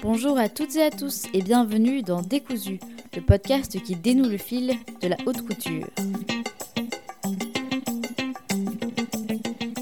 Bonjour 0.00 0.38
à 0.38 0.48
toutes 0.48 0.76
et 0.76 0.82
à 0.84 0.90
tous 0.90 1.24
et 1.34 1.42
bienvenue 1.42 2.02
dans 2.02 2.22
Décousu, 2.22 2.78
le 3.16 3.20
podcast 3.20 3.82
qui 3.82 3.96
dénoue 3.96 4.28
le 4.28 4.38
fil 4.38 4.74
de 5.02 5.08
la 5.08 5.16
haute 5.26 5.42
couture. 5.44 5.88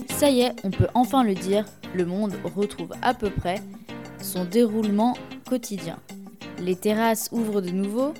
Ça 0.09 0.31
y 0.31 0.41
est, 0.41 0.53
on 0.65 0.71
peut 0.71 0.87
enfin 0.95 1.23
le 1.23 1.35
dire, 1.35 1.67
le 1.95 2.07
monde 2.07 2.33
retrouve 2.57 2.95
à 3.03 3.13
peu 3.13 3.29
près 3.29 3.57
son 4.23 4.47
déroulement 4.47 5.19
quotidien. 5.47 5.99
Les 6.61 6.77
terrasses 6.77 7.29
ouvrent 7.31 7.61
de 7.61 7.71
nouveau, 7.71 8.15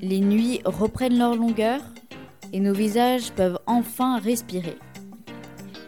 les 0.00 0.20
nuits 0.20 0.60
reprennent 0.64 1.18
leur 1.18 1.36
longueur 1.36 1.82
et 2.54 2.60
nos 2.60 2.72
visages 2.72 3.32
peuvent 3.32 3.58
enfin 3.66 4.18
respirer. 4.18 4.78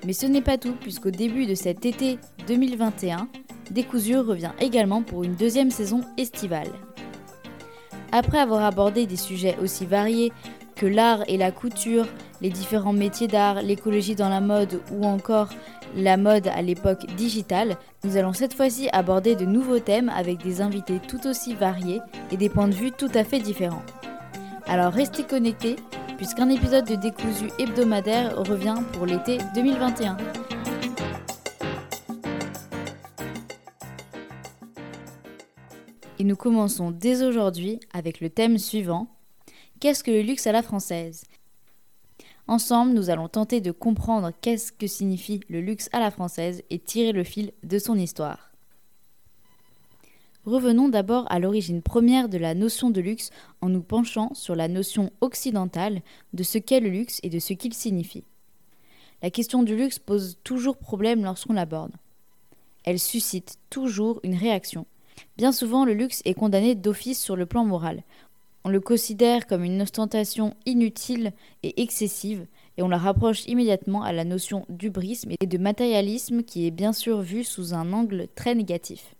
Mais 0.04 0.12
ce 0.12 0.26
n'est 0.26 0.42
pas 0.42 0.58
tout, 0.58 0.74
puisqu'au 0.78 1.10
début 1.10 1.46
de 1.46 1.54
cet 1.54 1.86
été 1.86 2.18
2021, 2.46 3.28
Décousure 3.70 4.26
revient 4.26 4.52
également 4.60 5.02
pour 5.02 5.24
une 5.24 5.34
deuxième 5.34 5.70
saison 5.70 6.02
estivale. 6.16 6.70
Après 8.12 8.38
avoir 8.38 8.64
abordé 8.64 9.06
des 9.06 9.16
sujets 9.16 9.56
aussi 9.62 9.86
variés 9.86 10.32
que 10.76 10.86
l'art 10.86 11.24
et 11.26 11.36
la 11.36 11.50
couture, 11.50 12.06
les 12.40 12.50
différents 12.50 12.92
métiers 12.92 13.28
d'art, 13.28 13.62
l'écologie 13.62 14.14
dans 14.14 14.28
la 14.28 14.40
mode 14.40 14.80
ou 14.92 15.04
encore 15.04 15.48
la 15.96 16.16
mode 16.16 16.48
à 16.48 16.62
l'époque 16.62 17.06
digitale, 17.16 17.76
nous 18.04 18.16
allons 18.16 18.32
cette 18.32 18.54
fois-ci 18.54 18.88
aborder 18.92 19.34
de 19.34 19.46
nouveaux 19.46 19.78
thèmes 19.78 20.10
avec 20.10 20.42
des 20.42 20.60
invités 20.60 21.00
tout 21.00 21.26
aussi 21.26 21.54
variés 21.54 22.00
et 22.30 22.36
des 22.36 22.48
points 22.48 22.68
de 22.68 22.74
vue 22.74 22.92
tout 22.92 23.10
à 23.14 23.24
fait 23.24 23.40
différents. 23.40 23.84
Alors 24.66 24.92
restez 24.92 25.24
connectés 25.24 25.76
puisqu'un 26.16 26.48
épisode 26.48 26.86
de 26.86 26.94
Décousu 26.94 27.50
hebdomadaire 27.58 28.36
revient 28.36 28.76
pour 28.92 29.06
l'été 29.06 29.38
2021. 29.54 30.16
Nous 36.26 36.36
commençons 36.36 36.90
dès 36.90 37.22
aujourd'hui 37.22 37.78
avec 37.92 38.20
le 38.20 38.28
thème 38.30 38.58
suivant 38.58 39.06
Qu'est-ce 39.78 40.02
que 40.02 40.10
le 40.10 40.22
luxe 40.22 40.48
à 40.48 40.52
la 40.52 40.62
française? 40.62 41.24
Ensemble, 42.48 42.94
nous 42.94 43.10
allons 43.10 43.28
tenter 43.28 43.60
de 43.60 43.70
comprendre 43.70 44.32
qu'est-ce 44.40 44.72
que 44.72 44.88
signifie 44.88 45.40
le 45.48 45.60
luxe 45.60 45.88
à 45.92 46.00
la 46.00 46.10
française 46.10 46.64
et 46.68 46.80
tirer 46.80 47.12
le 47.12 47.22
fil 47.22 47.52
de 47.62 47.78
son 47.78 47.96
histoire. 47.96 48.50
Revenons 50.44 50.88
d'abord 50.88 51.26
à 51.30 51.38
l'origine 51.38 51.82
première 51.82 52.28
de 52.28 52.38
la 52.38 52.54
notion 52.54 52.90
de 52.90 53.00
luxe 53.00 53.30
en 53.60 53.68
nous 53.68 53.82
penchant 53.82 54.34
sur 54.34 54.56
la 54.56 54.66
notion 54.66 55.12
occidentale 55.20 56.02
de 56.32 56.42
ce 56.42 56.58
qu'est 56.58 56.80
le 56.80 56.90
luxe 56.90 57.20
et 57.22 57.30
de 57.30 57.38
ce 57.38 57.52
qu'il 57.52 57.74
signifie. 57.74 58.24
La 59.22 59.30
question 59.30 59.62
du 59.62 59.76
luxe 59.76 60.00
pose 60.00 60.38
toujours 60.42 60.76
problème 60.76 61.22
lorsqu'on 61.22 61.52
l'aborde. 61.52 61.94
Elle 62.84 62.98
suscite 62.98 63.58
toujours 63.70 64.18
une 64.24 64.36
réaction. 64.36 64.86
Bien 65.36 65.52
souvent, 65.52 65.84
le 65.84 65.94
luxe 65.94 66.22
est 66.24 66.34
condamné 66.34 66.74
d'office 66.74 67.22
sur 67.22 67.36
le 67.36 67.46
plan 67.46 67.64
moral. 67.64 68.02
On 68.64 68.68
le 68.68 68.80
considère 68.80 69.46
comme 69.46 69.64
une 69.64 69.82
ostentation 69.82 70.54
inutile 70.66 71.32
et 71.62 71.82
excessive, 71.82 72.46
et 72.76 72.82
on 72.82 72.88
la 72.88 72.98
rapproche 72.98 73.46
immédiatement 73.46 74.02
à 74.02 74.12
la 74.12 74.24
notion 74.24 74.66
d'ubrisme 74.68 75.32
et 75.38 75.46
de 75.46 75.58
matérialisme 75.58 76.42
qui 76.42 76.66
est 76.66 76.70
bien 76.70 76.92
sûr 76.92 77.20
vue 77.20 77.44
sous 77.44 77.74
un 77.74 77.92
angle 77.92 78.28
très 78.34 78.54
négatif. 78.54 79.14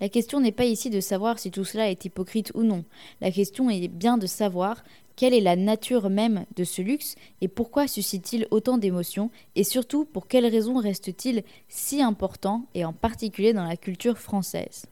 La 0.00 0.08
question 0.08 0.40
n'est 0.40 0.50
pas 0.50 0.64
ici 0.64 0.88
de 0.88 1.00
savoir 1.00 1.38
si 1.38 1.50
tout 1.50 1.64
cela 1.64 1.90
est 1.90 2.04
hypocrite 2.04 2.52
ou 2.54 2.62
non. 2.62 2.84
La 3.20 3.30
question 3.30 3.68
est 3.68 3.88
bien 3.88 4.16
de 4.16 4.26
savoir 4.26 4.82
quelle 5.14 5.34
est 5.34 5.40
la 5.40 5.56
nature 5.56 6.08
même 6.08 6.46
de 6.56 6.64
ce 6.64 6.80
luxe 6.80 7.16
et 7.42 7.48
pourquoi 7.48 7.86
suscite-t-il 7.86 8.46
autant 8.50 8.78
d'émotions 8.78 9.30
et 9.56 9.64
surtout 9.64 10.06
pour 10.06 10.26
quelles 10.26 10.46
raisons 10.46 10.78
reste-t-il 10.78 11.44
si 11.68 12.00
important 12.00 12.64
et 12.74 12.86
en 12.86 12.94
particulier 12.94 13.52
dans 13.52 13.66
la 13.66 13.76
culture 13.76 14.16
française. 14.16 14.86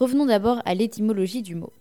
Revenons 0.00 0.24
d'abord 0.24 0.62
à 0.64 0.74
l'étymologie 0.74 1.42
du 1.42 1.54
mot. 1.54 1.74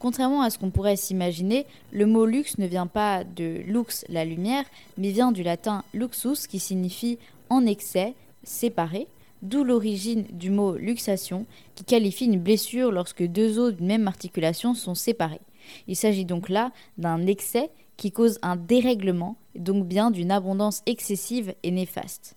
Contrairement 0.00 0.42
à 0.42 0.50
ce 0.50 0.58
qu'on 0.58 0.72
pourrait 0.72 0.96
s'imaginer, 0.96 1.64
le 1.92 2.04
mot 2.04 2.26
luxe 2.26 2.58
ne 2.58 2.66
vient 2.66 2.88
pas 2.88 3.22
de 3.22 3.62
lux, 3.68 4.04
la 4.08 4.24
lumière, 4.24 4.64
mais 4.98 5.12
vient 5.12 5.30
du 5.30 5.44
latin 5.44 5.84
luxus 5.94 6.48
qui 6.48 6.58
signifie 6.58 7.20
en 7.48 7.66
excès, 7.66 8.14
séparé, 8.42 9.06
d'où 9.42 9.62
l'origine 9.62 10.24
du 10.32 10.50
mot 10.50 10.74
luxation 10.74 11.46
qui 11.76 11.84
qualifie 11.84 12.24
une 12.24 12.40
blessure 12.40 12.90
lorsque 12.90 13.22
deux 13.22 13.60
os 13.60 13.74
d'une 13.74 13.86
même 13.86 14.08
articulation 14.08 14.74
sont 14.74 14.96
séparés. 14.96 15.40
Il 15.86 15.94
s'agit 15.94 16.24
donc 16.24 16.48
là 16.48 16.72
d'un 16.98 17.28
excès 17.28 17.70
qui 17.96 18.10
cause 18.10 18.40
un 18.42 18.56
dérèglement, 18.56 19.36
donc 19.54 19.86
bien 19.86 20.10
d'une 20.10 20.32
abondance 20.32 20.82
excessive 20.84 21.54
et 21.62 21.70
néfaste. 21.70 22.34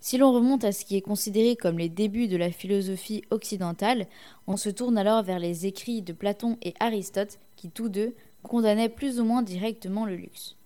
Si 0.00 0.16
l'on 0.16 0.32
remonte 0.32 0.64
à 0.64 0.72
ce 0.72 0.84
qui 0.84 0.96
est 0.96 1.02
considéré 1.02 1.56
comme 1.56 1.78
les 1.78 1.88
débuts 1.88 2.28
de 2.28 2.36
la 2.36 2.50
philosophie 2.50 3.22
occidentale, 3.30 4.06
on 4.46 4.56
se 4.56 4.70
tourne 4.70 4.96
alors 4.96 5.22
vers 5.22 5.40
les 5.40 5.66
écrits 5.66 6.02
de 6.02 6.12
Platon 6.12 6.56
et 6.62 6.74
Aristote 6.78 7.38
qui 7.56 7.70
tous 7.70 7.88
deux 7.88 8.14
condamnaient 8.42 8.88
plus 8.88 9.18
ou 9.18 9.24
moins 9.24 9.42
directement 9.42 10.06
le 10.06 10.14
luxe. 10.14 10.56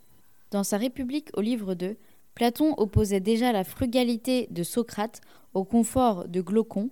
Dans 0.50 0.64
sa 0.64 0.76
République 0.76 1.30
au 1.34 1.40
livre 1.40 1.74
2, 1.74 1.96
Platon 2.34 2.74
opposait 2.76 3.20
déjà 3.20 3.52
la 3.52 3.64
frugalité 3.64 4.48
de 4.50 4.62
Socrate 4.62 5.22
au 5.54 5.64
confort 5.64 6.28
de 6.28 6.40
Glaucon, 6.40 6.90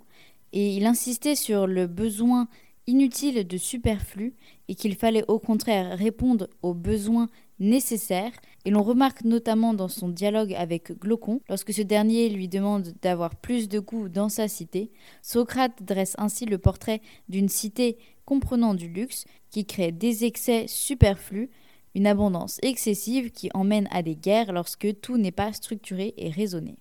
et 0.53 0.75
il 0.77 0.87
insistait 0.87 1.35
sur 1.35 1.67
le 1.67 1.87
besoin 1.87 2.49
inutile 2.87 3.47
de 3.47 3.57
superflu 3.57 4.35
et 4.69 4.75
qu'il 4.75 4.95
fallait 4.95 5.25
au 5.29 5.39
contraire 5.39 5.97
répondre 5.97 6.49
aux 6.63 6.75
besoins 6.75 7.29
nécessaire, 7.61 8.33
et 8.65 8.71
l'on 8.71 8.83
remarque 8.83 9.23
notamment 9.23 9.75
dans 9.75 9.89
son 9.89 10.09
dialogue 10.09 10.55
avec 10.55 10.99
Glaucon, 10.99 11.41
lorsque 11.49 11.73
ce 11.73 11.83
dernier 11.83 12.29
lui 12.31 12.49
demande 12.49 12.95
d'avoir 13.03 13.37
plus 13.37 13.69
de 13.69 13.79
goût 13.79 14.09
dans 14.09 14.29
sa 14.29 14.49
cité, 14.49 14.91
Socrate 15.23 15.83
dresse 15.83 16.15
ainsi 16.19 16.47
le 16.47 16.59
portrait 16.59 17.01
d'une 17.29 17.49
cité 17.49 17.99
comprenant 18.25 18.75
du 18.75 18.89
luxe, 18.89 19.25
qui 19.51 19.67
crée 19.67 19.93
des 19.93 20.25
excès 20.25 20.67
superflus, 20.69 21.51
une 21.95 22.07
abondance 22.07 22.59
excessive 22.63 23.31
qui 23.31 23.51
emmène 23.53 23.89
à 23.91 24.03
des 24.03 24.17
guerres 24.17 24.53
lorsque 24.53 25.01
tout 25.01 25.19
n'est 25.19 25.33
pas 25.33 25.53
structuré 25.53 26.15
et 26.17 26.31
raisonné. 26.31 26.79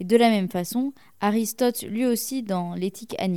Et 0.00 0.04
de 0.04 0.16
la 0.16 0.30
même 0.30 0.48
façon, 0.48 0.92
Aristote, 1.20 1.82
lui 1.82 2.04
aussi 2.06 2.42
dans 2.42 2.74
l'éthique 2.74 3.16
à 3.18 3.28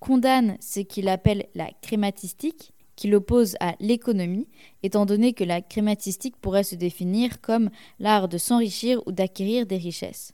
condamne 0.00 0.56
ce 0.60 0.80
qu'il 0.80 1.08
appelle 1.08 1.46
la 1.54 1.70
crématistique, 1.82 2.72
qui 2.96 3.08
l'oppose 3.08 3.56
à 3.60 3.76
l'économie, 3.78 4.48
étant 4.82 5.04
donné 5.04 5.34
que 5.34 5.44
la 5.44 5.60
crématistique 5.60 6.36
pourrait 6.38 6.64
se 6.64 6.74
définir 6.74 7.40
comme 7.42 7.70
l'art 7.98 8.28
de 8.28 8.38
s'enrichir 8.38 9.02
ou 9.06 9.12
d'acquérir 9.12 9.66
des 9.66 9.76
richesses. 9.76 10.32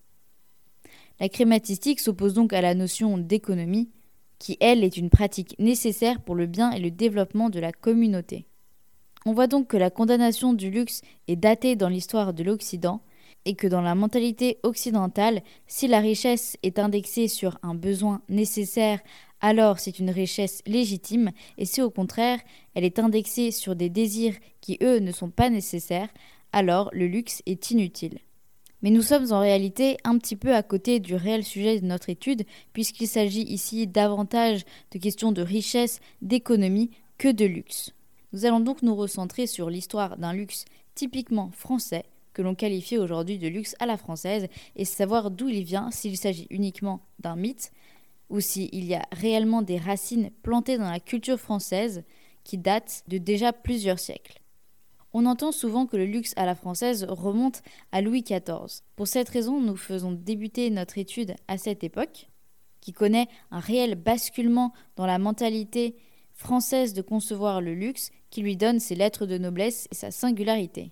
La 1.21 1.29
crématistique 1.29 2.01
s'oppose 2.01 2.35
donc 2.35 2.53
à 2.53 2.61
la 2.61 2.75
notion 2.75 3.19
d'économie, 3.19 3.91
qui, 4.39 4.57
elle, 4.61 4.83
est 4.83 4.97
une 4.97 5.11
pratique 5.11 5.55
nécessaire 5.59 6.21
pour 6.21 6.35
le 6.35 6.47
bien 6.47 6.73
et 6.73 6.81
le 6.81 6.91
développement 6.91 7.49
de 7.49 7.61
la 7.61 7.73
communauté. 7.73 8.47
On 9.25 9.33
voit 9.33 9.47
donc 9.47 9.69
que 9.69 9.77
la 9.77 9.91
condamnation 9.91 10.53
du 10.53 10.71
luxe 10.71 11.03
est 11.29 11.37
datée 11.37 11.77
dans 11.77 11.89
l'histoire 11.89 12.35
de 12.35 12.43
l'Occident, 12.43 13.03
et 13.45 13.55
que 13.55 13.67
dans 13.67 13.81
la 13.81 13.95
mentalité 13.95 14.59
occidentale, 14.63 15.43
si 15.67 15.89
la 15.89 16.01
richesse 16.01 16.57
est 16.63 16.79
indexée 16.79 17.29
sur 17.29 17.59
un 17.63 17.75
besoin 17.75 18.23
nécessaire 18.29 19.01
alors 19.43 19.81
c'est 19.81 19.99
une 19.99 20.11
richesse 20.11 20.63
légitime, 20.67 21.33
et 21.59 21.65
si 21.65 21.83
au 21.83 21.91
contraire 21.91 22.39
elle 22.75 22.85
est 22.85 23.01
indexée 23.01 23.51
sur 23.51 23.75
des 23.75 23.91
désirs 23.91 24.37
qui 24.61 24.79
eux 24.83 25.01
ne 25.01 25.13
sont 25.13 25.31
pas 25.31 25.51
nécessaires, 25.51 26.09
alors 26.53 26.89
le 26.93 27.09
luxe 27.09 27.43
est 27.45 27.71
inutile. 27.73 28.21
Mais 28.83 28.91
nous 28.91 29.03
sommes 29.03 29.33
en 29.33 29.41
réalité 29.41 29.97
un 30.05 30.19
petit 30.19 30.37
peu 30.37 30.55
à 30.55 30.63
côté 30.63 31.01
du 31.01 31.15
réel 31.15 31.45
sujet 31.45 31.81
de 31.81 31.87
notre 31.87 32.09
étude, 32.09 32.45
puisqu'il 32.73 33.07
s'agit 33.07 33.43
ici 33.43 33.87
davantage 33.87 34.65
de 34.93 34.99
questions 34.99 35.33
de 35.33 35.43
richesse, 35.43 36.01
d'économie 36.21 36.91
que 37.19 37.31
de 37.31 37.45
luxe. 37.45 37.93
Nous 38.33 38.45
allons 38.47 38.61
donc 38.61 38.83
nous 38.83 38.95
recentrer 38.95 39.47
sur 39.47 39.71
l'histoire 39.71 40.17
d'un 40.19 40.33
luxe 40.33 40.65
typiquement 40.95 41.50
français, 41.53 42.05
que 42.32 42.43
l'on 42.43 42.55
qualifie 42.55 42.99
aujourd'hui 42.99 43.38
de 43.38 43.49
luxe 43.49 43.75
à 43.79 43.87
la 43.87 43.96
française, 43.96 44.49
et 44.76 44.84
savoir 44.84 45.31
d'où 45.31 45.49
il 45.49 45.64
vient, 45.64 45.90
s'il 45.90 46.17
s'agit 46.17 46.46
uniquement 46.50 47.00
d'un 47.19 47.37
mythe, 47.37 47.73
ou 48.31 48.40
s'il 48.40 48.84
y 48.84 48.94
a 48.94 49.06
réellement 49.12 49.62
des 49.62 49.79
racines 49.79 50.31
plantées 50.43 50.79
dans 50.79 50.90
la 50.90 51.00
culture 51.00 51.38
française 51.38 52.02
qui 52.44 52.58
datent 52.58 53.05
de 53.08 53.19
déjà 53.19 53.52
plusieurs 53.52 53.99
siècles. 53.99 54.40
On 55.12 55.26
entend 55.26 55.52
souvent 55.52 55.87
que 55.87 55.99
le 55.99 56.06
luxe 56.06 56.32
à 56.37 56.46
la 56.46 56.55
française 56.55 57.05
remonte 57.08 57.62
à 57.93 58.00
Louis 58.00 58.23
XIV. 58.23 58.82
Pour 58.96 59.06
cette 59.06 59.28
raison, 59.28 59.61
nous 59.61 59.76
faisons 59.76 60.12
débuter 60.12 60.70
notre 60.70 60.96
étude 60.96 61.35
à 61.49 61.58
cette 61.58 61.85
époque, 61.85 62.28
qui 62.81 62.93
connaît 62.93 63.28
un 63.50 63.61
réel 63.61 63.94
basculement 63.94 64.73
dans 64.96 65.06
la 65.06 65.19
mentalité 65.19 65.96
française 66.32 66.94
de 66.94 67.02
concevoir 67.02 67.61
le 67.61 67.75
luxe, 67.75 68.11
qui 68.31 68.40
lui 68.40 68.56
donne 68.56 68.81
ses 68.81 68.94
lettres 68.94 69.26
de 69.26 69.37
noblesse 69.37 69.87
et 69.93 69.94
sa 69.94 70.11
singularité. 70.11 70.90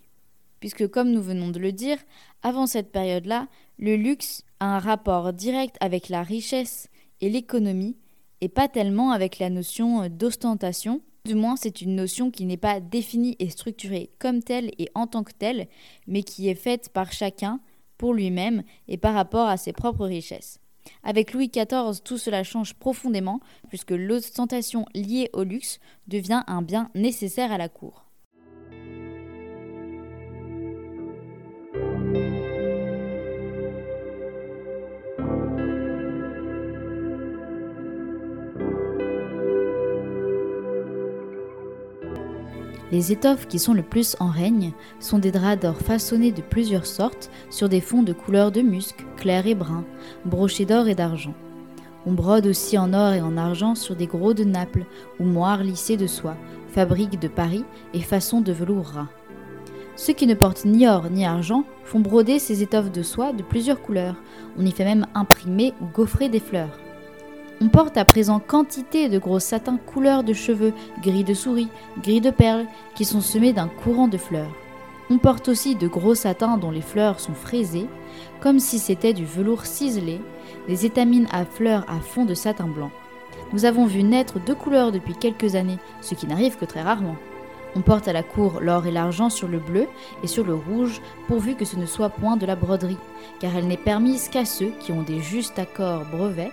Puisque, 0.60 0.88
comme 0.88 1.10
nous 1.10 1.22
venons 1.22 1.48
de 1.48 1.58
le 1.58 1.72
dire, 1.72 1.98
avant 2.42 2.66
cette 2.66 2.92
période-là, 2.92 3.48
le 3.78 3.96
luxe 3.96 4.44
a 4.60 4.76
un 4.76 4.78
rapport 4.78 5.32
direct 5.32 5.76
avec 5.80 6.08
la 6.08 6.22
richesse 6.22 6.88
et 7.20 7.30
l'économie, 7.30 7.96
et 8.40 8.48
pas 8.48 8.68
tellement 8.68 9.10
avec 9.10 9.38
la 9.38 9.50
notion 9.50 10.02
euh, 10.02 10.08
d'ostentation. 10.08 11.02
Du 11.24 11.34
moins, 11.34 11.56
c'est 11.56 11.82
une 11.82 11.94
notion 11.94 12.30
qui 12.30 12.44
n'est 12.44 12.56
pas 12.56 12.80
définie 12.80 13.36
et 13.38 13.50
structurée 13.50 14.10
comme 14.18 14.42
telle 14.42 14.70
et 14.78 14.88
en 14.94 15.06
tant 15.06 15.24
que 15.24 15.32
telle, 15.32 15.66
mais 16.06 16.22
qui 16.22 16.48
est 16.48 16.54
faite 16.54 16.90
par 16.90 17.12
chacun 17.12 17.60
pour 17.98 18.14
lui-même 18.14 18.62
et 18.88 18.96
par 18.96 19.14
rapport 19.14 19.48
à 19.48 19.58
ses 19.58 19.74
propres 19.74 20.06
richesses. 20.06 20.60
Avec 21.02 21.34
Louis 21.34 21.48
XIV, 21.48 22.02
tout 22.02 22.16
cela 22.16 22.42
change 22.42 22.74
profondément, 22.74 23.40
puisque 23.68 23.90
l'ostentation 23.90 24.86
liée 24.94 25.28
au 25.34 25.42
luxe 25.42 25.78
devient 26.06 26.42
un 26.46 26.62
bien 26.62 26.90
nécessaire 26.94 27.52
à 27.52 27.58
la 27.58 27.68
cour. 27.68 28.09
Les 42.92 43.12
étoffes 43.12 43.46
qui 43.46 43.60
sont 43.60 43.72
le 43.72 43.82
plus 43.82 44.16
en 44.18 44.28
règne 44.28 44.72
sont 44.98 45.18
des 45.18 45.30
draps 45.30 45.62
d'or 45.62 45.76
façonnés 45.76 46.32
de 46.32 46.42
plusieurs 46.42 46.86
sortes 46.86 47.30
sur 47.48 47.68
des 47.68 47.80
fonds 47.80 48.02
de 48.02 48.12
couleur 48.12 48.50
de 48.50 48.62
musc, 48.62 49.06
clair 49.16 49.46
et 49.46 49.54
brun, 49.54 49.84
brochés 50.24 50.64
d'or 50.64 50.88
et 50.88 50.96
d'argent. 50.96 51.34
On 52.04 52.12
brode 52.12 52.46
aussi 52.46 52.76
en 52.78 52.92
or 52.92 53.12
et 53.12 53.20
en 53.20 53.36
argent 53.36 53.74
sur 53.76 53.94
des 53.94 54.06
gros 54.06 54.34
de 54.34 54.42
Naples 54.42 54.86
ou 55.20 55.24
moires 55.24 55.62
lissées 55.62 55.96
de 55.96 56.08
soie, 56.08 56.36
fabriques 56.68 57.20
de 57.20 57.28
Paris 57.28 57.64
et 57.94 58.00
façons 58.00 58.40
de 58.40 58.52
velours 58.52 58.86
ras. 58.86 59.19
Ceux 60.00 60.14
qui 60.14 60.26
ne 60.26 60.32
portent 60.32 60.64
ni 60.64 60.88
or 60.88 61.10
ni 61.10 61.26
argent 61.26 61.64
font 61.84 62.00
broder 62.00 62.38
ces 62.38 62.62
étoffes 62.62 62.90
de 62.90 63.02
soie 63.02 63.34
de 63.34 63.42
plusieurs 63.42 63.82
couleurs. 63.82 64.14
On 64.58 64.64
y 64.64 64.70
fait 64.70 64.86
même 64.86 65.06
imprimer 65.14 65.74
ou 65.82 65.84
gaufrer 65.94 66.30
des 66.30 66.40
fleurs. 66.40 66.78
On 67.60 67.68
porte 67.68 67.98
à 67.98 68.06
présent 68.06 68.40
quantité 68.40 69.10
de 69.10 69.18
gros 69.18 69.40
satins 69.40 69.76
couleur 69.76 70.24
de 70.24 70.32
cheveux, 70.32 70.72
gris 71.02 71.22
de 71.22 71.34
souris, 71.34 71.68
gris 72.02 72.22
de 72.22 72.30
perles, 72.30 72.64
qui 72.94 73.04
sont 73.04 73.20
semés 73.20 73.52
d'un 73.52 73.68
courant 73.68 74.08
de 74.08 74.16
fleurs. 74.16 74.50
On 75.10 75.18
porte 75.18 75.48
aussi 75.48 75.74
de 75.74 75.86
gros 75.86 76.14
satins 76.14 76.56
dont 76.56 76.70
les 76.70 76.80
fleurs 76.80 77.20
sont 77.20 77.34
fraisées, 77.34 77.86
comme 78.40 78.58
si 78.58 78.78
c'était 78.78 79.12
du 79.12 79.26
velours 79.26 79.66
ciselé, 79.66 80.22
des 80.66 80.86
étamines 80.86 81.28
à 81.30 81.44
fleurs 81.44 81.84
à 81.90 82.00
fond 82.00 82.24
de 82.24 82.32
satin 82.32 82.68
blanc. 82.68 82.90
Nous 83.52 83.66
avons 83.66 83.84
vu 83.84 84.02
naître 84.02 84.40
deux 84.40 84.54
couleurs 84.54 84.92
depuis 84.92 85.14
quelques 85.14 85.56
années, 85.56 85.78
ce 86.00 86.14
qui 86.14 86.26
n'arrive 86.26 86.56
que 86.56 86.64
très 86.64 86.80
rarement. 86.80 87.16
On 87.76 87.82
porte 87.82 88.08
à 88.08 88.12
la 88.12 88.22
cour 88.22 88.60
l'or 88.60 88.86
et 88.86 88.90
l'argent 88.90 89.30
sur 89.30 89.48
le 89.48 89.58
bleu 89.58 89.86
et 90.22 90.26
sur 90.26 90.44
le 90.44 90.54
rouge, 90.54 91.00
pourvu 91.28 91.54
que 91.54 91.64
ce 91.64 91.76
ne 91.76 91.86
soit 91.86 92.10
point 92.10 92.36
de 92.36 92.46
la 92.46 92.56
broderie, 92.56 92.98
car 93.38 93.54
elle 93.56 93.68
n'est 93.68 93.76
permise 93.76 94.28
qu'à 94.28 94.44
ceux 94.44 94.72
qui 94.80 94.92
ont 94.92 95.02
des 95.02 95.20
justes 95.20 95.58
accords 95.58 96.04
brevets 96.10 96.52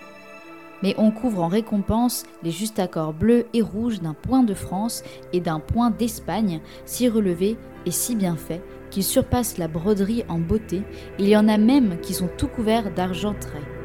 mais 0.84 0.96
on 0.98 1.12
couvre 1.12 1.44
en 1.44 1.48
récompense 1.48 2.24
les 2.44 2.52
justes 2.52 2.80
accords 2.80 3.14
bleus 3.14 3.46
et 3.54 3.62
rouges 3.62 4.02
d'un 4.02 4.14
point 4.14 4.44
de 4.44 4.54
France 4.54 5.04
et 5.34 5.40
d'un 5.40 5.60
point 5.60 5.90
d'Espagne, 5.90 6.62
si 6.86 7.10
relevés 7.10 7.58
et 7.86 7.92
si 7.92 8.16
bien 8.16 8.36
faits 8.36 8.62
qu'ils 8.90 9.04
surpassent 9.04 9.58
la 9.58 9.68
broderie 9.68 10.24
en 10.30 10.40
beauté, 10.40 10.82
il 11.20 11.28
y 11.28 11.36
en 11.36 11.48
a 11.48 11.58
même 11.58 12.00
qui 12.02 12.14
sont 12.14 12.30
tout 12.38 12.48
couverts 12.48 12.94
d'argenterie. 12.94 13.77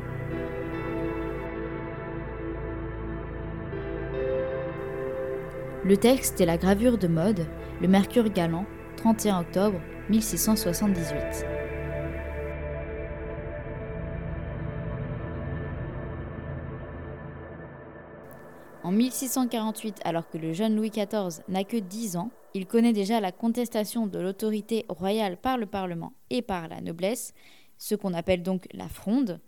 Le 5.84 5.96
texte 5.96 6.40
est 6.40 6.46
la 6.46 6.58
gravure 6.58 6.96
de 6.96 7.08
mode, 7.08 7.44
le 7.80 7.88
Mercure 7.88 8.30
galant, 8.30 8.66
31 8.98 9.40
octobre 9.40 9.80
1678. 10.10 11.18
En 18.84 18.92
1648, 18.92 19.98
alors 20.04 20.28
que 20.28 20.38
le 20.38 20.52
jeune 20.52 20.76
Louis 20.76 20.90
XIV 20.90 21.42
n'a 21.48 21.64
que 21.64 21.78
10 21.78 22.16
ans, 22.16 22.30
il 22.54 22.68
connaît 22.68 22.92
déjà 22.92 23.18
la 23.18 23.32
contestation 23.32 24.06
de 24.06 24.20
l'autorité 24.20 24.86
royale 24.88 25.36
par 25.36 25.58
le 25.58 25.66
Parlement 25.66 26.12
et 26.30 26.42
par 26.42 26.68
la 26.68 26.80
noblesse, 26.80 27.34
ce 27.78 27.96
qu'on 27.96 28.14
appelle 28.14 28.44
donc 28.44 28.68
la 28.72 28.88
fronde, 28.88 29.40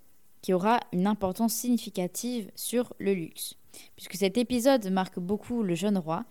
qui 0.42 0.52
aura 0.52 0.80
une 0.92 1.06
importance 1.06 1.54
significative 1.54 2.50
sur 2.56 2.92
le 2.98 3.14
luxe. 3.14 3.54
Puisque 3.96 4.16
cet 4.16 4.38
épisode 4.38 4.90
marque 4.90 5.18
beaucoup 5.18 5.62
le 5.62 5.74
jeune 5.74 5.98
roi, 5.98 6.24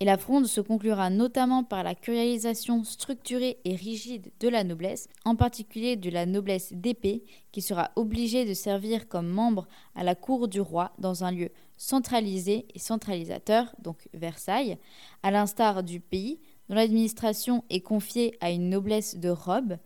et 0.00 0.04
la 0.04 0.16
fronde 0.16 0.46
se 0.46 0.60
conclura 0.60 1.10
notamment 1.10 1.64
par 1.64 1.82
la 1.82 1.94
curialisation 1.94 2.84
structurée 2.84 3.58
et 3.64 3.74
rigide 3.74 4.30
de 4.38 4.48
la 4.48 4.62
noblesse, 4.62 5.08
en 5.24 5.34
particulier 5.34 5.96
de 5.96 6.08
la 6.08 6.24
noblesse 6.24 6.72
d'épée, 6.72 7.24
qui 7.50 7.62
sera 7.62 7.90
obligée 7.96 8.44
de 8.44 8.54
servir 8.54 9.08
comme 9.08 9.28
membre 9.28 9.66
à 9.96 10.04
la 10.04 10.14
cour 10.14 10.46
du 10.46 10.60
roi 10.60 10.92
dans 10.98 11.24
un 11.24 11.32
lieu 11.32 11.50
centralisé 11.76 12.66
et 12.74 12.78
centralisateur, 12.78 13.74
donc 13.82 14.08
Versailles, 14.14 14.78
à 15.22 15.30
l'instar 15.32 15.82
du 15.82 15.98
pays, 15.98 16.38
dont 16.68 16.76
l'administration 16.76 17.64
est 17.70 17.80
confiée 17.80 18.36
à 18.40 18.50
une 18.50 18.68
noblesse 18.68 19.16
de 19.16 19.30
robe, 19.30 19.78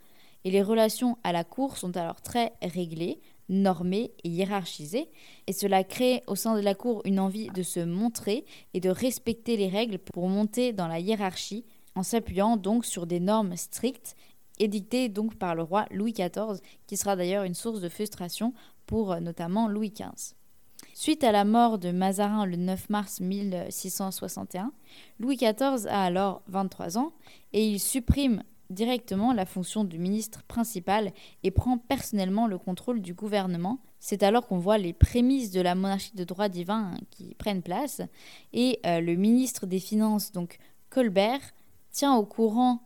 et 0.44 0.50
les 0.50 0.62
relations 0.62 1.16
à 1.22 1.32
la 1.32 1.44
cour 1.44 1.78
sont 1.78 1.96
alors 1.96 2.20
très 2.20 2.52
réglées, 2.60 3.20
normée 3.52 4.12
et 4.24 4.28
hiérarchisée, 4.28 5.08
et 5.46 5.52
cela 5.52 5.84
crée 5.84 6.22
au 6.26 6.34
sein 6.34 6.56
de 6.56 6.60
la 6.60 6.74
cour 6.74 7.02
une 7.04 7.20
envie 7.20 7.48
de 7.48 7.62
se 7.62 7.80
montrer 7.80 8.44
et 8.74 8.80
de 8.80 8.90
respecter 8.90 9.56
les 9.56 9.68
règles 9.68 9.98
pour 9.98 10.28
monter 10.28 10.72
dans 10.72 10.88
la 10.88 10.98
hiérarchie, 10.98 11.64
en 11.94 12.02
s'appuyant 12.02 12.56
donc 12.56 12.84
sur 12.84 13.06
des 13.06 13.20
normes 13.20 13.56
strictes 13.56 14.16
édictées 14.58 15.08
donc 15.08 15.36
par 15.36 15.54
le 15.54 15.62
roi 15.62 15.86
Louis 15.90 16.12
XIV, 16.12 16.60
qui 16.86 16.96
sera 16.96 17.16
d'ailleurs 17.16 17.44
une 17.44 17.54
source 17.54 17.80
de 17.80 17.88
frustration 17.88 18.54
pour 18.86 19.12
euh, 19.12 19.20
notamment 19.20 19.68
Louis 19.68 19.90
XV. 19.90 20.34
Suite 20.94 21.24
à 21.24 21.32
la 21.32 21.44
mort 21.44 21.78
de 21.78 21.90
Mazarin 21.90 22.44
le 22.44 22.56
9 22.56 22.90
mars 22.90 23.20
1661, 23.20 24.72
Louis 25.18 25.36
XIV 25.36 25.86
a 25.88 26.04
alors 26.04 26.42
23 26.48 26.98
ans 26.98 27.12
et 27.52 27.66
il 27.66 27.80
supprime 27.80 28.42
directement 28.72 29.32
la 29.32 29.46
fonction 29.46 29.84
du 29.84 29.98
ministre 29.98 30.42
principal 30.44 31.12
et 31.42 31.50
prend 31.50 31.78
personnellement 31.78 32.46
le 32.46 32.58
contrôle 32.58 33.00
du 33.00 33.14
gouvernement. 33.14 33.80
C'est 34.00 34.22
alors 34.22 34.46
qu'on 34.46 34.58
voit 34.58 34.78
les 34.78 34.92
prémices 34.92 35.50
de 35.50 35.60
la 35.60 35.74
monarchie 35.74 36.16
de 36.16 36.24
droit 36.24 36.48
divin 36.48 36.94
qui 37.10 37.34
prennent 37.34 37.62
place 37.62 38.02
et 38.52 38.80
euh, 38.84 39.00
le 39.00 39.14
ministre 39.14 39.66
des 39.66 39.78
Finances, 39.78 40.32
donc 40.32 40.58
Colbert, 40.90 41.52
tient 41.90 42.16
au 42.16 42.24
courant 42.24 42.82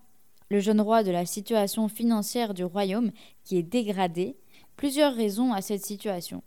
le 0.50 0.60
jeune 0.60 0.80
roi 0.80 1.02
de 1.02 1.10
la 1.10 1.26
situation 1.26 1.88
financière 1.88 2.54
du 2.54 2.64
royaume 2.64 3.10
qui 3.44 3.56
est 3.56 3.62
dégradée. 3.62 4.36
Plusieurs 4.76 5.14
raisons 5.14 5.52
à 5.52 5.62
cette 5.62 5.84
situation. 5.84 6.42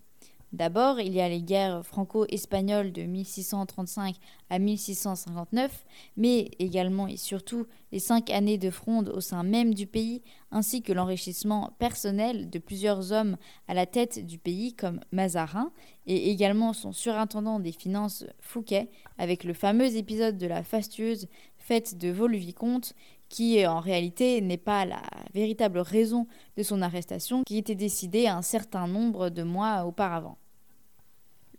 D'abord, 0.52 1.00
il 1.00 1.14
y 1.14 1.22
a 1.22 1.30
les 1.30 1.44
guerres 1.44 1.86
franco-espagnoles 1.86 2.92
de 2.92 3.04
1635 3.04 4.16
à 4.50 4.58
1659, 4.58 5.86
mais 6.18 6.50
également 6.58 7.08
et 7.08 7.18
surtout 7.18 7.68
les 7.92 8.00
cinq 8.00 8.32
années 8.32 8.58
de 8.58 8.72
fronde 8.72 9.10
au 9.10 9.22
sein 9.22 9.44
même 9.44 9.76
du 9.76 9.86
pays, 9.86 10.24
ainsi 10.52 10.82
que 10.82 10.92
l'enrichissement 10.92 11.74
personnel 11.78 12.50
de 12.50 12.58
plusieurs 12.58 13.12
hommes 13.12 13.38
à 13.68 13.76
la 13.76 13.86
tête 13.86 14.26
du 14.26 14.40
pays 14.40 14.74
comme 14.74 15.02
Mazarin, 15.12 15.72
et 16.08 16.32
également 16.32 16.74
son 16.74 16.94
surintendant 16.94 17.60
des 17.60 17.72
finances 17.72 18.26
Fouquet, 18.40 18.90
avec 19.20 19.44
le 19.44 19.54
fameux 19.54 19.96
épisode 19.98 20.40
de 20.40 20.48
la 20.48 20.64
fastueuse 20.64 21.28
fête 21.58 21.96
de 21.96 22.10
Vaux-le-Vicomte, 22.10 22.96
qui 23.30 23.66
en 23.68 23.80
réalité 23.80 24.42
n'est 24.42 24.58
pas 24.58 24.86
la 24.86 25.04
véritable 25.36 25.78
raison 25.78 26.26
de 26.58 26.64
son 26.64 26.82
arrestation, 26.82 27.44
qui 27.44 27.60
était 27.60 27.76
décidée 27.76 28.28
un 28.28 28.42
certain 28.42 28.88
nombre 28.88 29.30
de 29.30 29.44
mois 29.44 29.86
auparavant. 29.86 30.40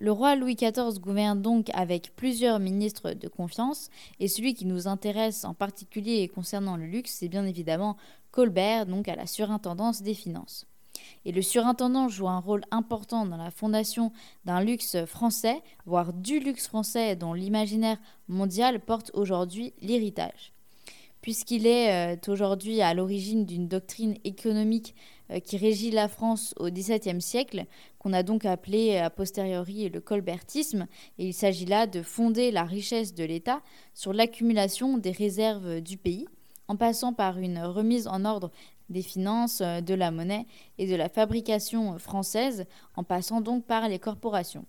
Le 0.02 0.12
roi 0.12 0.35
Louis 0.35 0.54
XIV 0.54 0.99
gouverne 0.99 1.42
donc 1.42 1.69
avec 1.75 2.16
plusieurs 2.16 2.59
ministres 2.59 3.12
de 3.12 3.28
confiance, 3.28 3.90
et 4.19 4.28
celui 4.28 4.54
qui 4.54 4.64
nous 4.64 4.88
intéresse 4.88 5.45
en 5.45 5.52
particulier 5.52 6.26
concernant 6.26 6.78
le 6.78 6.87
luxe, 6.87 7.16
c'est 7.19 7.28
bien 7.28 7.45
évidemment 7.45 7.99
Colbert, 8.30 8.87
donc 8.87 9.09
à 9.09 9.14
la 9.14 9.26
surintendance 9.26 10.00
des 10.00 10.14
finances. 10.14 10.66
Et 11.26 11.33
le 11.33 11.42
surintendant 11.42 12.09
joue 12.09 12.28
un 12.28 12.38
rôle 12.38 12.62
important 12.71 13.26
dans 13.26 13.37
la 13.37 13.50
fondation 13.50 14.11
d'un 14.47 14.62
luxe 14.62 15.04
français, 15.04 15.61
voire 15.85 16.14
du 16.14 16.40
luxe 16.40 16.66
français 16.66 17.14
dont 17.14 17.35
l'imaginaire 17.35 17.99
mondial 18.26 18.80
porte 18.80 19.11
aujourd'hui 19.12 19.75
l'héritage 19.83 20.54
puisqu'il 21.23 21.66
est 21.66 22.14
euh, 22.14 22.16
aujourd'hui 22.28 22.80
à 22.80 22.95
l'origine 22.95 23.45
d'une 23.45 23.69
doctrine 23.69 24.16
économique 24.25 24.95
qui 25.45 25.57
régit 25.57 25.91
la 25.91 26.09
France 26.09 26.55
au 26.59 26.71
XVIIe 26.71 27.21
siècle, 27.21 27.67
qu'on 27.99 28.13
a 28.13 28.23
donc 28.23 28.45
appelé 28.45 28.97
a 28.97 29.11
posteriori 29.11 29.89
le 29.89 30.01
colbertisme, 30.01 30.87
et 31.19 31.29
il 31.29 31.35
s'agit 31.35 31.67
là 31.67 31.87
de 31.87 32.03
fonder 32.03 32.51
la 32.51 32.65
richesse 32.65 33.15
de 33.15 33.25
l'État 33.25 33.63
sur 33.95 34.13
l'accumulation 34.13 34.99
des 34.99 35.13
réserves 35.13 35.81
du 35.81 35.97
pays, 35.97 36.27
en 36.69 36.77
passant 36.77 37.13
par 37.13 37.39
une 37.39 37.59
remise 37.59 38.07
en 38.07 38.25
ordre 38.25 38.51
des 38.91 39.03
finances, 39.03 39.61
euh, 39.61 39.81
de 39.81 39.95
la 39.95 40.11
monnaie 40.11 40.47
et 40.79 40.87
de 40.87 40.97
la 40.97 41.09
fabrication 41.09 41.99
française, 41.99 42.67
en 42.97 43.05
passant 43.05 43.41
donc 43.41 43.65
par 43.65 43.89
les 43.89 43.99
corporations. 43.99 44.67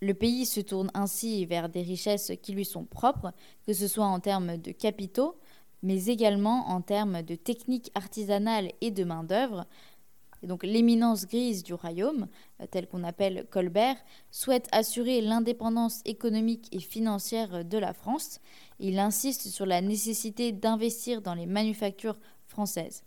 Le 0.00 0.14
pays 0.14 0.46
se 0.46 0.60
tourne 0.60 0.90
ainsi 0.94 1.46
vers 1.46 1.68
des 1.68 1.82
richesses 1.82 2.32
qui 2.42 2.52
lui 2.52 2.64
sont 2.64 2.84
propres, 2.84 3.32
que 3.66 3.72
ce 3.72 3.88
soit 3.88 4.06
en 4.06 4.20
termes 4.20 4.56
de 4.56 4.72
capitaux, 4.72 5.36
mais 5.84 6.06
également 6.06 6.70
en 6.70 6.80
termes 6.80 7.22
de 7.22 7.34
techniques 7.36 7.92
artisanales 7.94 8.72
et 8.80 8.90
de 8.90 9.04
main-d'œuvre. 9.04 9.66
Donc 10.42 10.64
l'éminence 10.64 11.26
grise 11.26 11.62
du 11.62 11.74
royaume, 11.74 12.26
euh, 12.60 12.66
telle 12.70 12.88
qu'on 12.88 13.04
appelle 13.04 13.46
Colbert, 13.50 13.96
souhaite 14.30 14.66
assurer 14.72 15.20
l'indépendance 15.20 16.00
économique 16.06 16.68
et 16.72 16.80
financière 16.80 17.64
de 17.64 17.78
la 17.78 17.92
France. 17.92 18.40
Il 18.78 18.98
insiste 18.98 19.48
sur 19.48 19.66
la 19.66 19.82
nécessité 19.82 20.52
d'investir 20.52 21.20
dans 21.20 21.34
les 21.34 21.46
manufactures 21.46 22.18
françaises. 22.46 23.04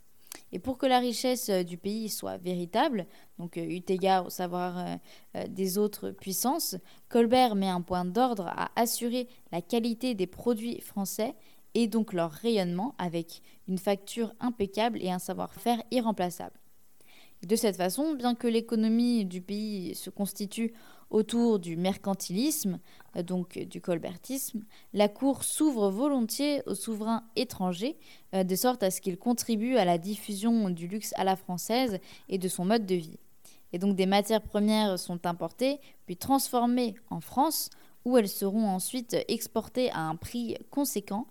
Et 0.51 0.60
pour 0.60 0.77
que 0.77 0.86
la 0.86 1.00
richesse 1.00 1.50
euh, 1.50 1.63
du 1.63 1.77
pays 1.77 2.10
soit 2.10 2.38
véritable, 2.38 3.07
donc 3.39 3.57
euh, 3.57 3.62
eu 3.62 3.81
égard 3.88 4.27
au 4.27 4.29
savoir 4.29 5.00
des 5.50 5.77
autres 5.79 6.12
puissances, 6.12 6.75
Colbert 7.10 7.55
met 7.55 7.69
un 7.69 7.81
point 7.81 8.05
d'ordre 8.05 8.48
à 8.48 8.69
assurer 8.75 9.27
la 9.51 9.62
qualité 9.62 10.13
des 10.13 10.27
produits 10.27 10.79
français 10.81 11.36
et 11.77 11.88
donc 11.88 12.12
leur 12.12 12.31
rayonnement 12.31 12.96
avec 12.98 13.43
une 13.67 13.77
facture 13.77 14.34
impeccable 14.39 14.98
et 15.00 15.12
un 15.12 15.19
savoir-faire 15.19 15.79
irremplaçable. 15.91 16.60
De 17.46 17.55
cette 17.55 17.75
façon, 17.75 18.15
bien 18.15 18.34
que 18.34 18.48
l'économie 18.48 19.25
du 19.25 19.41
pays 19.41 19.93
se 19.93 20.10
constitue 20.10 20.74
autour 21.12 21.60
du 21.60 21.77
mercantilisme, 21.77 22.79
donc 23.24 23.60
du 23.60 23.79
colbertisme, 23.79 24.63
la 24.91 25.07
Cour 25.07 25.43
s'ouvre 25.43 25.91
volontiers 25.91 26.63
aux 26.65 26.74
souverains 26.74 27.24
étrangers, 27.36 27.96
euh, 28.34 28.43
de 28.43 28.55
sorte 28.55 28.81
à 28.81 28.89
ce 28.89 29.00
qu'ils 29.00 29.19
contribuent 29.19 29.77
à 29.77 29.86
la 29.86 30.00
diffusion 30.00 30.72
du 30.72 30.88
luxe 30.88 31.13
à 31.15 31.24
la 31.24 31.36
française 31.36 32.00
et 32.27 32.39
de 32.39 32.48
son 32.48 32.65
mode 32.65 32.88
de 32.88 32.96
vie. 32.96 33.19
Et 33.72 33.77
donc 33.77 33.96
des 33.96 34.07
matières 34.07 34.41
premières 34.41 34.98
sont 34.98 35.27
importées, 35.27 35.79
puis 36.07 36.17
transformées 36.17 36.96
en 37.12 37.22
France, 37.22 37.69
où 38.07 38.17
elles 38.17 38.29
seront 38.29 38.69
ensuite 38.69 39.17
exportées 39.27 39.91
à 39.91 39.99
un 39.99 40.15
prix 40.15 40.55
conséquent, 40.71 41.27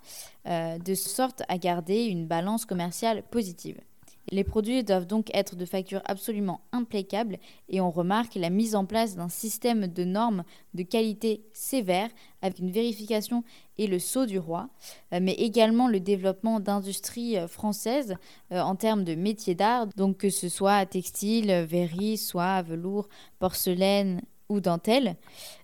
euh, 0.47 0.77
de 0.79 0.95
sorte 0.95 1.43
à 1.49 1.57
garder 1.57 2.05
une 2.05 2.27
balance 2.27 2.67
commerciale 2.67 3.23
positive. 3.23 3.81
Les 4.31 4.45
produits 4.45 4.85
doivent 4.85 5.07
donc 5.07 5.35
être 5.35 5.57
de 5.57 5.65
facture 5.65 6.03
absolument 6.05 6.61
impeccable 6.73 7.39
et 7.71 7.81
on 7.81 7.91
remarque 7.91 8.35
la 8.35 8.51
mise 8.51 8.75
en 8.75 8.85
place 8.85 9.17
d'un 9.17 9.31
système 9.31 9.87
de 9.87 10.05
normes 10.05 10.45
de 10.75 10.83
qualité 10.83 11.47
sévère 11.55 12.11
avec 12.43 12.59
une 12.59 12.71
vérification 12.71 13.43
et 13.79 13.87
le 13.87 13.99
sceau 13.99 14.27
du 14.27 14.39
roi, 14.39 14.69
euh, 15.15 15.21
mais 15.23 15.33
également 15.33 15.89
le 15.89 16.01
développement 16.01 16.61
d'industries 16.61 17.39
euh, 17.39 17.49
françaises 17.49 18.17
en 18.51 18.77
termes 18.77 19.05
de 19.05 19.15
métiers 19.15 19.55
d'art, 19.55 19.87
donc 19.97 20.19
que 20.19 20.29
ce 20.31 20.51
soit 20.51 20.85
textile, 20.85 21.65
verrerie, 21.67 22.19
soie, 22.19 22.61
velours, 22.61 23.09
porcelaine, 23.39 24.21
ou 24.49 24.61
dentelle, 24.61 25.17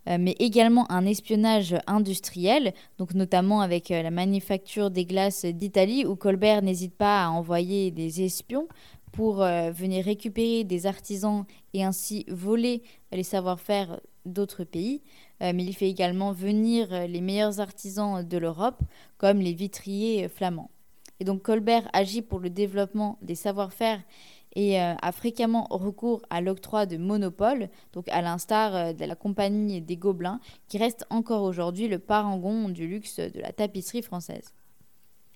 euh, 0.09 0.17
mais 0.19 0.35
également 0.39 0.91
un 0.91 1.07
espionnage 1.07 1.77
industriel, 1.87 2.73
donc 2.99 3.15
notamment 3.15 3.61
avec 3.61 3.91
euh, 3.91 4.03
la 4.03 4.11
manufacture 4.11 4.91
des 4.91 5.05
glaces 5.05 5.45
d'Italie, 5.45 6.05
où 6.05 6.17
Colbert 6.17 6.63
n'hésite 6.63 6.95
pas 6.95 7.25
à 7.25 7.31
envoyer 7.31 7.91
des 7.91 8.23
espions 8.23 8.69
pour 9.13 9.43
euh, 9.43 9.71
venir 9.71 10.05
récupérer 10.05 10.65
des 10.65 10.87
artisans 10.87 11.45
et 11.75 11.85
ainsi 11.85 12.25
voler 12.29 12.83
les 13.13 13.23
savoir-faire 13.23 14.01
d'autres 14.25 14.65
pays, 14.65 15.03
mais 15.41 15.65
il 15.65 15.75
fait 15.75 15.89
également 15.89 16.31
venir 16.31 17.09
les 17.09 17.21
meilleurs 17.21 17.59
artisans 17.59 18.23
de 18.23 18.39
l'Europe, 18.39 18.81
comme 19.19 19.41
les 19.41 19.53
vitriers 19.53 20.29
flamands. 20.29 20.71
Et 21.19 21.25
donc 21.25 21.43
Colbert 21.43 21.89
agit 21.93 22.23
pour 22.23 22.39
le 22.39 22.49
développement 22.49 23.19
des 23.23 23.35
savoir-faire 23.35 24.01
et 24.55 24.81
euh, 24.81 24.95
a 25.01 25.13
fréquemment 25.13 25.67
recours 25.71 26.23
à 26.31 26.41
l'octroi 26.41 26.87
de 26.87 26.97
monopoles, 26.97 27.69
donc 27.93 28.09
à 28.09 28.23
l'instar 28.23 28.75
euh, 28.75 28.93
de 28.93 29.05
la 29.05 29.17
compagnie 29.17 29.81
des 29.81 29.97
Gobelins, 29.97 30.41
qui 30.69 30.79
reste 30.79 31.07
encore 31.11 31.43
aujourd'hui 31.43 31.89
le 31.89 31.99
parangon 31.99 32.69
du 32.69 32.87
luxe 32.87 33.19
de 33.19 33.41
la 33.41 33.53
tapisserie 33.53 34.03
française. 34.03 34.53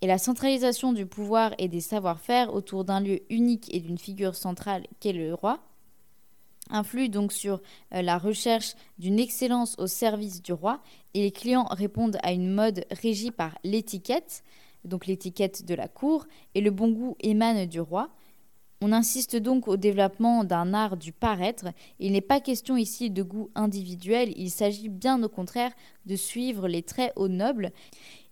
Et 0.02 0.06
la 0.06 0.18
centralisation 0.18 0.92
du 0.92 1.06
pouvoir 1.06 1.52
et 1.58 1.68
des 1.68 1.80
savoir-faire 1.80 2.54
autour 2.54 2.85
d'un 2.85 3.00
lieu 3.00 3.20
unique 3.30 3.75
et 3.75 3.80
d'une 3.80 3.99
figure 3.99 4.35
centrale 4.35 4.87
qu'est 5.00 5.12
le 5.12 5.32
roi 5.32 5.61
influe 6.70 7.08
donc 7.08 7.32
sur 7.32 7.61
euh, 7.94 8.02
la 8.02 8.18
recherche 8.18 8.75
d'une 8.99 9.18
excellence 9.18 9.76
au 9.78 9.87
service 9.87 10.42
du 10.42 10.52
roi 10.52 10.80
et 11.14 11.23
les 11.23 11.32
clients 11.32 11.66
répondent 11.70 12.18
à 12.23 12.32
une 12.32 12.52
mode 12.52 12.85
régie 12.90 13.30
par 13.30 13.56
l'étiquette, 13.64 14.42
donc 14.85 15.06
l'étiquette 15.06 15.64
de 15.64 15.75
la 15.75 15.88
cour, 15.88 16.26
et 16.54 16.61
le 16.61 16.70
bon 16.70 16.90
goût 16.90 17.16
émane 17.20 17.66
du 17.66 17.80
roi, 17.80 18.11
on 18.80 18.92
insiste 18.92 19.37
donc 19.37 19.68
au 19.68 19.76
développement 19.76 20.45
d'un 20.45 20.75
art 20.75 20.97
du 20.97 21.12
paraître. 21.12 21.66
Il 21.99 22.12
n'est 22.12 22.21
pas 22.21 22.40
question 22.40 22.76
ici 22.76 23.11
de 23.11 23.23
goût 23.23 23.50
individuel, 23.54 24.33
il 24.37 24.50
s'agit 24.50 24.88
bien 24.88 25.23
au 25.23 25.28
contraire 25.28 25.73
de 26.04 26.16
suivre 26.16 26.68
les 26.68 26.83
traits 26.83 27.12
aux 27.16 27.28
nobles. 27.28 27.71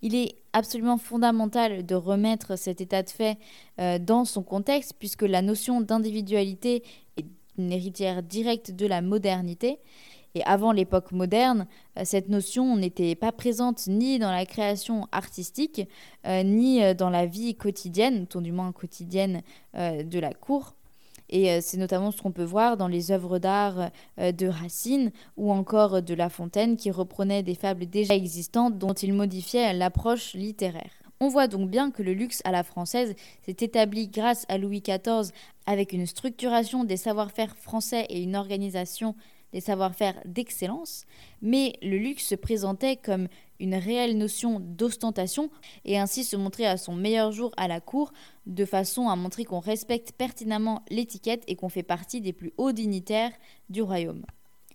Il 0.03 0.15
est 0.15 0.37
absolument 0.53 0.99
fondamental 0.99 1.87
de 1.87 1.95
remettre 1.95 2.59
cet 2.59 2.81
état 2.81 3.03
de 3.03 3.09
fait 3.09 3.39
euh, 3.81 3.99
dans 3.99 4.25
son 4.25 4.43
contexte, 4.43 4.95
puisque 4.99 5.23
la 5.23 5.41
notion 5.41 5.81
d'individualité 5.81 6.83
est 7.17 7.27
une 7.57 7.73
héritière 7.73 8.23
directe 8.23 8.73
de 8.73 8.87
la 8.87 9.01
modernité. 9.01 9.79
Et 10.37 10.43
avant 10.45 10.73
l'époque 10.73 11.13
moderne, 11.13 11.67
euh, 11.97 12.03
cette 12.05 12.29
notion 12.29 12.77
n'était 12.77 13.15
pas 13.15 13.31
présente 13.31 13.87
ni 13.87 14.19
dans 14.19 14.33
la 14.33 14.47
création 14.47 15.07
artistique, 15.13 15.83
euh, 16.27 16.43
ni 16.43 16.83
euh, 16.83 16.93
dans 16.93 17.11
la 17.11 17.25
vie 17.27 17.55
quotidienne, 17.55 18.27
tout 18.27 18.41
du 18.41 18.51
moins 18.51 18.73
quotidienne 18.73 19.43
de 19.75 20.19
la 20.19 20.33
cour. 20.33 20.75
Et 21.31 21.61
c'est 21.61 21.79
notamment 21.79 22.11
ce 22.11 22.21
qu'on 22.21 22.31
peut 22.31 22.45
voir 22.45 22.77
dans 22.77 22.87
les 22.87 23.11
œuvres 23.11 23.39
d'art 23.39 23.91
de 24.19 24.47
Racine 24.47 25.11
ou 25.37 25.51
encore 25.51 26.03
de 26.03 26.15
La 26.15 26.29
Fontaine 26.29 26.77
qui 26.77 26.91
reprenaient 26.91 27.43
des 27.43 27.55
fables 27.55 27.87
déjà 27.87 28.15
existantes 28.15 28.79
dont 28.79 28.93
il 28.93 29.13
modifiait 29.15 29.73
l'approche 29.73 30.35
littéraire. 30.35 30.93
On 31.19 31.29
voit 31.29 31.49
donc 31.49 31.71
bien 31.71 31.91
que 31.91 32.03
le 32.03 32.13
luxe 32.13 32.41
à 32.45 32.53
la 32.53 32.63
française 32.63 33.15
s'est 33.43 33.57
établi 33.61 34.09
grâce 34.09 34.45
à 34.49 34.59
Louis 34.59 34.83
XIV 34.83 35.33
avec 35.67 35.93
une 35.93 36.07
structuration 36.07 36.85
des 36.85 36.99
savoir-faire 36.99 37.57
français 37.57 38.07
et 38.11 38.23
une 38.23 38.37
organisation 38.37 39.17
des 39.55 39.61
savoir-faire 39.61 40.21
d'excellence, 40.25 41.07
mais 41.41 41.79
le 41.81 41.97
luxe 41.97 42.27
se 42.27 42.35
présentait 42.35 42.97
comme 42.97 43.29
une 43.61 43.77
réelle 43.77 44.19
notion 44.19 44.59
d'ostentation 44.59 45.49
et 45.85 45.97
ainsi 45.97 46.25
se 46.25 46.35
montrer 46.35 46.67
à 46.67 46.77
son 46.77 46.93
meilleur 46.93 47.31
jour 47.31 47.53
à 47.57 47.69
la 47.69 47.81
cour 47.81 48.13
de 48.47 48.65
façon 48.65 49.09
à 49.09 49.15
montrer 49.15 49.45
qu'on 49.45 49.61
respecte 49.61 50.11
pertinemment 50.11 50.83
l'étiquette 50.91 51.45
et 51.47 51.55
qu'on 51.55 51.69
fait 51.69 51.85
partie 51.85 52.21
des 52.21 52.33
plus 52.33 52.53
hauts 52.59 52.73
dignitaires 52.73 53.31
du 53.71 53.81
royaume. 53.81 54.27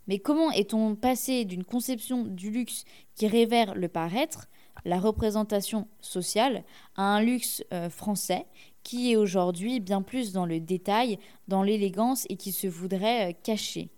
Mais 0.08 0.18
comment 0.18 0.50
est-on 0.52 0.96
passé 0.96 1.44
d'une 1.44 1.66
conception 1.66 2.24
du 2.24 2.50
luxe 2.50 2.86
qui 3.16 3.28
révère 3.28 3.76
le 3.76 3.90
paraître, 3.90 4.48
la 4.86 4.98
représentation 4.98 5.90
sociale, 6.00 6.64
à 6.96 7.04
un 7.04 7.22
luxe 7.22 7.66
euh, 7.74 7.90
français 7.90 8.46
qui 8.84 9.12
est 9.12 9.18
aujourd'hui 9.18 9.82
bien 9.82 10.02
plus 10.02 10.32
dans 10.32 10.46
le 10.46 10.62
détail, 10.62 11.20
dans 11.50 11.64
l'élégance 11.64 12.26
et 12.30 12.38
qui 12.38 12.54
se 12.54 12.66
voudrait 12.66 13.32
euh, 13.32 13.34
cacher 13.44 13.90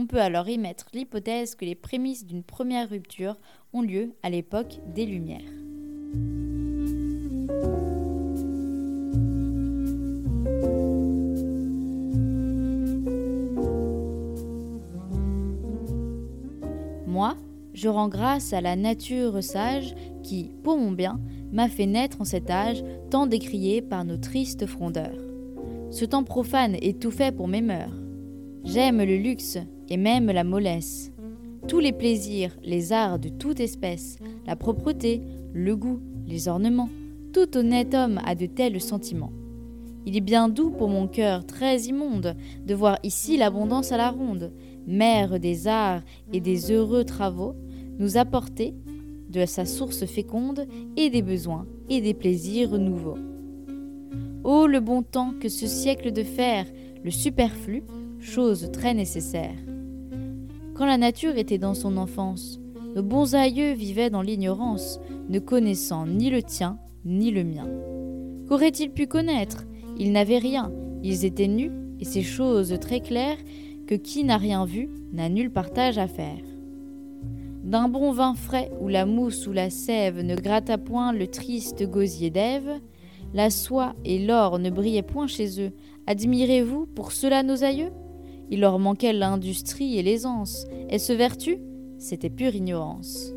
on 0.00 0.06
peut 0.06 0.22
alors 0.22 0.48
y 0.48 0.56
mettre 0.56 0.86
l'hypothèse 0.94 1.54
que 1.54 1.66
les 1.66 1.74
prémices 1.74 2.24
d'une 2.24 2.42
première 2.42 2.88
rupture 2.88 3.36
ont 3.74 3.82
lieu 3.82 4.14
à 4.22 4.30
l'époque 4.30 4.80
des 4.94 5.04
Lumières. 5.04 5.40
Moi, 17.06 17.36
je 17.74 17.88
rends 17.88 18.08
grâce 18.08 18.54
à 18.54 18.62
la 18.62 18.76
nature 18.76 19.44
sage 19.44 19.94
qui, 20.22 20.50
pour 20.62 20.78
mon 20.78 20.92
bien, 20.92 21.20
m'a 21.52 21.68
fait 21.68 21.84
naître 21.84 22.22
en 22.22 22.24
cet 22.24 22.48
âge 22.48 22.82
tant 23.10 23.26
décrié 23.26 23.82
par 23.82 24.06
nos 24.06 24.16
tristes 24.16 24.64
frondeurs. 24.64 25.20
Ce 25.90 26.06
temps 26.06 26.24
profane 26.24 26.76
est 26.76 26.98
tout 26.98 27.10
fait 27.10 27.36
pour 27.36 27.48
mes 27.48 27.60
mœurs. 27.60 27.92
J'aime 28.64 29.02
le 29.02 29.16
luxe, 29.16 29.58
et 29.90 29.96
même 29.96 30.30
la 30.30 30.44
mollesse. 30.44 31.12
Tous 31.68 31.80
les 31.80 31.92
plaisirs, 31.92 32.56
les 32.64 32.92
arts 32.92 33.18
de 33.18 33.28
toute 33.28 33.60
espèce, 33.60 34.18
la 34.46 34.56
propreté, 34.56 35.20
le 35.52 35.76
goût, 35.76 36.00
les 36.26 36.48
ornements, 36.48 36.88
tout 37.32 37.56
honnête 37.56 37.94
homme 37.94 38.20
a 38.24 38.34
de 38.34 38.46
tels 38.46 38.80
sentiments. 38.80 39.32
Il 40.06 40.16
est 40.16 40.22
bien 40.22 40.48
doux 40.48 40.70
pour 40.70 40.88
mon 40.88 41.06
cœur 41.06 41.44
très 41.44 41.82
immonde 41.82 42.34
de 42.66 42.74
voir 42.74 42.98
ici 43.02 43.36
l'abondance 43.36 43.92
à 43.92 43.96
la 43.96 44.10
ronde, 44.10 44.52
mère 44.86 45.38
des 45.38 45.68
arts 45.68 46.02
et 46.32 46.40
des 46.40 46.72
heureux 46.72 47.04
travaux, 47.04 47.54
nous 47.98 48.16
apporter 48.16 48.74
de 49.28 49.44
sa 49.44 49.66
source 49.66 50.06
féconde 50.06 50.66
et 50.96 51.10
des 51.10 51.22
besoins 51.22 51.66
et 51.88 52.00
des 52.00 52.14
plaisirs 52.14 52.78
nouveaux. 52.78 53.18
Ô 54.42 54.66
le 54.66 54.80
bon 54.80 55.02
temps 55.02 55.34
que 55.38 55.48
ce 55.48 55.66
siècle 55.66 56.12
de 56.12 56.22
fer, 56.22 56.66
le 57.04 57.10
superflu, 57.10 57.84
chose 58.20 58.70
très 58.72 58.94
nécessaire. 58.94 59.54
Quand 60.80 60.86
la 60.86 60.96
nature 60.96 61.36
était 61.36 61.58
dans 61.58 61.74
son 61.74 61.98
enfance, 61.98 62.58
nos 62.96 63.02
bons 63.02 63.34
aïeux 63.34 63.72
vivaient 63.74 64.08
dans 64.08 64.22
l'ignorance, 64.22 64.98
ne 65.28 65.38
connaissant 65.38 66.06
ni 66.06 66.30
le 66.30 66.42
tien 66.42 66.78
ni 67.04 67.30
le 67.30 67.44
mien. 67.44 67.68
Qu'auraient-ils 68.48 68.90
pu 68.90 69.06
connaître? 69.06 69.66
Ils 69.98 70.10
n'avaient 70.10 70.38
rien, 70.38 70.72
ils 71.02 71.26
étaient 71.26 71.48
nus, 71.48 71.70
et 72.00 72.06
ces 72.06 72.22
choses 72.22 72.74
très 72.80 73.00
claires 73.00 73.36
que 73.86 73.94
qui 73.94 74.24
n'a 74.24 74.38
rien 74.38 74.64
vu 74.64 74.88
n'a 75.12 75.28
nul 75.28 75.52
partage 75.52 75.98
à 75.98 76.06
faire. 76.06 76.40
D'un 77.62 77.90
bon 77.90 78.10
vin 78.12 78.32
frais 78.32 78.70
où 78.80 78.88
la 78.88 79.04
mousse 79.04 79.46
ou 79.46 79.52
la 79.52 79.68
sève 79.68 80.22
ne 80.22 80.34
gratta 80.34 80.78
point 80.78 81.12
le 81.12 81.26
triste 81.26 81.86
gosier 81.90 82.30
d'Ève, 82.30 82.80
la 83.34 83.50
soie 83.50 83.94
et 84.06 84.18
l'or 84.18 84.58
ne 84.58 84.70
brillaient 84.70 85.02
point 85.02 85.26
chez 85.26 85.60
eux. 85.60 85.72
Admirez-vous 86.06 86.86
pour 86.86 87.12
cela 87.12 87.42
nos 87.42 87.64
aïeux? 87.64 87.92
Il 88.50 88.60
leur 88.60 88.78
manquait 88.78 89.12
l'industrie 89.12 89.98
et 89.98 90.02
l'aisance. 90.02 90.66
Et 90.88 90.98
ce 90.98 91.12
vertu 91.12 91.58
C'était 91.98 92.30
pure 92.30 92.54
ignorance. 92.54 93.32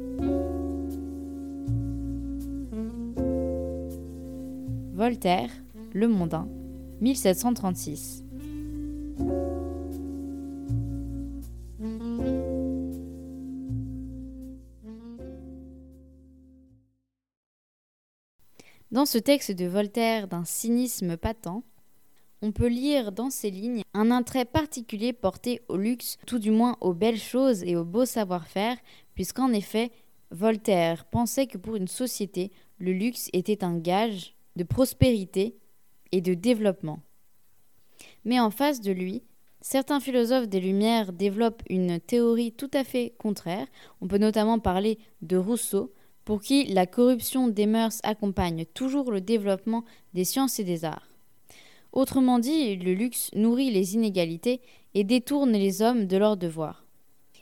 Voltaire, 4.94 5.50
Le 5.94 6.08
Mondain, 6.08 6.48
1736. 7.02 8.24
Dans 18.92 19.08
ce 19.08 19.18
texte 19.18 19.52
de 19.52 19.66
Voltaire 19.66 20.28
d'un 20.28 20.46
cynisme 20.46 21.18
patent, 21.18 21.64
on 22.44 22.52
peut 22.52 22.68
lire 22.68 23.14
dans 23.14 23.30
ces 23.30 23.50
lignes 23.50 23.84
un 23.94 24.12
intérêt 24.12 24.44
particulier 24.44 25.14
porté 25.14 25.62
au 25.70 25.78
luxe, 25.78 26.18
tout 26.28 26.40
du 26.40 26.52
moins 26.52 26.76
aux 26.82 26.94
belles 26.94 27.18
choses 27.18 27.64
et 27.64 27.78
au 27.78 27.86
beau 27.86 28.04
savoir-faire, 28.04 28.76
puisqu'en 29.16 29.54
effet, 29.54 29.92
Voltaire 30.30 31.06
pensait 31.06 31.48
que 31.48 31.58
pour 31.58 31.78
une 31.78 31.88
société, 31.88 32.52
le 32.80 32.92
luxe 32.92 33.30
était 33.32 33.64
un 33.64 33.78
gage 33.78 34.36
de 34.58 34.66
prospérité 34.66 35.56
et 36.12 36.20
de 36.20 36.34
développement. 36.34 37.00
Mais 38.26 38.42
en 38.42 38.52
face 38.52 38.82
de 38.82 38.92
lui, 38.92 39.24
certains 39.62 40.02
philosophes 40.02 40.50
des 40.50 40.60
Lumières 40.60 41.14
développent 41.14 41.64
une 41.70 42.02
théorie 42.02 42.52
tout 42.52 42.72
à 42.74 42.84
fait 42.84 43.14
contraire. 43.18 43.68
On 44.02 44.08
peut 44.10 44.18
notamment 44.18 44.60
parler 44.60 45.00
de 45.22 45.38
Rousseau, 45.38 45.94
pour 46.26 46.42
qui 46.42 46.66
la 46.66 46.88
corruption 46.88 47.48
des 47.48 47.68
mœurs 47.68 48.00
accompagne 48.04 48.66
toujours 48.66 49.12
le 49.12 49.22
développement 49.22 49.86
des 50.14 50.26
sciences 50.26 50.60
et 50.60 50.66
des 50.66 50.84
arts. 50.84 51.13
Autrement 51.94 52.40
dit, 52.40 52.76
le 52.76 52.96
luxe 52.96 53.30
nourrit 53.36 53.70
les 53.70 53.94
inégalités 53.94 54.62
et 54.96 55.04
détourne 55.04 55.52
les 55.52 55.84
hommes 55.84 56.08
de 56.08 56.18
leurs 56.18 56.38
devoirs. 56.38 56.84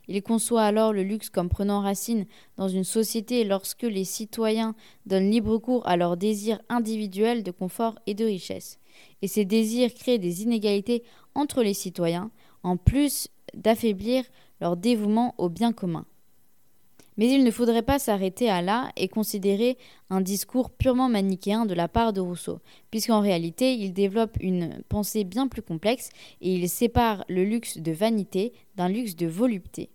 Il 0.10 0.22
conçoit 0.22 0.64
alors 0.64 0.92
le 0.92 1.04
luxe 1.04 1.30
comme 1.30 1.48
prenant 1.48 1.80
racine 1.80 2.26
dans 2.58 2.68
une 2.68 2.84
société 2.84 3.46
lorsque 3.46 3.84
les 3.84 4.04
citoyens 4.04 4.76
donnent 5.06 5.32
libre 5.32 5.58
cours 5.58 5.88
à 5.88 5.96
leurs 5.96 6.18
désirs 6.18 6.62
individuels 6.68 7.44
de 7.44 7.52
confort 7.52 7.98
et 8.08 8.14
de 8.14 8.26
richesse. 8.26 8.78
Et 9.22 9.30
ces 9.30 9.46
désirs 9.46 9.94
créent 9.94 10.20
des 10.20 10.44
inégalités 10.44 11.04
entre 11.34 11.64
les 11.64 11.74
citoyens, 11.74 12.30
en 12.64 12.76
plus 12.76 13.30
d'affaiblir 13.54 14.26
leur 14.60 14.76
dévouement 14.76 15.34
au 15.38 15.48
bien 15.48 15.72
commun. 15.72 16.06
Mais 17.22 17.30
il 17.30 17.44
ne 17.44 17.52
faudrait 17.52 17.84
pas 17.84 18.00
s'arrêter 18.00 18.50
à 18.50 18.64
là 18.64 18.92
et 18.98 19.08
considérer 19.08 19.78
un 20.10 20.22
discours 20.22 20.72
purement 20.72 21.08
manichéen 21.08 21.68
de 21.68 21.76
la 21.76 21.88
part 21.88 22.14
de 22.14 22.20
Rousseau, 22.20 22.58
puisqu'en 22.90 23.22
réalité 23.22 23.76
il 23.76 23.94
développe 23.94 24.38
une 24.40 24.82
pensée 24.90 25.24
bien 25.24 25.48
plus 25.48 25.62
complexe 25.62 26.10
et 26.42 26.52
il 26.56 26.68
sépare 26.68 27.24
le 27.30 27.44
luxe 27.44 27.78
de 27.78 27.92
vanité 27.92 28.54
d'un 28.76 28.90
luxe 28.90 29.16
de 29.16 29.28
volupté. 29.28 29.92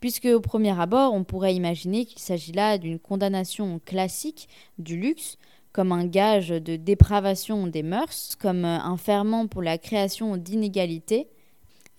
Puisque 0.00 0.24
au 0.24 0.40
premier 0.40 0.76
abord 0.80 1.14
on 1.14 1.22
pourrait 1.22 1.54
imaginer 1.54 2.04
qu'il 2.04 2.18
s'agit 2.18 2.50
là 2.50 2.76
d'une 2.76 2.98
condamnation 2.98 3.80
classique 3.84 4.48
du 4.78 4.98
luxe, 4.98 5.38
comme 5.70 5.92
un 5.92 6.06
gage 6.06 6.48
de 6.48 6.74
dépravation 6.74 7.68
des 7.68 7.84
mœurs, 7.84 8.34
comme 8.34 8.64
un 8.64 8.96
ferment 8.96 9.46
pour 9.46 9.62
la 9.62 9.78
création 9.78 10.36
d'inégalités. 10.36 11.28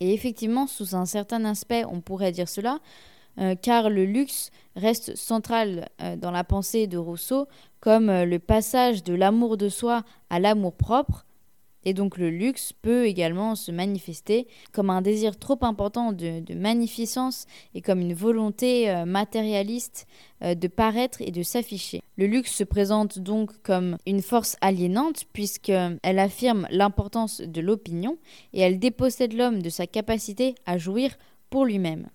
Et 0.02 0.14
effectivement, 0.14 0.68
sous 0.68 0.98
un 0.98 1.06
certain 1.06 1.46
aspect, 1.46 1.86
on 1.86 2.02
pourrait 2.02 2.34
dire 2.34 2.50
cela, 2.50 2.80
euh, 3.40 3.56
car 3.56 3.90
le 3.90 4.06
luxe 4.06 4.52
reste 4.76 5.16
central 5.16 5.88
euh, 6.02 6.16
dans 6.18 6.32
la 6.32 6.44
pensée 6.44 6.88
de 6.88 6.98
Rousseau 6.98 7.48
comme 7.80 8.10
euh, 8.10 8.26
le 8.26 8.38
passage 8.40 9.04
de 9.04 9.14
l'amour 9.14 9.56
de 9.56 9.70
soi 9.70 10.04
à 10.30 10.40
l'amour 10.40 10.74
propre. 10.74 11.26
Et 11.86 11.94
donc 11.94 12.18
le 12.18 12.30
luxe 12.30 12.74
peut 12.74 13.06
également 13.06 13.56
se 13.56 13.72
manifester 13.72 14.48
comme 14.74 14.90
un 14.90 15.02
désir 15.02 15.40
trop 15.40 15.58
important 15.62 16.12
de, 16.12 16.54
magnificence 16.54 17.46
et 17.74 17.82
comme 17.82 18.02
une 18.02 18.14
volonté 18.14 18.94
matérialiste 19.06 20.06
de 20.42 20.68
paraître 20.68 21.22
et 21.22 21.32
de 21.32 21.42
s'afficher. 21.42 22.02
Le 22.18 22.28
luxe 22.28 22.54
se 22.54 22.66
présente 22.66 23.18
donc 23.20 23.52
comme 23.64 23.96
une 24.06 24.22
force 24.22 24.58
aliénante 24.60 25.24
puisqu'elle 25.32 26.20
affirme 26.20 26.68
l'importance 26.70 27.40
de 27.40 27.62
l'opinion 27.62 28.18
et 28.52 28.60
elle 28.60 28.78
dépossède 28.78 29.32
l'homme 29.32 29.62
de 29.62 29.70
sa 29.70 29.88
capacité 29.88 30.56
à 30.66 30.78
jouir 30.78 31.18
pour 31.50 31.64
lui-même. 31.64 32.10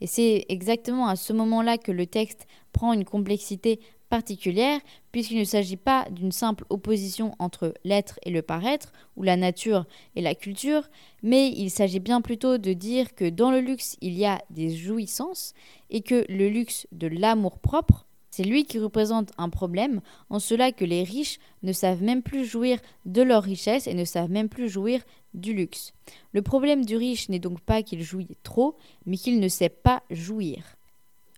Et 0.00 0.06
c'est 0.06 0.44
exactement 0.48 1.08
à 1.08 1.16
ce 1.16 1.32
moment-là 1.32 1.78
que 1.78 1.92
le 1.92 2.06
texte 2.06 2.46
prend 2.72 2.92
une 2.92 3.04
complexité 3.04 3.80
particulière, 4.08 4.80
puisqu'il 5.10 5.38
ne 5.38 5.44
s'agit 5.44 5.76
pas 5.76 6.06
d'une 6.10 6.32
simple 6.32 6.64
opposition 6.70 7.34
entre 7.38 7.74
l'être 7.84 8.18
et 8.24 8.30
le 8.30 8.42
paraître, 8.42 8.92
ou 9.16 9.22
la 9.22 9.36
nature 9.36 9.86
et 10.14 10.22
la 10.22 10.34
culture, 10.34 10.88
mais 11.22 11.48
il 11.48 11.70
s'agit 11.70 12.00
bien 12.00 12.20
plutôt 12.20 12.58
de 12.58 12.72
dire 12.72 13.14
que 13.14 13.28
dans 13.28 13.50
le 13.50 13.60
luxe, 13.60 13.96
il 14.00 14.14
y 14.14 14.24
a 14.24 14.40
des 14.50 14.74
jouissances, 14.74 15.54
et 15.90 16.02
que 16.02 16.24
le 16.28 16.48
luxe 16.48 16.86
de 16.92 17.08
l'amour 17.08 17.58
propre 17.58 18.05
c'est 18.36 18.44
lui 18.44 18.66
qui 18.66 18.78
représente 18.78 19.32
un 19.38 19.48
problème, 19.48 20.02
en 20.28 20.40
cela 20.40 20.70
que 20.70 20.84
les 20.84 21.04
riches 21.04 21.38
ne 21.62 21.72
savent 21.72 22.02
même 22.02 22.20
plus 22.20 22.44
jouir 22.44 22.78
de 23.06 23.22
leur 23.22 23.42
richesse 23.42 23.86
et 23.86 23.94
ne 23.94 24.04
savent 24.04 24.30
même 24.30 24.50
plus 24.50 24.68
jouir 24.68 25.00
du 25.32 25.54
luxe. 25.54 25.94
Le 26.32 26.42
problème 26.42 26.84
du 26.84 26.98
riche 26.98 27.30
n'est 27.30 27.38
donc 27.38 27.62
pas 27.62 27.82
qu'il 27.82 28.02
jouit 28.02 28.36
trop, 28.42 28.76
mais 29.06 29.16
qu'il 29.16 29.40
ne 29.40 29.48
sait 29.48 29.70
pas 29.70 30.02
jouir. 30.10 30.76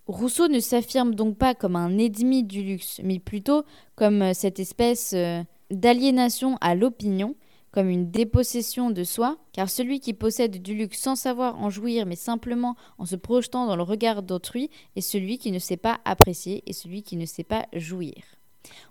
Rousseau 0.08 0.48
ne 0.48 0.58
s'affirme 0.58 1.14
donc 1.14 1.38
pas 1.38 1.54
comme 1.54 1.76
un 1.76 1.98
ennemi 1.98 2.42
du 2.42 2.64
luxe, 2.64 3.00
mais 3.04 3.20
plutôt 3.20 3.62
comme 3.94 4.34
cette 4.34 4.58
espèce 4.58 5.12
euh, 5.14 5.44
d'aliénation 5.70 6.58
à 6.61 6.74
l'opinion 6.74 7.37
comme 7.70 7.88
une 7.88 8.11
dépossession 8.11 8.90
de 8.90 9.04
soi, 9.04 9.37
car 9.52 9.68
celui 9.68 10.00
qui 10.00 10.14
possède 10.14 10.62
du 10.62 10.74
luxe 10.74 10.98
sans 10.98 11.16
savoir 11.16 11.61
en 11.61 11.70
jouir, 11.70 12.07
mais 12.07 12.16
simplement 12.16 12.76
en 12.98 13.04
se 13.04 13.16
projetant 13.16 13.66
dans 13.66 13.76
le 13.76 13.83
regard 13.83 14.22
d'autrui, 14.22 14.70
est 14.96 15.00
celui 15.00 15.38
qui 15.38 15.52
ne 15.52 15.59
sait 15.59 15.76
pas 15.76 15.98
apprécier 16.04 16.62
et 16.66 16.72
celui 16.72 17.02
qui 17.02 17.16
ne 17.16 17.26
sait 17.26 17.44
pas 17.44 17.66
jouir. 17.72 18.14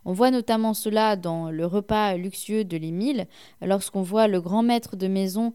On 0.05 0.13
voit 0.13 0.31
notamment 0.31 0.73
cela 0.73 1.15
dans 1.15 1.51
le 1.51 1.65
repas 1.65 2.15
luxueux 2.15 2.63
de 2.63 2.77
l'Émile, 2.77 3.27
lorsqu'on 3.61 4.01
voit 4.01 4.27
le 4.27 4.41
grand 4.41 4.63
maître 4.63 4.95
de 4.95 5.07
maison 5.07 5.53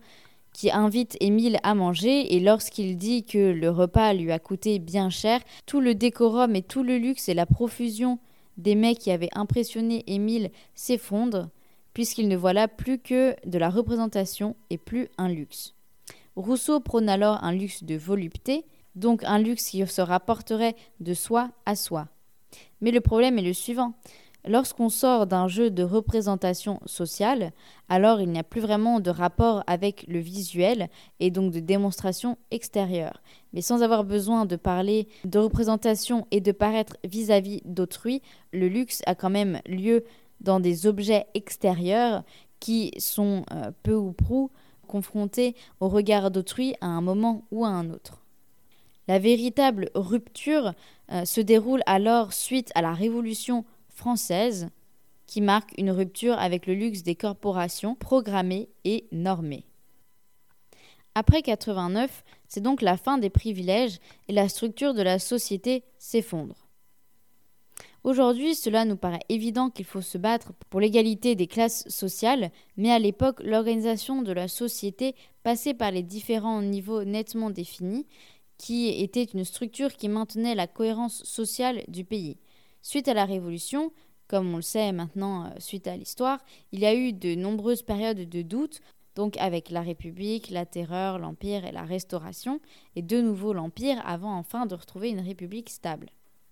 qui 0.53 0.71
invite 0.71 1.17
Émile 1.21 1.59
à 1.63 1.75
manger 1.75 2.35
et 2.35 2.41
lorsqu'il 2.41 2.99
dit 2.99 3.25
que 3.25 3.53
le 3.53 3.71
repas 3.71 4.13
lui 4.13 4.33
a 4.33 4.39
coûté 4.39 4.79
bien 4.79 5.09
cher, 5.11 5.41
tout 5.67 5.81
le 5.81 5.95
décorum 5.95 6.55
et 6.55 6.63
tout 6.63 6.83
le 6.83 6.99
luxe 6.99 7.29
et 7.29 7.35
la 7.35 7.47
profusion 7.47 8.19
des 8.59 8.75
mets 8.75 8.95
qui 8.95 9.11
avaient 9.11 9.31
impressionné 9.35 10.05
Émile 10.07 10.51
s'effondrent 10.75 11.49
puisqu'il 11.95 12.29
ne 12.29 12.37
voit 12.37 12.53
là 12.53 12.69
plus 12.69 12.99
que 12.99 13.35
de 13.47 13.59
la 13.59 13.71
représentation 13.71 14.57
et 14.71 14.79
plus 14.79 15.09
un 15.19 15.29
luxe. 15.29 15.75
Rousseau 16.37 16.81
prône 16.81 17.09
alors 17.09 17.43
un 17.45 17.53
luxe 17.53 17.85
de 17.85 17.97
volupté, 17.97 18.65
donc 18.95 19.23
un 19.25 19.39
luxe 19.39 19.69
qui 19.69 19.87
se 19.87 20.01
rapporterait 20.01 20.77
de 21.01 21.15
soi 21.15 21.51
à 21.67 21.77
soi. 21.77 22.09
Mais 22.81 22.91
le 22.91 23.01
problème 23.01 23.39
est 23.39 23.43
le 23.43 23.53
suivant. 23.53 23.95
Lorsqu'on 24.45 24.89
sort 24.89 25.29
d'un 25.29 25.47
jeu 25.47 25.71
de 25.71 25.85
représentation 25.85 26.81
sociale, 26.85 27.53
alors 27.89 28.21
il 28.21 28.29
n'y 28.29 28.41
a 28.41 28.45
plus 28.45 28.61
vraiment 28.61 28.99
de 28.99 29.11
rapport 29.11 29.63
avec 29.69 30.05
le 30.09 30.19
visuel 30.19 30.89
et 31.21 31.31
donc 31.31 31.53
de 31.53 31.61
démonstration 31.61 32.37
extérieure. 32.51 33.23
Mais 33.53 33.61
sans 33.61 33.83
avoir 33.83 34.03
besoin 34.03 34.45
de 34.45 34.57
parler 34.57 35.07
de 35.25 35.39
représentation 35.39 36.27
et 36.33 36.41
de 36.41 36.51
paraître 36.51 36.97
vis-à-vis 37.05 37.61
d'autrui, 37.65 38.21
le 38.53 38.67
luxe 38.67 39.03
a 39.07 39.15
quand 39.15 39.31
même 39.31 39.61
lieu 39.65 40.03
dans 40.43 40.61
des 40.61 40.87
objets 40.87 41.27
extérieurs 41.35 42.25
qui 42.61 42.93
sont 42.99 43.45
euh, 43.51 43.71
peu 43.83 43.95
ou 43.95 44.13
prou 44.13 44.51
confrontés 44.87 45.57
au 45.81 45.89
regard 45.89 46.31
d'autrui 46.31 46.75
à 46.81 46.87
un 46.87 47.01
moment 47.01 47.47
ou 47.51 47.65
à 47.65 47.69
un 47.69 47.89
autre. 47.91 48.23
La 49.09 49.19
véritable 49.19 49.91
rupture 49.95 50.75
euh, 51.11 51.25
se 51.25 51.41
déroule 51.41 51.83
alors 51.87 52.33
suite 52.33 52.71
à 52.75 52.83
la 52.83 52.93
Révolution 52.93 53.65
française, 53.89 54.69
qui 55.27 55.41
marque 55.41 55.73
une 55.79 55.91
rupture 55.91 56.39
avec 56.39 56.67
le 56.67 56.75
luxe 56.75 57.03
des 57.03 57.17
corporations 57.17 57.95
programmées 57.95 58.69
et 58.85 59.07
normées. 59.13 59.65
Après 61.15 61.43
89, 61.43 62.25
c'est 62.49 62.61
donc 62.61 62.83
la 62.83 62.97
fin 62.97 63.19
des 63.19 63.31
privilèges 63.31 63.99
et 64.29 64.33
la 64.33 64.49
structure 64.49 64.95
de 64.95 65.03
la 65.03 65.19
société 65.19 65.85
s'effondre. 65.99 66.69
Aujourd'hui, 68.05 68.57
cela 68.57 68.85
nous 68.85 68.97
paraît 68.97 69.21
évident 69.29 69.71
qu'il 69.71 69.85
faut 69.85 70.01
se 70.01 70.19
battre 70.19 70.53
pour 70.71 70.81
l'égalité 70.81 71.37
des 71.37 71.47
classes 71.47 71.89
sociales, 71.89 72.51
mais 72.77 72.91
à 72.91 72.99
l'époque, 72.99 73.41
l'organisation 73.45 74.23
de 74.23 74.33
la 74.33 74.49
société 74.49 75.15
passait 75.45 75.75
par 75.75 75.93
les 75.93 76.03
différents 76.03 76.63
niveaux 76.63 77.05
nettement 77.05 77.51
définis, 77.51 78.07
qui 78.59 78.89
étaient 78.89 79.25
une 79.25 79.45
structure 79.45 79.93
qui 79.93 80.09
maintenait 80.09 80.57
la 80.57 80.67
cohérence 80.67 81.23
sociale 81.23 81.85
du 81.87 82.05
pays. 82.05 82.39
Suite 82.81 83.07
à 83.07 83.15
la 83.15 83.25
Révolution, 83.25 83.93
comme 84.27 84.53
on 84.53 84.57
le 84.57 84.63
sait 84.63 84.91
maintenant 84.91 85.45
euh, 85.45 85.51
suite 85.59 85.87
à 85.87 85.97
l'histoire, 85.97 86.41
il 86.73 86.81
y 86.81 86.87
a 86.87 86.95
eu 86.95 87.13
de 87.13 87.37
nombreuses 87.37 87.83
périodes 87.83 88.29
de 88.29 88.43
doute, 88.43 88.81
donc 89.15 89.37
avec 89.37 89.71
la 89.71 89.83
République, 89.83 90.51
la 90.51 90.67
Terreur, 90.67 91.21
l'Empire 91.21 91.65
et 91.65 91.73
la 91.73 91.85
Restauration, 91.85 92.61
et 92.97 93.03
de 93.03 93.21
nouveau 93.21 93.53
l'Empire 93.53 94.03
avant 94.05 94.37
enfin 94.37 94.67
de 94.67 94.75
retrouver 94.75 95.11
une 95.11 95.21
République 95.21 95.71
stable. 95.71 96.09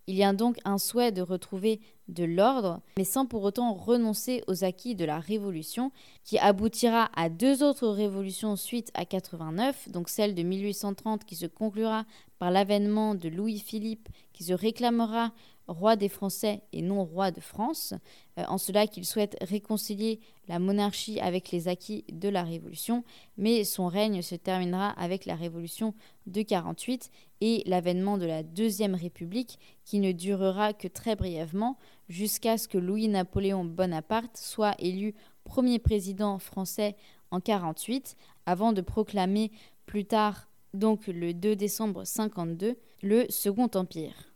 Il 0.07 0.17
y 0.17 0.25
a 0.25 0.33
donc 0.33 0.59
un 0.65 0.79
souhait 0.79 1.13
de 1.13 1.23
retrouver 1.23 1.81
de 2.09 2.25
l'ordre, 2.25 2.81
mais 2.97 3.05
sans 3.05 3.27
pour 3.27 3.43
autant 3.43 3.73
renoncer 3.75 4.43
aux 4.49 4.65
acquis 4.65 4.95
de 4.95 5.05
la 5.05 5.21
Révolution, 5.21 5.93
qui 6.25 6.39
aboutira 6.39 7.11
à 7.15 7.29
deux 7.29 7.63
autres 7.63 7.89
révolutions 7.89 8.57
suite 8.57 8.91
à 8.95 9.05
89, 9.05 9.89
donc 9.91 10.09
celle 10.09 10.35
de 10.35 10.43
1830 10.43 11.25
qui 11.25 11.37
se 11.37 11.47
conclura 11.47 12.05
par 12.39 12.51
l'avènement 12.51 13.15
de 13.15 13.29
Louis-Philippe, 13.29 14.09
qui 14.33 14.45
se 14.45 14.53
réclamera 14.53 15.33
roi 15.71 15.97
des 15.97 16.09
Français 16.09 16.63
et 16.73 16.83
non 16.83 17.05
roi 17.05 17.31
de 17.31 17.41
France, 17.41 17.95
euh, 18.39 18.45
en 18.49 18.59
cela 18.59 18.87
qu'il 18.87 19.05
souhaite 19.05 19.37
réconcilier 19.41 20.21
la 20.49 20.59
monarchie 20.59 21.21
avec 21.21 21.51
les 21.51 21.69
acquis 21.69 22.05
de 22.13 22.29
la 22.29 22.43
Révolution, 22.43 23.05
mais 23.37 23.65
son 23.65 23.87
règne 23.87 24.21
se 24.23 24.35
terminera 24.35 24.91
avec 24.91 25.27
la 25.27 25.37
Révolution 25.37 25.95
de 26.27 26.43
48 26.43 27.11
et 27.41 27.63
l'avènement 27.67 28.19
de 28.19 28.27
la 28.27 28.43
Deuxième 28.43 28.95
République 28.95 29.59
qui 29.85 30.01
ne 30.01 30.13
durera 30.13 30.73
que 30.73 30.89
très 30.89 31.17
brièvement 31.17 31.79
jusqu'à 32.09 32.59
ce 32.59 32.69
que 32.69 32.79
Louis-Napoléon 32.79 33.65
Bonaparte 33.65 34.37
soit 34.37 34.75
élu 34.79 35.15
premier 35.45 35.79
président 35.79 36.39
français 36.39 36.97
en 37.31 37.41
48 37.41 38.17
avant 38.47 38.73
de 38.73 38.81
proclamer 38.81 39.53
plus 39.87 40.05
tard 40.05 40.49
donc 40.75 41.07
le 41.07 41.33
2 41.33 41.57
décembre 41.57 42.05
52 42.05 42.77
le 43.03 43.27
Second 43.29 43.71
Empire 43.75 44.30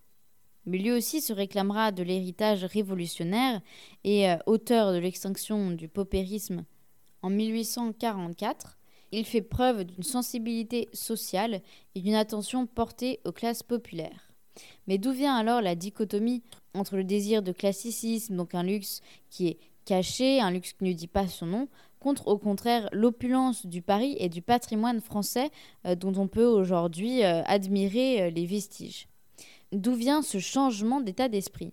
mais 0.67 0.79
lui 0.79 0.93
aussi 0.93 1.21
se 1.21 1.33
réclamera 1.33 1.93
de 1.93 2.03
l'héritage 2.03 2.65
révolutionnaire 2.65 3.61
et 4.05 4.31
euh, 4.31 4.37
auteur 4.47 4.93
de 4.93 4.99
l'extinction 4.99 5.71
du 5.71 5.89
paupérisme 5.89 6.65
en 7.25 7.31
1844, 7.31 8.77
il 9.11 9.25
fait 9.25 9.41
preuve 9.41 9.85
d'une 9.85 10.03
sensibilité 10.03 10.91
sociale 10.93 11.63
et 11.95 12.01
d'une 12.01 12.15
attention 12.15 12.67
portée 12.67 13.21
aux 13.25 13.33
classes 13.33 13.63
populaires. 13.63 14.35
Mais 14.87 14.99
d'où 14.99 15.13
vient 15.13 15.35
alors 15.35 15.63
la 15.63 15.75
dichotomie 15.75 16.43
entre 16.75 16.97
le 16.97 17.05
désir 17.05 17.43
de 17.43 17.53
classicisme, 17.53 18.37
donc 18.37 18.55
un 18.55 18.63
luxe 18.63 19.01
qui 19.31 19.49
est 19.49 19.59
caché, 19.87 20.41
un 20.41 20.51
luxe 20.51 20.75
qui 20.75 20.85
ne 20.85 20.93
dit 20.93 21.07
pas 21.07 21.27
son 21.27 21.47
nom, 21.47 21.69
contre 21.99 22.29
au 22.29 22.37
contraire 22.37 22.91
l'opulence 22.93 23.65
du 23.65 23.81
Paris 23.81 24.17
et 24.19 24.29
du 24.29 24.43
patrimoine 24.43 25.01
français 25.01 25.51
euh, 25.87 25.95
dont 25.95 26.13
on 26.21 26.29
peut 26.29 26.45
aujourd'hui 26.45 27.25
euh, 27.25 27.43
admirer 27.45 28.31
les 28.31 28.45
vestiges? 28.45 29.09
D'où 29.75 29.95
vient 29.95 30.23
ce 30.23 30.39
changement 30.39 31.01
d'état 31.01 31.29
d'esprit? 31.29 31.73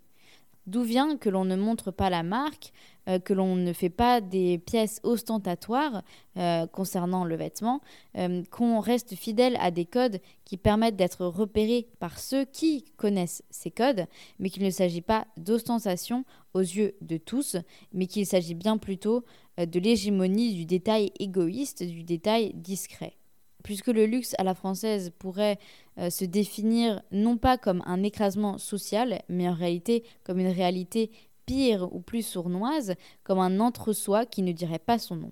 D'où 0.66 0.82
vient 0.82 1.18
que 1.18 1.30
l'on 1.30 1.46
ne 1.46 1.56
montre 1.56 1.92
pas 1.92 2.10
la 2.10 2.24
marque, 2.24 2.74
euh, 3.08 3.20
que 3.20 3.34
l'on 3.34 3.56
ne 3.56 3.74
fait 3.74 3.92
pas 3.92 4.22
des 4.22 4.58
pièces 4.58 5.00
ostentatoires 5.04 6.04
euh, 6.38 6.66
concernant 6.66 7.26
le 7.26 7.36
vêtement, 7.36 7.80
euh, 8.18 8.42
qu'on 8.50 8.80
reste 8.80 9.14
fidèle 9.16 9.56
à 9.60 9.70
des 9.70 9.86
codes 9.86 10.20
qui 10.46 10.58
permettent 10.58 10.96
d'être 10.96 11.28
repérés 11.28 11.88
par 12.00 12.18
ceux 12.20 12.46
qui 12.46 12.86
connaissent 12.98 13.44
ces 13.52 13.70
codes, 13.70 14.08
mais 14.40 14.50
qu'il 14.50 14.64
ne 14.64 14.72
s'agit 14.72 15.02
pas 15.02 15.28
d'ostentation 15.38 16.26
aux 16.56 16.60
yeux 16.60 16.96
de 17.02 17.18
tous, 17.18 17.58
mais 17.94 18.08
qu'il 18.08 18.26
s'agit 18.26 18.56
bien 18.56 18.78
plutôt 18.80 19.24
de 19.58 19.80
l'hégémonie 19.80 20.56
du 20.56 20.66
détail 20.66 21.12
égoïste, 21.20 21.84
du 21.84 22.04
détail 22.04 22.54
discret 22.56 23.16
puisque 23.64 23.88
le 23.88 24.06
luxe 24.06 24.36
à 24.38 24.44
la 24.44 24.54
française 24.54 25.12
pourrait 25.18 25.58
euh, 25.98 26.10
se 26.10 26.26
définir 26.26 27.02
non 27.12 27.38
pas 27.38 27.58
comme 27.58 27.84
un 27.86 28.04
écrasement 28.04 28.58
social, 28.58 29.22
mais 29.30 29.48
en 29.48 29.54
réalité 29.54 30.04
comme 30.24 30.40
une 30.40 30.48
réalité 30.48 31.12
pire 31.46 31.94
ou 31.94 32.00
plus 32.00 32.26
sournoise, 32.26 32.96
comme 33.24 33.40
un 33.40 33.60
entre-soi 33.60 34.26
qui 34.26 34.42
ne 34.42 34.52
dirait 34.52 34.80
pas 34.80 35.00
son 35.00 35.16
nom. 35.16 35.32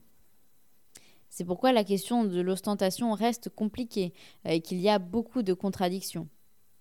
C'est 1.30 1.46
pourquoi 1.46 1.72
la 1.72 1.84
question 1.84 2.24
de 2.24 2.42
l'ostentation 2.42 3.14
reste 3.14 3.50
compliquée 3.50 4.14
euh, 4.46 4.52
et 4.52 4.62
qu'il 4.62 4.80
y 4.80 4.90
a 4.90 5.00
beaucoup 5.00 5.44
de 5.44 5.54
contradictions. 5.54 6.28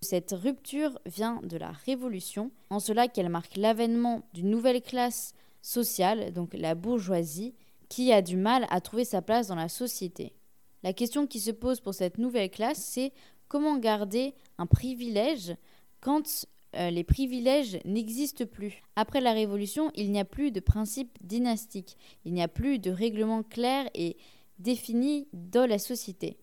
Cette 0.00 0.30
rupture 0.30 0.98
vient 1.06 1.40
de 1.42 1.56
la 1.56 1.72
Révolution, 1.72 2.52
en 2.70 2.78
cela 2.78 3.08
qu'elle 3.08 3.28
marque 3.28 3.56
l'avènement 3.56 4.22
d'une 4.32 4.48
nouvelle 4.48 4.80
classe 4.80 5.34
sociale, 5.60 6.32
donc 6.32 6.54
la 6.54 6.74
bourgeoisie, 6.74 7.54
qui 7.88 8.12
a 8.12 8.22
du 8.22 8.36
mal 8.36 8.66
à 8.70 8.80
trouver 8.80 9.04
sa 9.04 9.22
place 9.22 9.48
dans 9.48 9.56
la 9.56 9.68
société. 9.68 10.34
La 10.82 10.92
question 10.92 11.26
qui 11.26 11.40
se 11.40 11.50
pose 11.50 11.80
pour 11.80 11.94
cette 11.94 12.18
nouvelle 12.18 12.50
classe, 12.50 12.78
c'est 12.78 13.12
comment 13.48 13.78
garder 13.78 14.34
un 14.58 14.66
privilège 14.66 15.56
quand 16.00 16.46
euh, 16.76 16.90
les 16.90 17.04
privilèges 17.04 17.78
n'existent 17.84 18.46
plus. 18.46 18.82
Après 18.94 19.20
la 19.20 19.32
Révolution, 19.32 19.90
il 19.94 20.12
n'y 20.12 20.20
a 20.20 20.24
plus 20.24 20.50
de 20.50 20.60
principe 20.60 21.18
dynastique, 21.22 21.96
il 22.24 22.34
n'y 22.34 22.42
a 22.42 22.48
plus 22.48 22.78
de 22.78 22.90
règlement 22.90 23.42
clair 23.42 23.88
et 23.94 24.16
défini 24.58 25.28
dans 25.32 25.66
la 25.66 25.78
société. 25.78 26.38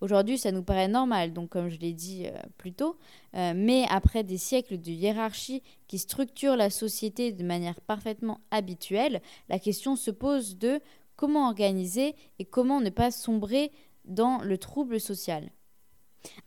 Aujourd'hui, 0.00 0.38
ça 0.38 0.50
nous 0.50 0.62
paraît 0.62 0.88
normal, 0.88 1.34
donc 1.34 1.50
comme 1.50 1.68
je 1.68 1.78
l'ai 1.78 1.92
dit 1.92 2.26
euh, 2.26 2.32
plus 2.56 2.72
tôt, 2.72 2.96
euh, 3.34 3.52
mais 3.54 3.84
après 3.90 4.24
des 4.24 4.38
siècles 4.38 4.80
de 4.80 4.90
hiérarchie 4.90 5.62
qui 5.88 5.98
structurent 5.98 6.56
la 6.56 6.70
société 6.70 7.32
de 7.32 7.44
manière 7.44 7.78
parfaitement 7.82 8.40
habituelle, 8.50 9.20
la 9.50 9.58
question 9.58 9.96
se 9.96 10.10
pose 10.10 10.56
de 10.56 10.80
comment 11.20 11.48
organiser 11.48 12.14
et 12.38 12.46
comment 12.46 12.80
ne 12.80 12.88
pas 12.88 13.10
sombrer 13.10 13.72
dans 14.06 14.38
le 14.38 14.56
trouble 14.56 14.98
social. 14.98 15.50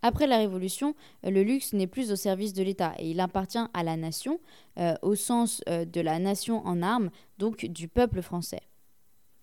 Après 0.01 0.25
la 0.25 0.37
Révolution, 0.37 0.95
le 1.21 1.43
luxe 1.43 1.73
n'est 1.73 1.85
plus 1.85 2.11
au 2.11 2.15
service 2.15 2.53
de 2.53 2.63
l'État 2.63 2.95
et 2.97 3.11
il 3.11 3.19
appartient 3.19 3.63
à 3.75 3.83
la 3.83 3.97
nation, 3.97 4.39
euh, 4.79 4.95
au 5.03 5.13
sens 5.13 5.61
euh, 5.69 5.85
de 5.85 6.01
la 6.01 6.17
nation 6.17 6.65
en 6.65 6.81
armes, 6.81 7.11
donc 7.37 7.67
du 7.67 7.87
peuple 7.87 8.23
français. 8.23 8.63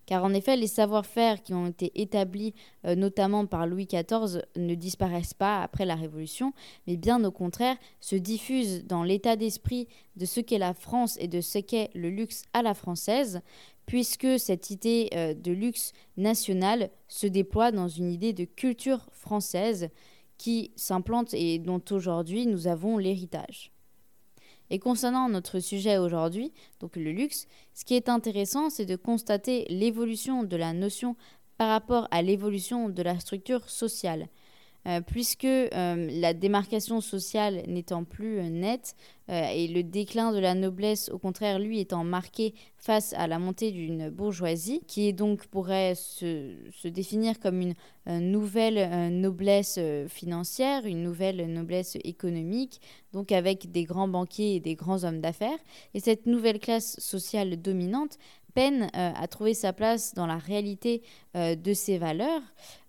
Car 0.07 0.25
en 0.25 0.35
effet, 0.35 0.57
les 0.57 0.67
savoir-faire 0.67 1.41
qui 1.41 1.55
ont 1.55 1.69
été 1.69 1.93
établis 1.95 2.53
euh, 2.85 2.97
notamment 2.97 3.47
par 3.47 3.69
Louis 3.69 3.87
XIV 3.87 4.43
ne 4.57 4.75
disparaissent 4.75 5.35
pas 5.35 5.63
après 5.63 5.85
la 5.85 5.95
Révolution, 5.95 6.53
mais 6.89 6.97
bien 6.97 7.23
au 7.23 7.31
contraire 7.31 7.77
se 8.01 8.17
diffusent 8.17 8.85
dans 8.85 9.05
l'état 9.05 9.37
d'esprit 9.37 9.87
de 10.17 10.25
ce 10.25 10.41
qu'est 10.41 10.59
la 10.59 10.75
France 10.75 11.17
et 11.21 11.29
de 11.29 11.41
ce 11.41 11.59
qu'est 11.59 11.91
le 11.95 12.11
luxe 12.11 12.43
à 12.53 12.63
la 12.63 12.75
française, 12.75 13.41
puisque 13.91 14.39
cette 14.39 14.71
idée 14.71 15.09
euh, 15.15 15.35
de 15.35 15.51
luxe 15.51 15.95
national 16.17 16.91
se 17.09 17.27
déploie 17.27 17.73
dans 17.73 17.89
une 17.89 18.13
idée 18.13 18.33
de 18.33 18.45
culture 18.45 19.09
française 19.11 19.89
qui 20.39 20.71
s'implante 20.77 21.35
et 21.35 21.59
dont 21.59 21.83
aujourd'hui 21.91 22.47
nous 22.47 22.69
avons 22.69 22.99
l'héritage. 22.99 23.73
Et 24.71 24.79
concernant 24.79 25.29
notre 25.29 25.59
sujet 25.59 25.99
aujourd'hui, 25.99 26.53
donc 26.79 26.95
le 26.95 27.11
luxe, 27.11 27.49
ce 27.75 27.85
qui 27.85 27.95
est 27.97 28.09
intéressant, 28.09 28.71
c'est 28.71 28.87
de 28.87 28.95
constater 28.95 29.67
l'évolution 29.71 30.45
de 30.45 30.57
la 30.57 30.73
notion 30.73 31.17
par 31.57 31.71
rapport 31.71 32.07
à 32.13 32.23
l'évolution 32.23 32.91
de 32.91 33.03
la 33.03 33.19
structure 33.19 33.69
sociale. 33.69 34.29
Euh, 34.87 35.03
puisque 35.03 35.45
euh, 35.45 35.69
la 36.11 36.33
démarcation 36.33 37.03
sociale 37.03 37.63
n'étant 37.67 38.05
plus 38.05 38.39
euh, 38.39 38.49
nette 38.49 38.97
et 39.33 39.69
le 39.69 39.85
déclin 39.85 40.33
de 40.33 40.41
la 40.41 40.55
noblesse, 40.55 41.09
au 41.11 41.19
contraire, 41.19 41.61
lui 41.61 41.79
étant 41.79 42.03
marqué 42.03 42.53
face 42.79 43.13
à 43.13 43.29
la 43.29 43.39
montée 43.39 43.71
d'une 43.71 44.11
bourgeoisie, 44.11 44.81
qui 44.89 45.07
est 45.07 45.13
donc 45.13 45.47
pourrait 45.47 45.95
se, 45.95 46.57
se 46.73 46.89
définir 46.89 47.39
comme 47.39 47.61
une 47.61 47.75
nouvelle 48.09 49.13
noblesse 49.13 49.79
financière, 50.09 50.85
une 50.85 51.05
nouvelle 51.05 51.47
noblesse 51.47 51.97
économique, 52.03 52.81
donc 53.13 53.31
avec 53.31 53.71
des 53.71 53.85
grands 53.85 54.09
banquiers 54.09 54.57
et 54.57 54.61
des 54.61 54.75
grands 54.75 55.05
hommes 55.05 55.21
d'affaires. 55.21 55.61
Et 55.95 56.01
cette 56.01 56.27
nouvelle 56.27 56.59
classe 56.59 56.99
sociale 56.99 57.63
dominante 57.63 58.19
peine 58.51 58.91
euh, 58.97 59.13
à 59.15 59.27
trouver 59.29 59.55
sa 59.55 59.73
place 59.73 60.15
dans 60.15 60.27
la 60.27 60.39
réalité 60.39 61.03
euh, 61.37 61.55
de 61.55 61.73
ses 61.73 61.99
valeurs, 61.99 62.43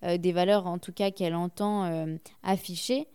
euh, 0.04 0.18
des 0.18 0.32
valeurs 0.32 0.68
en 0.68 0.78
tout 0.78 0.92
cas 0.92 1.12
qu'elle 1.12 1.36
entend 1.36 1.90
afficher 2.44 3.08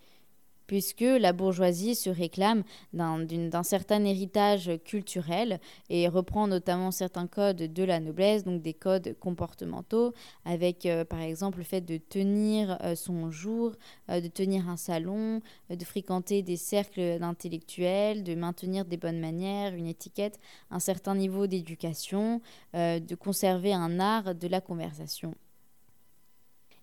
puisque 0.67 1.01
la 1.01 1.33
bourgeoisie 1.33 1.95
se 1.95 2.11
réclame 2.11 2.63
d'un 2.93 3.63
certain 3.63 4.05
héritage 4.05 4.71
culturel 4.85 5.61
et 5.91 6.09
reprend 6.09 6.47
notamment 6.47 6.91
certains 6.91 7.27
codes 7.27 7.73
de 7.73 7.85
la 7.85 8.01
noblesse, 8.01 8.45
donc 8.45 8.63
des 8.63 8.75
codes 8.75 9.17
comportementaux, 9.21 10.13
avec 10.45 10.87
euh, 10.87 11.05
par 11.05 11.21
exemple 11.21 11.59
le 11.59 11.65
fait 11.65 11.81
de 11.81 11.97
tenir 11.97 12.79
euh, 12.83 12.95
son 12.95 13.31
jour, 13.31 13.73
euh, 14.11 14.21
de 14.21 14.29
tenir 14.29 14.69
un 14.69 14.77
salon, 14.77 15.41
de 15.71 15.85
fréquenter 15.85 16.43
des 16.43 16.57
cercles 16.57 17.19
d'intellectuels, 17.19 18.23
de 18.23 18.35
maintenir 18.35 18.85
des 18.85 18.97
bonnes 18.97 19.21
manières, 19.21 19.75
une 19.75 19.87
étiquette, 19.87 20.39
un 20.71 20.81
certain 20.81 21.15
niveau 21.15 21.47
d'éducation, 21.47 22.41
de 22.75 23.15
conserver 23.15 23.73
un 23.73 24.01
art 24.01 24.35
de 24.35 24.49
la 24.49 24.61
conversation. 24.61 25.35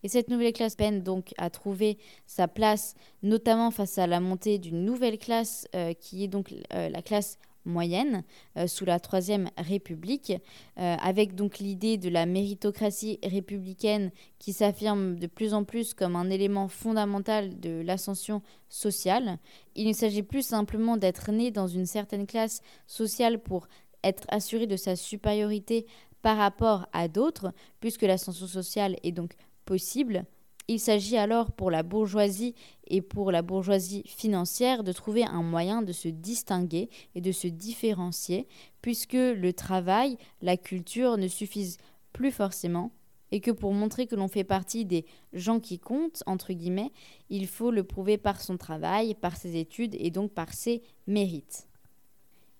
Et 0.04 0.10
cette 0.10 0.30
nouvelle 0.30 0.54
classe 0.54 0.76
peine 0.76 1.02
donc 1.02 1.34
à 1.38 1.50
trouver 1.50 1.98
sa 2.26 2.48
place, 2.48 2.96
notamment 3.22 3.72
face 3.72 3.98
à 3.98 4.06
la 4.06 4.20
montée 4.20 4.60
d'une 4.60 4.84
nouvelle 4.84 5.18
classe 5.18 5.68
euh, 5.76 5.94
qui 5.94 6.26
est 6.26 6.28
donc 6.28 6.54
euh, 6.74 6.90
la 6.90 7.02
classe 7.02 7.40
moyenne 7.66 8.26
euh, 8.58 8.68
sous 8.68 8.84
la 8.84 9.00
Troisième 9.00 9.50
République, 9.58 10.34
avec 10.76 11.34
donc 11.34 11.60
l'idée 11.60 11.98
de 11.98 12.10
la 12.10 12.26
méritocratie 12.26 13.20
républicaine 13.24 14.12
qui 14.38 14.52
s'affirme 14.52 15.18
de 15.18 15.28
plus 15.28 15.54
en 15.54 15.64
plus 15.64 15.94
comme 15.94 16.18
un 16.18 16.30
élément 16.30 16.68
fondamental 16.68 17.60
de 17.62 17.82
l'ascension 17.82 18.42
sociale. 18.68 19.38
Il 19.76 19.88
ne 19.88 19.94
s'agit 19.94 20.24
plus 20.24 20.46
simplement 20.46 20.98
d'être 20.98 21.32
né 21.32 21.52
dans 21.52 21.68
une 21.68 21.86
certaine 21.86 22.28
classe 22.28 22.62
sociale 22.86 23.40
pour 23.40 23.68
être 24.04 24.26
assuré 24.28 24.68
de 24.68 24.76
sa 24.76 24.98
supériorité 24.98 25.86
par 26.22 26.38
rapport 26.38 26.88
à 26.92 27.08
d'autres, 27.08 27.54
puisque 27.80 28.02
l'ascension 28.02 28.48
sociale 28.48 28.98
est 29.04 29.12
donc 29.12 29.36
possible. 29.66 30.26
Il 30.70 30.80
s'agit 30.80 31.18
alors 31.18 31.52
pour 31.52 31.72
la 31.72 31.84
bourgeoisie 31.84 32.56
et 32.88 33.02
pour 33.02 33.32
la 33.32 33.42
bourgeoisie 33.42 34.04
financière 34.06 34.84
de 34.84 34.94
trouver 34.94 35.26
un 35.26 35.44
moyen 35.44 35.82
de 35.82 35.92
se 35.92 36.08
distinguer 36.08 36.90
et 37.16 37.22
de 37.22 37.34
se 37.34 37.48
différencier, 37.48 38.48
puisque 38.82 39.14
le 39.14 39.52
travail, 39.52 40.18
la 40.42 40.56
culture 40.56 41.18
ne 41.18 41.28
suffisent 41.28 41.78
plus 42.14 42.32
forcément 42.32 42.92
et 43.34 43.42
que 43.42 43.52
pour 43.52 43.74
montrer 43.74 44.06
que 44.06 44.16
l'on 44.16 44.28
fait 44.28 44.44
partie 44.44 44.86
des 44.86 45.06
gens 45.34 45.60
qui 45.60 45.80
comptent, 45.80 46.24
entre 46.28 46.54
guillemets, 46.54 46.92
il 47.30 47.48
faut 47.48 47.72
le 47.72 47.84
prouver 47.84 48.20
par 48.20 48.40
son 48.40 48.58
travail, 48.58 49.16
par 49.16 49.36
ses 49.36 49.58
études 49.58 49.96
et 49.98 50.12
donc 50.12 50.32
par 50.32 50.54
ses 50.54 50.84
mérites. 51.08 51.68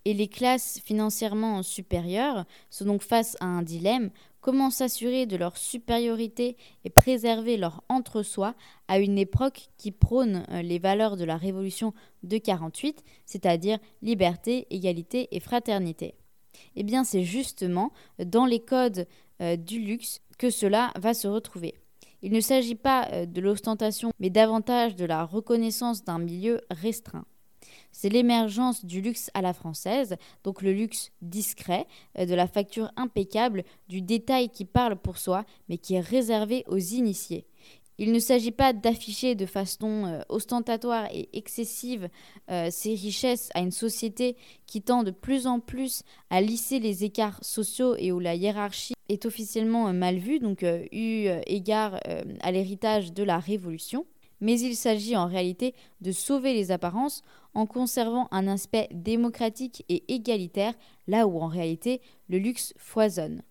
Et 0.04 0.12
les 0.12 0.28
classes 0.28 0.80
financièrement 0.84 1.62
supérieures 1.62 2.44
sont 2.70 2.84
donc 2.84 3.02
face 3.02 3.36
à 3.40 3.46
un 3.46 3.62
dilemme 3.62 4.10
comment 4.44 4.68
s'assurer 4.68 5.24
de 5.24 5.38
leur 5.38 5.56
supériorité 5.56 6.58
et 6.84 6.90
préserver 6.90 7.56
leur 7.56 7.82
entre-soi 7.88 8.54
à 8.88 8.98
une 8.98 9.16
époque 9.16 9.70
qui 9.78 9.90
prône 9.90 10.44
euh, 10.50 10.60
les 10.60 10.78
valeurs 10.78 11.16
de 11.16 11.24
la 11.24 11.38
Révolution 11.38 11.94
de 12.22 12.36
48, 12.36 13.02
c'est-à-dire 13.24 13.78
liberté, 14.02 14.66
égalité 14.68 15.28
et 15.34 15.40
fraternité? 15.40 16.14
Eh 16.76 16.82
bien, 16.82 17.04
c'est 17.04 17.22
justement 17.22 17.90
dans 18.18 18.44
les 18.44 18.60
codes 18.60 19.06
euh, 19.40 19.56
du 19.56 19.80
luxe 19.80 20.20
que 20.36 20.50
cela 20.50 20.92
va 20.96 21.14
se 21.14 21.26
retrouver. 21.26 21.74
Il 22.20 22.32
ne 22.32 22.40
s'agit 22.40 22.74
pas 22.74 23.08
euh, 23.12 23.24
de 23.24 23.40
l'ostentation, 23.40 24.12
mais 24.20 24.28
davantage 24.28 24.94
de 24.94 25.06
la 25.06 25.24
reconnaissance 25.24 26.04
d'un 26.04 26.18
milieu 26.18 26.60
restreint. 26.70 27.24
C'est 27.96 28.08
l'émergence 28.08 28.84
du 28.84 29.00
luxe 29.00 29.30
à 29.34 29.40
la 29.40 29.52
française, 29.52 30.16
donc 30.42 30.62
le 30.62 30.72
luxe 30.72 31.12
discret, 31.22 31.86
euh, 32.18 32.26
de 32.26 32.34
la 32.34 32.48
facture 32.48 32.90
impeccable, 32.96 33.62
du 33.88 34.02
détail 34.02 34.48
qui 34.48 34.64
parle 34.64 34.96
pour 34.96 35.16
soi, 35.16 35.44
mais 35.68 35.78
qui 35.78 35.94
est 35.94 36.00
réservé 36.00 36.64
aux 36.66 36.76
initiés. 36.76 37.46
Il 37.98 38.10
ne 38.10 38.18
s'agit 38.18 38.50
pas 38.50 38.72
d'afficher 38.72 39.36
de 39.36 39.46
façon 39.46 40.06
euh, 40.06 40.20
ostentatoire 40.28 41.06
et 41.12 41.28
excessive 41.34 42.08
euh, 42.50 42.66
ces 42.68 42.94
richesses 42.94 43.50
à 43.54 43.60
une 43.60 43.70
société 43.70 44.36
qui 44.66 44.82
tend 44.82 45.04
de 45.04 45.12
plus 45.12 45.46
en 45.46 45.60
plus 45.60 46.02
à 46.30 46.40
lisser 46.40 46.80
les 46.80 47.04
écarts 47.04 47.38
sociaux 47.44 47.94
et 47.96 48.10
où 48.10 48.18
la 48.18 48.34
hiérarchie 48.34 48.94
est 49.08 49.24
officiellement 49.24 49.92
mal 49.92 50.16
vue, 50.16 50.40
donc 50.40 50.64
eu 50.64 51.28
égard 51.46 52.00
à 52.40 52.50
l'héritage 52.50 53.12
de 53.12 53.22
la 53.22 53.38
Révolution 53.38 54.04
mais 54.40 54.60
il 54.60 54.76
s'agit 54.76 55.16
en 55.16 55.26
réalité 55.26 55.74
de 56.00 56.12
sauver 56.12 56.52
les 56.52 56.70
apparences 56.70 57.22
en 57.54 57.66
conservant 57.66 58.28
un 58.30 58.48
aspect 58.48 58.88
démocratique 58.92 59.84
et 59.88 60.12
égalitaire, 60.12 60.74
là 61.06 61.26
où 61.26 61.40
en 61.40 61.46
réalité 61.46 62.00
le 62.28 62.38
luxe 62.38 62.74
foisonne. 62.76 63.42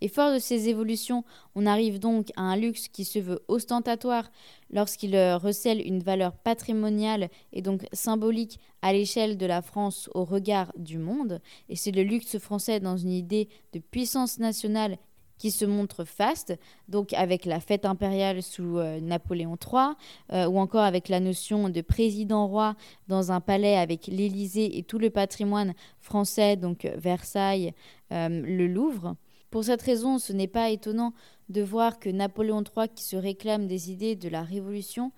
Et 0.00 0.08
fort 0.08 0.34
de 0.34 0.38
ces 0.38 0.68
évolutions, 0.68 1.24
on 1.54 1.64
arrive 1.64 1.98
donc 1.98 2.28
à 2.36 2.42
un 2.42 2.56
luxe 2.56 2.88
qui 2.88 3.06
se 3.06 3.18
veut 3.18 3.42
ostentatoire 3.48 4.30
lorsqu'il 4.70 5.14
euh, 5.14 5.38
recèle 5.38 5.80
une 5.80 6.00
valeur 6.00 6.36
patrimoniale 6.36 7.30
et 7.54 7.62
donc 7.62 7.86
symbolique 7.92 8.60
à 8.82 8.92
l'échelle 8.92 9.38
de 9.38 9.46
la 9.46 9.62
France 9.62 10.10
au 10.12 10.24
regard 10.24 10.72
du 10.76 10.98
monde. 10.98 11.40
Et 11.70 11.76
c'est 11.76 11.90
le 11.90 12.02
luxe 12.02 12.38
français 12.38 12.80
dans 12.80 12.98
une 12.98 13.12
idée 13.12 13.48
de 13.72 13.78
puissance 13.78 14.38
nationale 14.38 14.98
qui 15.38 15.50
se 15.50 15.64
montre 15.64 16.04
faste, 16.04 16.56
donc 16.88 17.12
avec 17.12 17.44
la 17.44 17.60
fête 17.60 17.84
impériale 17.84 18.42
sous 18.42 18.78
euh, 18.78 19.00
Napoléon 19.00 19.56
III, 19.56 19.94
euh, 20.32 20.46
ou 20.46 20.58
encore 20.58 20.82
avec 20.82 21.08
la 21.08 21.20
notion 21.20 21.68
de 21.68 21.80
président-roi 21.80 22.76
dans 23.08 23.32
un 23.32 23.40
palais 23.40 23.76
avec 23.76 24.06
l'Élysée 24.06 24.78
et 24.78 24.82
tout 24.82 24.98
le 24.98 25.10
patrimoine 25.10 25.74
français, 26.00 26.56
donc 26.56 26.88
Versailles, 26.96 27.72
euh, 28.12 28.28
le 28.28 28.66
Louvre. 28.66 29.16
Pour 29.50 29.64
cette 29.64 29.82
raison, 29.82 30.18
ce 30.18 30.32
n'est 30.32 30.48
pas 30.48 30.70
étonnant 30.70 31.12
de 31.48 31.62
voir 31.62 31.98
que 31.98 32.08
Napoléon 32.08 32.62
III, 32.62 32.88
qui 32.88 33.04
se 33.04 33.16
réclame 33.16 33.66
des 33.66 33.90
idées 33.90 34.16
de 34.16 34.28
la 34.28 34.42
Révolution, 34.42 35.12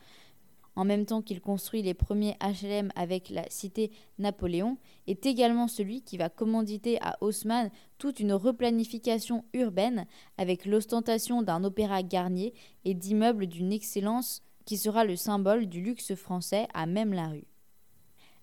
en 0.76 0.84
même 0.84 1.06
temps 1.06 1.22
qu'il 1.22 1.40
construit 1.40 1.82
les 1.82 1.94
premiers 1.94 2.36
HLM 2.40 2.90
avec 2.94 3.30
la 3.30 3.48
cité 3.48 3.90
Napoléon, 4.18 4.76
est 5.06 5.26
également 5.26 5.68
celui 5.68 6.02
qui 6.02 6.18
va 6.18 6.28
commanditer 6.28 6.98
à 7.00 7.16
Haussmann 7.22 7.70
toute 7.98 8.20
une 8.20 8.34
replanification 8.34 9.44
urbaine 9.54 10.06
avec 10.36 10.66
l'ostentation 10.66 11.42
d'un 11.42 11.64
opéra 11.64 12.02
Garnier 12.02 12.54
et 12.84 12.94
d'immeubles 12.94 13.46
d'une 13.46 13.72
excellence 13.72 14.42
qui 14.66 14.76
sera 14.76 15.04
le 15.04 15.16
symbole 15.16 15.66
du 15.66 15.80
luxe 15.80 16.14
français 16.14 16.68
à 16.74 16.86
même 16.86 17.12
la 17.12 17.28
rue. 17.28 17.46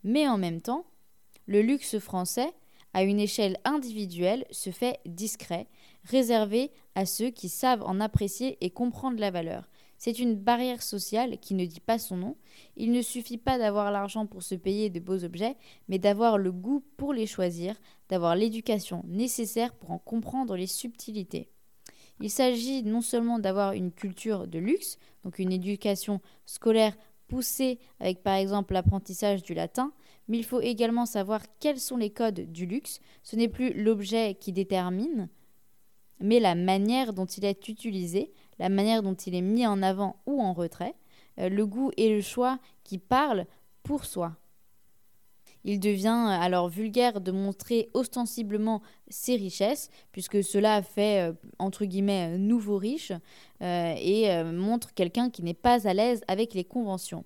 Mais 0.04 0.28
en 0.28 0.38
même 0.38 0.62
temps, 0.62 0.86
le 1.46 1.62
luxe 1.62 2.00
français, 2.00 2.52
à 2.94 3.04
une 3.04 3.20
échelle 3.20 3.58
individuelle, 3.66 4.46
se 4.52 4.70
fait 4.70 5.00
discret, 5.06 5.68
réservé 6.06 6.72
à 6.96 7.06
ceux 7.06 7.30
qui 7.30 7.50
savent 7.50 7.84
en 7.84 8.00
apprécier 8.00 8.58
et 8.62 8.70
comprendre 8.70 9.20
la 9.20 9.32
valeur, 9.32 9.70
c'est 10.04 10.20
une 10.20 10.36
barrière 10.36 10.84
sociale 10.84 11.38
qui 11.40 11.54
ne 11.54 11.64
dit 11.64 11.80
pas 11.80 11.98
son 11.98 12.18
nom. 12.18 12.36
Il 12.76 12.92
ne 12.92 13.02
suffit 13.02 13.38
pas 13.38 13.58
d'avoir 13.58 13.90
l'argent 13.90 14.26
pour 14.26 14.44
se 14.44 14.54
payer 14.54 14.90
de 14.90 15.00
beaux 15.00 15.24
objets, 15.24 15.56
mais 15.88 15.98
d'avoir 15.98 16.38
le 16.38 16.52
goût 16.52 16.84
pour 16.98 17.14
les 17.14 17.26
choisir, 17.26 17.80
d'avoir 18.10 18.36
l'éducation 18.36 19.06
nécessaire 19.08 19.74
pour 19.74 19.92
en 19.92 20.00
comprendre 20.00 20.58
les 20.58 20.68
subtilités. 20.68 21.48
Il 22.20 22.30
s'agit 22.30 22.84
non 22.84 23.00
seulement 23.00 23.40
d'avoir 23.40 23.72
une 23.72 23.94
culture 23.94 24.46
de 24.46 24.60
luxe, 24.60 24.98
donc 25.24 25.40
une 25.40 25.54
éducation 25.54 26.20
scolaire 26.46 26.98
poussée 27.30 27.80
avec 28.02 28.24
par 28.24 28.36
exemple 28.36 28.74
l'apprentissage 28.74 29.42
du 29.42 29.54
latin, 29.54 29.94
mais 30.28 30.38
il 30.38 30.44
faut 30.44 30.60
également 30.60 31.06
savoir 31.06 31.44
quels 31.62 31.80
sont 31.80 31.96
les 31.96 32.10
codes 32.10 32.52
du 32.52 32.66
luxe. 32.66 33.00
Ce 33.24 33.38
n'est 33.38 33.48
plus 33.48 33.72
l'objet 33.72 34.36
qui 34.36 34.52
détermine, 34.52 35.30
mais 36.20 36.42
la 36.42 36.56
manière 36.56 37.14
dont 37.14 37.26
il 37.26 37.46
est 37.46 37.70
utilisé, 37.70 38.34
la 38.60 38.70
manière 38.70 39.04
dont 39.04 39.14
il 39.14 39.36
est 39.36 39.42
mis 39.42 39.66
en 39.68 39.82
avant 39.82 40.18
ou 40.26 40.42
en 40.42 40.54
retrait, 40.54 40.96
euh, 41.40 41.50
le 41.50 41.66
goût 41.66 41.92
et 41.98 42.10
le 42.10 42.22
choix 42.22 42.60
qui 42.84 42.98
parlent 42.98 43.46
pour 43.84 44.06
soi. 44.06 44.36
Il 45.66 45.80
devient 45.80 46.28
euh, 46.28 46.42
alors 46.42 46.68
vulgaire 46.68 47.22
de 47.22 47.32
montrer 47.32 47.90
ostensiblement 47.94 48.82
ses 49.08 49.36
richesses, 49.36 49.90
puisque 50.12 50.44
cela 50.44 50.82
fait, 50.82 51.30
euh, 51.30 51.34
entre 51.58 51.86
guillemets, 51.86 52.38
nouveau 52.38 52.78
riche, 52.78 53.12
et 53.62 54.44
montre 54.44 54.94
quelqu'un 54.94 55.30
qui 55.30 55.42
n'est 55.42 55.54
pas 55.54 55.88
à 55.88 55.94
l'aise 55.94 56.22
avec 56.28 56.54
les 56.54 56.66
conventions. 56.66 57.24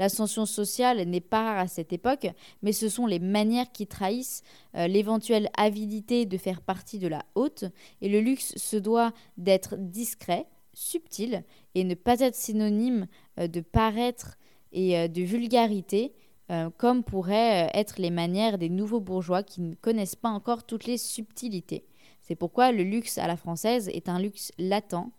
L'ascension 0.00 0.44
sociale 0.44 1.00
n'est 1.02 1.20
pas 1.20 1.44
rare 1.44 1.58
à 1.58 1.68
cette 1.68 1.92
époque, 1.92 2.26
mais 2.60 2.72
ce 2.72 2.88
sont 2.88 3.06
les 3.06 3.20
manières 3.20 3.70
qui 3.70 3.86
trahissent 3.86 4.42
l'éventuelle 4.74 5.48
avidité 5.56 6.26
de 6.26 6.36
faire 6.38 6.60
partie 6.60 6.98
de 6.98 7.06
la 7.06 7.24
haute, 7.36 7.66
et 8.00 8.08
le 8.08 8.20
luxe 8.20 8.52
se 8.56 8.76
doit 8.76 9.12
d'être 9.36 9.76
discret, 9.76 10.48
subtil 10.76 11.42
et 11.74 11.84
ne 11.84 11.94
pas 11.94 12.20
être 12.20 12.36
synonyme 12.36 13.06
euh, 13.40 13.48
de 13.48 13.60
paraître 13.60 14.36
et 14.72 14.98
euh, 14.98 15.08
de 15.08 15.22
vulgarité, 15.22 16.12
euh, 16.50 16.68
comme 16.76 17.02
pourraient 17.02 17.70
être 17.72 17.98
les 17.98 18.10
manières 18.10 18.58
des 18.58 18.68
nouveaux 18.68 19.00
bourgeois 19.00 19.42
qui 19.42 19.62
ne 19.62 19.74
connaissent 19.74 20.16
pas 20.16 20.28
encore 20.28 20.64
toutes 20.64 20.84
les 20.84 20.98
subtilités. 20.98 21.86
C'est 22.20 22.36
pourquoi 22.36 22.72
le 22.72 22.82
luxe 22.82 23.16
à 23.18 23.26
la 23.26 23.36
française 23.36 23.88
est 23.88 24.08
un 24.08 24.20
luxe 24.20 24.52
latent 24.58 25.10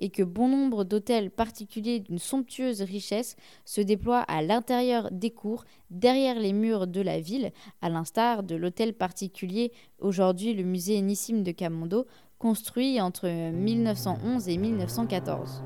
et 0.00 0.10
que 0.10 0.22
bon 0.22 0.48
nombre 0.48 0.84
d'hôtels 0.84 1.30
particuliers 1.30 2.00
d'une 2.00 2.18
somptueuse 2.18 2.82
richesse 2.82 3.36
se 3.64 3.80
déploient 3.80 4.20
à 4.22 4.42
l'intérieur 4.42 5.10
des 5.10 5.30
cours, 5.30 5.64
derrière 5.90 6.38
les 6.38 6.52
murs 6.52 6.86
de 6.86 7.00
la 7.00 7.20
ville, 7.20 7.52
à 7.82 7.88
l'instar 7.88 8.42
de 8.42 8.54
l'hôtel 8.54 8.94
particulier, 8.94 9.72
aujourd'hui 9.98 10.54
le 10.54 10.62
musée 10.62 11.00
Nissim 11.00 11.42
de 11.42 11.50
Camondo, 11.50 12.06
construit 12.38 13.00
entre 13.00 13.28
1911 13.28 14.48
et 14.48 14.56
1914. 14.56 15.62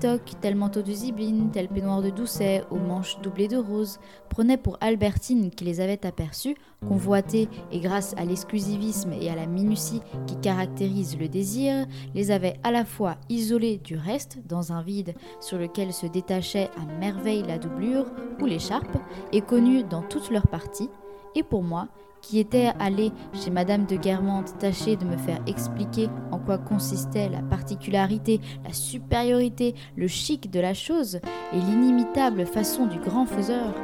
Tel 0.00 0.54
manteau 0.54 0.80
de 0.80 0.92
zibine, 0.92 1.50
tel 1.52 1.68
peignoir 1.68 2.00
de 2.00 2.08
doucet, 2.08 2.64
aux 2.70 2.78
manches 2.78 3.20
doublées 3.20 3.48
de 3.48 3.58
rose, 3.58 3.98
prenaient 4.30 4.56
pour 4.56 4.78
Albertine 4.80 5.50
qui 5.50 5.64
les 5.64 5.82
avait 5.82 6.06
aperçus, 6.06 6.56
convoités 6.88 7.50
et 7.70 7.80
grâce 7.80 8.14
à 8.16 8.24
l'exclusivisme 8.24 9.12
et 9.12 9.28
à 9.28 9.34
la 9.34 9.44
minutie 9.44 10.00
qui 10.26 10.36
caractérise 10.36 11.18
le 11.18 11.28
désir, 11.28 11.86
les 12.14 12.30
avait 12.30 12.58
à 12.62 12.70
la 12.70 12.86
fois 12.86 13.16
isolés 13.28 13.76
du 13.76 13.96
reste, 13.98 14.38
dans 14.48 14.72
un 14.72 14.80
vide 14.80 15.14
sur 15.38 15.58
lequel 15.58 15.92
se 15.92 16.06
détachait 16.06 16.70
à 16.78 16.98
merveille 16.98 17.44
la 17.46 17.58
doublure 17.58 18.06
ou 18.40 18.46
l'écharpe, 18.46 18.96
et 19.32 19.42
connus 19.42 19.84
dans 19.84 20.02
toutes 20.02 20.30
leurs 20.30 20.48
parties, 20.48 20.88
et 21.34 21.42
pour 21.42 21.62
moi, 21.62 21.88
qui 22.22 22.38
était 22.38 22.72
allé 22.78 23.12
chez 23.32 23.50
Madame 23.50 23.86
de 23.86 23.96
Guermantes 23.96 24.56
tâcher 24.58 24.96
de 24.96 25.04
me 25.04 25.16
faire 25.16 25.40
expliquer 25.46 26.08
en 26.30 26.38
quoi 26.38 26.58
consistait 26.58 27.28
la 27.28 27.42
particularité, 27.42 28.40
la 28.64 28.72
supériorité, 28.72 29.74
le 29.96 30.08
chic 30.08 30.50
de 30.50 30.60
la 30.60 30.74
chose 30.74 31.20
et 31.52 31.56
l'inimitable 31.56 32.46
façon 32.46 32.86
du 32.86 32.98
grand 32.98 33.26
faiseur, 33.26 33.74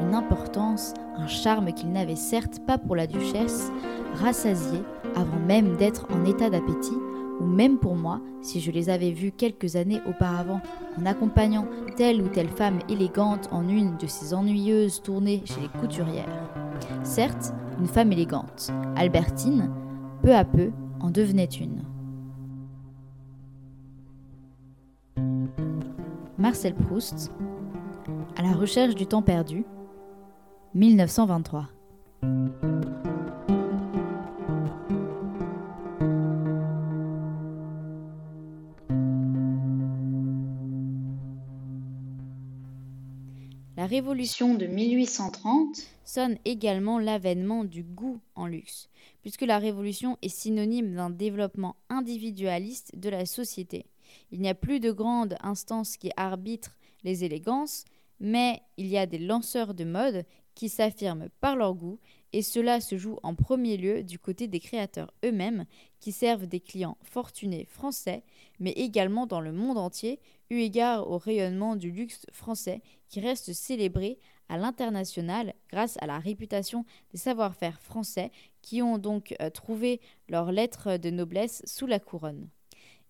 une 0.00 0.14
importance, 0.14 0.94
un 1.16 1.26
charme 1.26 1.72
qu'il 1.72 1.90
n'avait 1.92 2.16
certes 2.16 2.60
pas 2.66 2.78
pour 2.78 2.96
la 2.96 3.06
duchesse, 3.06 3.70
rassasié 4.14 4.80
avant 5.14 5.38
même 5.46 5.76
d'être 5.76 6.06
en 6.12 6.24
état 6.24 6.50
d'appétit, 6.50 6.98
ou 7.40 7.44
même 7.44 7.78
pour 7.78 7.96
moi, 7.96 8.20
si 8.40 8.60
je 8.60 8.70
les 8.70 8.88
avais 8.88 9.10
vus 9.10 9.32
quelques 9.32 9.76
années 9.76 10.00
auparavant 10.08 10.60
en 10.98 11.06
accompagnant 11.06 11.66
telle 11.96 12.22
ou 12.22 12.28
telle 12.28 12.48
femme 12.48 12.78
élégante 12.88 13.48
en 13.52 13.68
une 13.68 13.96
de 13.96 14.06
ces 14.06 14.34
ennuyeuses 14.34 15.02
tournées 15.02 15.42
chez 15.44 15.60
les 15.60 15.80
couturières. 15.80 16.50
Certes, 17.02 17.52
une 17.78 17.86
femme 17.86 18.12
élégante, 18.12 18.70
Albertine, 18.96 19.70
peu 20.22 20.34
à 20.34 20.44
peu, 20.44 20.70
en 21.00 21.10
devenait 21.10 21.44
une. 21.44 21.82
Marcel 26.38 26.74
Proust, 26.74 27.32
à 28.36 28.42
la 28.42 28.52
recherche 28.52 28.94
du 28.94 29.06
temps 29.06 29.22
perdu, 29.22 29.64
1923. 30.74 31.68
Révolution 43.96 44.52
de 44.52 44.66
1830 44.66 45.88
sonne 46.04 46.36
également 46.44 46.98
l'avènement 46.98 47.64
du 47.64 47.82
goût 47.82 48.20
en 48.34 48.46
luxe, 48.46 48.90
puisque 49.22 49.40
la 49.40 49.58
révolution 49.58 50.18
est 50.20 50.28
synonyme 50.28 50.94
d'un 50.94 51.08
développement 51.08 51.76
individualiste 51.88 52.92
de 52.94 53.08
la 53.08 53.24
société. 53.24 53.86
Il 54.32 54.42
n'y 54.42 54.50
a 54.50 54.54
plus 54.54 54.80
de 54.80 54.92
grandes 54.92 55.36
instances 55.40 55.96
qui 55.96 56.10
arbitrent 56.18 56.76
les 57.04 57.24
élégances, 57.24 57.86
mais 58.20 58.60
il 58.76 58.86
y 58.86 58.98
a 58.98 59.06
des 59.06 59.18
lanceurs 59.18 59.72
de 59.72 59.84
mode 59.84 60.26
qui 60.54 60.68
s'affirment 60.68 61.30
par 61.40 61.56
leur 61.56 61.72
goût, 61.72 61.98
et 62.34 62.42
cela 62.42 62.82
se 62.82 62.98
joue 62.98 63.18
en 63.22 63.34
premier 63.34 63.78
lieu 63.78 64.02
du 64.02 64.18
côté 64.18 64.46
des 64.46 64.60
créateurs 64.60 65.10
eux-mêmes, 65.24 65.64
qui 66.00 66.12
servent 66.12 66.46
des 66.46 66.60
clients 66.60 66.98
fortunés 67.00 67.64
français, 67.64 68.24
mais 68.60 68.72
également 68.72 69.26
dans 69.26 69.40
le 69.40 69.52
monde 69.52 69.78
entier, 69.78 70.20
eu 70.50 70.58
égard 70.58 71.10
au 71.10 71.18
rayonnement 71.18 71.76
du 71.76 71.90
luxe 71.90 72.26
français 72.32 72.82
qui 73.08 73.20
reste 73.20 73.52
célébré 73.52 74.18
à 74.48 74.58
l'international 74.58 75.54
grâce 75.70 75.96
à 76.00 76.06
la 76.06 76.18
réputation 76.18 76.84
des 77.12 77.18
savoir-faire 77.18 77.80
français 77.80 78.30
qui 78.62 78.82
ont 78.82 78.98
donc 78.98 79.34
euh, 79.40 79.50
trouvé 79.50 80.00
leur 80.28 80.52
lettre 80.52 80.96
de 80.96 81.10
noblesse 81.10 81.62
sous 81.66 81.86
la 81.86 81.98
couronne. 81.98 82.48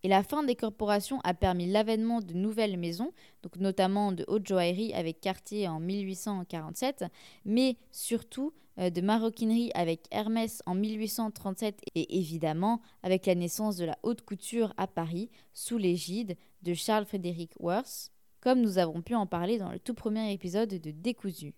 Et 0.02 0.08
la 0.08 0.22
fin 0.22 0.42
des 0.42 0.56
corporations 0.56 1.20
a 1.24 1.34
permis 1.34 1.66
l'avènement 1.66 2.20
de 2.20 2.34
nouvelles 2.34 2.76
maisons, 2.76 3.12
donc 3.42 3.56
notamment 3.56 4.12
de 4.12 4.24
haute 4.28 4.46
joaillerie 4.46 4.92
avec 4.92 5.20
Cartier 5.20 5.66
en 5.68 5.80
1847, 5.80 7.06
mais 7.44 7.76
surtout 7.90 8.52
euh, 8.78 8.90
de 8.90 9.00
maroquinerie 9.00 9.70
avec 9.74 10.02
Hermès 10.10 10.62
en 10.66 10.74
1837 10.74 11.80
et 11.94 12.18
évidemment 12.18 12.80
avec 13.02 13.26
la 13.26 13.34
naissance 13.34 13.76
de 13.76 13.86
la 13.86 13.98
haute 14.02 14.22
couture 14.22 14.74
à 14.76 14.86
Paris 14.86 15.30
sous 15.54 15.78
l'égide 15.78 16.36
de 16.62 16.74
Charles 16.74 17.06
Frédéric 17.06 17.52
Worth, 17.60 18.10
comme 18.40 18.60
nous 18.60 18.78
avons 18.78 19.02
pu 19.02 19.14
en 19.14 19.26
parler 19.26 19.58
dans 19.58 19.70
le 19.70 19.78
tout 19.78 19.94
premier 19.94 20.32
épisode 20.32 20.70
de 20.70 20.90
Décousu. 20.90 21.54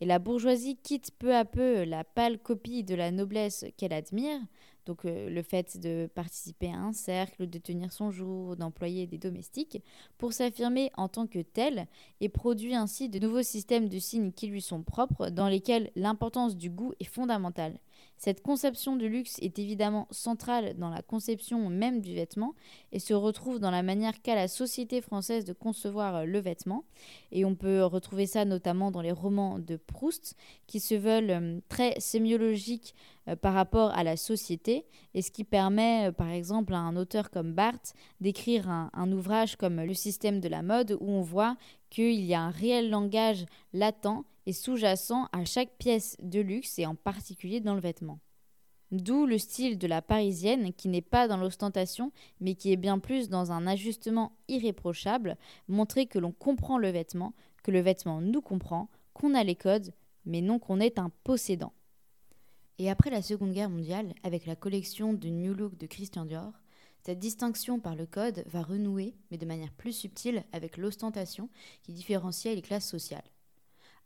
Et 0.00 0.06
la 0.06 0.18
bourgeoisie 0.18 0.76
quitte 0.76 1.10
peu 1.18 1.34
à 1.34 1.44
peu 1.44 1.84
la 1.84 2.04
pâle 2.04 2.38
copie 2.38 2.84
de 2.84 2.94
la 2.94 3.10
noblesse 3.10 3.66
qu'elle 3.76 3.92
admire, 3.92 4.40
donc 4.86 5.04
euh, 5.04 5.28
le 5.28 5.42
fait 5.42 5.78
de 5.78 6.08
participer 6.14 6.68
à 6.68 6.78
un 6.78 6.92
cercle, 6.92 7.46
de 7.46 7.58
tenir 7.58 7.92
son 7.92 8.10
jour, 8.10 8.56
d'employer 8.56 9.06
des 9.06 9.18
domestiques, 9.18 9.82
pour 10.16 10.32
s'affirmer 10.32 10.90
en 10.96 11.08
tant 11.08 11.26
que 11.26 11.40
tel 11.40 11.86
et 12.20 12.30
produit 12.30 12.74
ainsi 12.74 13.10
de 13.10 13.18
nouveaux 13.18 13.42
systèmes 13.42 13.88
de 13.88 13.98
signes 13.98 14.32
qui 14.32 14.46
lui 14.46 14.62
sont 14.62 14.82
propres, 14.82 15.28
dans 15.28 15.48
lesquels 15.48 15.90
l'importance 15.96 16.56
du 16.56 16.70
goût 16.70 16.94
est 16.98 17.04
fondamentale. 17.04 17.78
Cette 18.20 18.42
conception 18.42 18.96
du 18.96 19.08
luxe 19.08 19.38
est 19.40 19.58
évidemment 19.58 20.06
centrale 20.10 20.74
dans 20.76 20.90
la 20.90 21.00
conception 21.00 21.70
même 21.70 22.02
du 22.02 22.14
vêtement 22.14 22.54
et 22.92 22.98
se 22.98 23.14
retrouve 23.14 23.60
dans 23.60 23.70
la 23.70 23.82
manière 23.82 24.20
qu'a 24.20 24.34
la 24.34 24.46
société 24.46 25.00
française 25.00 25.46
de 25.46 25.54
concevoir 25.54 26.26
le 26.26 26.38
vêtement. 26.38 26.84
Et 27.32 27.46
on 27.46 27.54
peut 27.54 27.82
retrouver 27.82 28.26
ça 28.26 28.44
notamment 28.44 28.90
dans 28.90 29.00
les 29.00 29.10
romans 29.10 29.58
de 29.58 29.76
Proust 29.76 30.36
qui 30.66 30.80
se 30.80 30.94
veulent 30.94 31.30
euh, 31.30 31.60
très 31.70 31.98
sémiologiques 31.98 32.94
euh, 33.26 33.36
par 33.36 33.54
rapport 33.54 33.90
à 33.92 34.04
la 34.04 34.18
société 34.18 34.84
et 35.14 35.22
ce 35.22 35.30
qui 35.30 35.44
permet 35.44 36.08
euh, 36.08 36.12
par 36.12 36.28
exemple 36.28 36.74
à 36.74 36.78
un 36.78 36.96
auteur 36.96 37.30
comme 37.30 37.54
Barthes 37.54 37.94
d'écrire 38.20 38.68
un, 38.68 38.90
un 38.92 39.10
ouvrage 39.12 39.56
comme 39.56 39.80
Le 39.80 39.94
système 39.94 40.40
de 40.40 40.48
la 40.48 40.60
mode 40.60 40.98
où 41.00 41.10
on 41.10 41.22
voit 41.22 41.56
qu'il 41.88 42.20
y 42.20 42.34
a 42.34 42.42
un 42.42 42.50
réel 42.50 42.90
langage 42.90 43.46
latent 43.72 44.26
et 44.46 44.52
sous-jacent 44.52 45.28
à 45.32 45.44
chaque 45.44 45.76
pièce 45.78 46.16
de 46.22 46.40
luxe 46.40 46.78
et 46.78 46.86
en 46.86 46.94
particulier 46.94 47.60
dans 47.60 47.74
le 47.74 47.80
vêtement. 47.80 48.20
D'où 48.90 49.24
le 49.24 49.38
style 49.38 49.78
de 49.78 49.86
la 49.86 50.02
parisienne 50.02 50.72
qui 50.72 50.88
n'est 50.88 51.00
pas 51.00 51.28
dans 51.28 51.36
l'ostentation 51.36 52.10
mais 52.40 52.54
qui 52.54 52.72
est 52.72 52.76
bien 52.76 52.98
plus 52.98 53.28
dans 53.28 53.52
un 53.52 53.66
ajustement 53.66 54.32
irréprochable, 54.48 55.36
montrer 55.68 56.06
que 56.06 56.18
l'on 56.18 56.32
comprend 56.32 56.76
le 56.76 56.90
vêtement, 56.90 57.32
que 57.62 57.70
le 57.70 57.80
vêtement 57.80 58.20
nous 58.20 58.40
comprend, 58.40 58.88
qu'on 59.14 59.34
a 59.34 59.44
les 59.44 59.54
codes, 59.54 59.92
mais 60.24 60.40
non 60.40 60.58
qu'on 60.58 60.80
est 60.80 60.98
un 60.98 61.10
possédant. 61.22 61.72
Et 62.78 62.90
après 62.90 63.10
la 63.10 63.22
Seconde 63.22 63.52
Guerre 63.52 63.70
mondiale, 63.70 64.14
avec 64.22 64.46
la 64.46 64.56
collection 64.56 65.12
de 65.12 65.28
New 65.28 65.54
Look 65.54 65.76
de 65.76 65.86
Christian 65.86 66.24
Dior, 66.24 66.52
cette 67.02 67.18
distinction 67.18 67.78
par 67.78 67.94
le 67.94 68.06
code 68.06 68.42
va 68.46 68.62
renouer, 68.62 69.14
mais 69.30 69.38
de 69.38 69.46
manière 69.46 69.72
plus 69.72 69.92
subtile, 69.92 70.44
avec 70.52 70.76
l'ostentation 70.76 71.48
qui 71.82 71.92
différenciait 71.92 72.54
les 72.54 72.62
classes 72.62 72.88
sociales. 72.88 73.24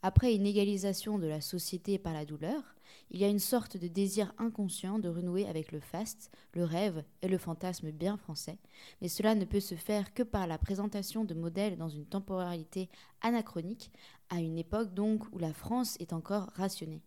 Après 0.06 0.34
une 0.34 0.44
égalisation 0.44 1.18
de 1.18 1.26
la 1.26 1.40
société 1.40 1.98
par 1.98 2.12
la 2.12 2.26
douleur, 2.26 2.62
il 3.10 3.18
y 3.18 3.24
a 3.24 3.28
une 3.28 3.38
sorte 3.38 3.78
de 3.78 3.88
désir 3.88 4.34
inconscient 4.36 4.98
de 4.98 5.08
renouer 5.08 5.46
avec 5.46 5.72
le 5.72 5.80
faste, 5.80 6.30
le 6.52 6.62
rêve 6.64 7.02
et 7.22 7.28
le 7.28 7.38
fantasme 7.38 7.90
bien 7.90 8.18
français, 8.18 8.58
mais 9.00 9.08
cela 9.08 9.34
ne 9.34 9.46
peut 9.46 9.60
se 9.60 9.76
faire 9.76 10.12
que 10.12 10.22
par 10.22 10.46
la 10.46 10.58
présentation 10.58 11.24
de 11.24 11.32
modèles 11.32 11.78
dans 11.78 11.88
une 11.88 12.04
temporalité 12.04 12.90
anachronique, 13.22 13.90
à 14.28 14.40
une 14.40 14.58
époque 14.58 14.92
donc 14.92 15.24
où 15.32 15.38
la 15.38 15.54
France 15.54 15.96
est 16.00 16.12
encore 16.12 16.50
rationnée. 16.54 17.00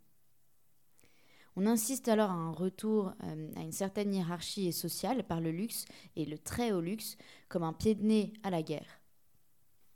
On 1.55 1.67
insiste 1.67 2.07
alors 2.07 2.31
à 2.31 2.33
un 2.33 2.51
retour 2.51 3.13
euh, 3.25 3.51
à 3.57 3.61
une 3.61 3.73
certaine 3.73 4.11
hiérarchie 4.11 4.73
sociale 4.73 5.23
par 5.23 5.39
le 5.39 5.51
luxe 5.51 5.85
et 6.15 6.25
le 6.25 6.39
très 6.39 6.71
haut 6.71 6.81
luxe 6.81 7.15
comme 7.47 7.61
un 7.61 7.73
pied 7.73 7.93
de 7.93 8.03
nez 8.03 8.33
à 8.41 8.49
la 8.49 8.63
guerre. 8.63 9.01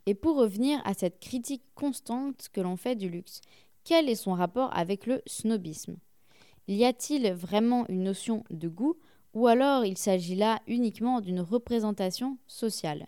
Et 0.05 0.15
pour 0.15 0.37
revenir 0.37 0.81
à 0.85 0.93
cette 0.93 1.19
critique 1.19 1.63
constante 1.75 2.49
que 2.51 2.61
l'on 2.61 2.75
fait 2.75 2.95
du 2.95 3.09
luxe, 3.09 3.41
quel 3.83 4.09
est 4.09 4.15
son 4.15 4.33
rapport 4.33 4.75
avec 4.75 5.05
le 5.05 5.21
snobisme? 5.25 5.97
Y 6.67 6.85
a-t-il 6.85 7.31
vraiment 7.33 7.85
une 7.87 8.03
notion 8.03 8.43
de 8.49 8.67
goût 8.67 8.97
ou 9.33 9.47
alors 9.47 9.85
il 9.85 9.97
s'agit 9.97 10.35
là 10.35 10.61
uniquement 10.67 11.21
d'une 11.21 11.39
représentation 11.39 12.37
sociale? 12.47 13.07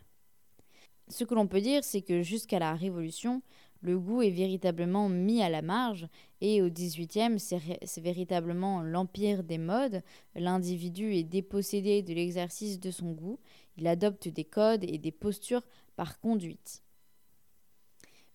Ce 1.10 1.24
que 1.24 1.36
l'on 1.36 1.48
peut 1.48 1.62
dire, 1.62 1.84
c'est 1.84 2.02
que 2.02 2.22
jusqu'à 2.22 2.60
la 2.60 2.74
Révolution, 2.74 3.42
le 3.82 4.00
goût 4.00 4.22
est 4.22 4.30
véritablement 4.30 5.10
mis 5.10 5.44
à 5.44 5.50
la 5.50 5.62
marge 5.62 6.08
et 6.46 6.62
au 6.62 6.70
XVIIIe, 6.70 7.40
c'est 7.40 8.02
véritablement 8.02 8.82
l'empire 8.82 9.46
des 9.46 9.58
modes. 9.58 10.04
L'individu 10.36 11.14
est 11.16 11.24
dépossédé 11.24 12.02
de 12.02 12.14
l'exercice 12.14 12.82
de 12.82 12.92
son 12.92 13.14
goût, 13.14 13.40
il 13.78 13.88
adopte 13.88 14.28
des 14.28 14.44
codes 14.44 14.84
et 14.84 14.98
des 14.98 15.14
postures 15.14 15.66
par 15.96 16.20
conduite. 16.20 16.84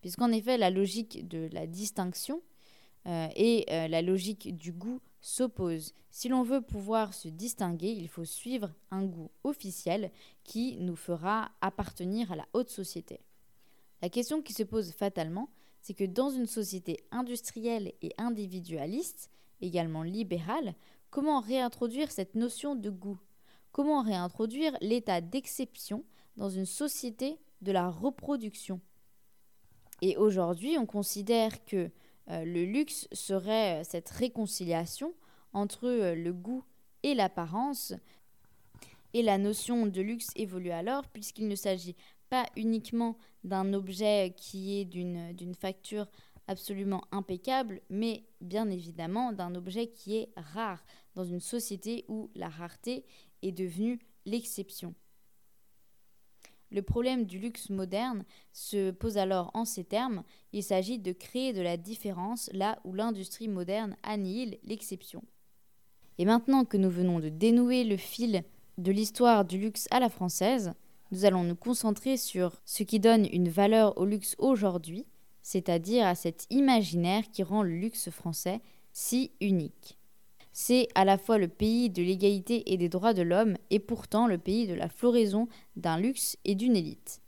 Puisqu'en 0.01 0.33
effet, 0.33 0.57
la 0.57 0.71
logique 0.71 1.29
de 1.29 1.51
la 1.53 1.67
distinction 1.67 2.41
euh, 3.07 3.29
et 3.37 3.67
euh, 3.71 3.89
la 3.89 4.01
logique 4.01 4.57
du 4.57 4.73
goût 4.73 5.03
s'opposent. 5.21 5.93
Si 6.11 6.31
l'on 6.31 6.45
veut 6.45 6.63
pouvoir 6.63 7.13
se 7.13 7.29
distinguer, 7.29 7.91
il 7.91 8.09
faut 8.09 8.25
suivre 8.25 8.73
un 8.91 9.05
goût 9.05 9.31
officiel 9.45 10.11
qui 10.45 10.79
nous 10.79 10.97
fera 10.97 11.51
appartenir 11.61 12.33
à 12.33 12.37
la 12.37 12.49
haute 12.55 12.71
société. 12.71 13.21
La 14.01 14.09
question 14.09 14.41
qui 14.41 14.55
se 14.55 14.63
pose 14.63 14.93
fatalement, 14.93 15.51
c'est 15.81 15.95
que 15.95 16.05
dans 16.05 16.31
une 16.31 16.47
société 16.47 16.99
industrielle 17.11 17.93
et 18.03 18.13
individualiste, 18.19 19.31
également 19.61 20.03
libérale, 20.03 20.75
comment 21.11 21.41
réintroduire 21.41 22.11
cette 22.11 22.35
notion 22.35 22.75
de 22.75 22.91
goût? 22.91 23.19
Comment 23.73 24.03
réintroduire 24.03 24.77
l'état 24.81 25.21
d'exception 25.21 26.05
dans 26.37 26.51
une 26.51 26.67
société 26.67 27.39
de 27.63 27.73
la 27.73 27.91
reproduction? 27.91 28.81
Et 30.01 30.17
aujourd'hui, 30.17 30.77
on 30.79 30.87
considère 30.87 31.65
que 31.65 31.91
euh, 32.31 32.45
le 32.45 32.65
luxe 32.65 33.09
serait 33.13 33.81
euh, 33.81 33.85
cette 33.85 34.09
réconciliation 34.11 35.15
entre 35.53 35.87
euh, 35.89 36.15
le 36.15 36.33
goût 36.33 36.65
et 37.03 37.15
l'apparence. 37.15 37.95
Et 39.15 39.23
la 39.23 39.39
notion 39.39 39.87
de 39.87 40.01
luxe 40.01 40.29
évolue 40.37 40.71
alors 40.71 41.07
puisqu'il 41.09 41.49
ne 41.49 41.55
s'agit 41.55 41.97
pas 42.31 42.47
uniquement 42.57 43.17
d'un 43.45 43.73
objet 43.73 44.35
qui 44.37 44.79
est 44.79 44.85
d'une 44.85 45.55
facture 45.55 46.07
absolument 46.47 47.03
impeccable, 47.13 47.81
mais 47.91 48.25
bien 48.41 48.71
évidemment 48.71 49.33
d'un 49.33 49.55
objet 49.55 49.89
qui 49.89 50.17
est 50.17 50.31
rare 50.37 50.85
dans 51.15 51.25
une 51.25 51.41
société 51.41 52.05
où 52.09 52.31
la 52.35 52.49
rareté 52.49 53.05
est 53.43 53.53
devenue 53.53 54.01
l'exception. 54.25 54.95
Le 56.71 56.83
problème 56.83 57.25
du 57.25 57.39
luxe 57.39 57.71
moderne 57.71 58.25
se 58.53 58.91
pose 58.91 59.17
alors 59.17 59.51
en 59.55 59.65
ces 59.65 59.85
termes, 59.85 60.23
il 60.53 60.63
s'agit 60.63 60.99
de 60.99 61.13
créer 61.13 61.53
de 61.53 61.63
la 61.63 61.79
différence 61.79 62.51
là 62.53 62.79
où 62.85 62.93
l'industrie 62.93 63.49
moderne 63.49 63.97
annihile 64.03 64.59
l'exception. 64.65 65.23
Et 66.19 66.25
maintenant 66.25 66.65
que 66.65 66.77
nous 66.77 66.91
venons 66.91 67.21
de 67.21 67.31
dénouer 67.31 67.85
le 67.85 67.97
fil 67.97 68.43
de 68.77 68.93
l'histoire 68.93 69.45
du 69.45 69.59
luxe 69.59 69.89
à 69.91 70.01
la 70.01 70.11
française, 70.11 70.75
nous 71.11 71.25
allons 71.25 71.45
nous 71.45 71.57
concentrer 71.57 72.17
sur 72.17 72.61
ce 72.65 72.83
qui 72.83 73.01
donne 73.01 73.27
une 73.33 73.49
valeur 73.49 73.97
au 73.99 74.05
luxe 74.05 74.35
aujourd'hui, 74.39 75.07
c'est-à-dire 75.43 76.07
à 76.07 76.15
cet 76.15 76.47
imaginaire 76.51 77.31
qui 77.31 77.43
rend 77.43 77.63
le 77.63 77.77
luxe 77.77 78.11
français 78.11 78.61
si 78.93 79.33
unique. 79.41 79.97
c'est 80.53 80.89
à 80.97 81.05
la 81.05 81.19
fois 81.19 81.39
le 81.39 81.47
pays 81.47 81.89
de 81.89 82.03
l'égalité 82.03 82.73
et 82.73 82.77
des 82.77 82.89
droits 82.89 83.15
de 83.15 83.23
l'homme 83.23 83.57
et 83.71 83.79
pourtant 83.79 84.27
le 84.27 84.39
pays 84.39 84.67
de 84.67 84.75
la 84.75 84.89
floraison 84.89 85.47
d'un 85.77 85.99
luxe 85.99 86.37
et 86.45 86.57
d'une 86.57 86.75
élite. 86.75 87.21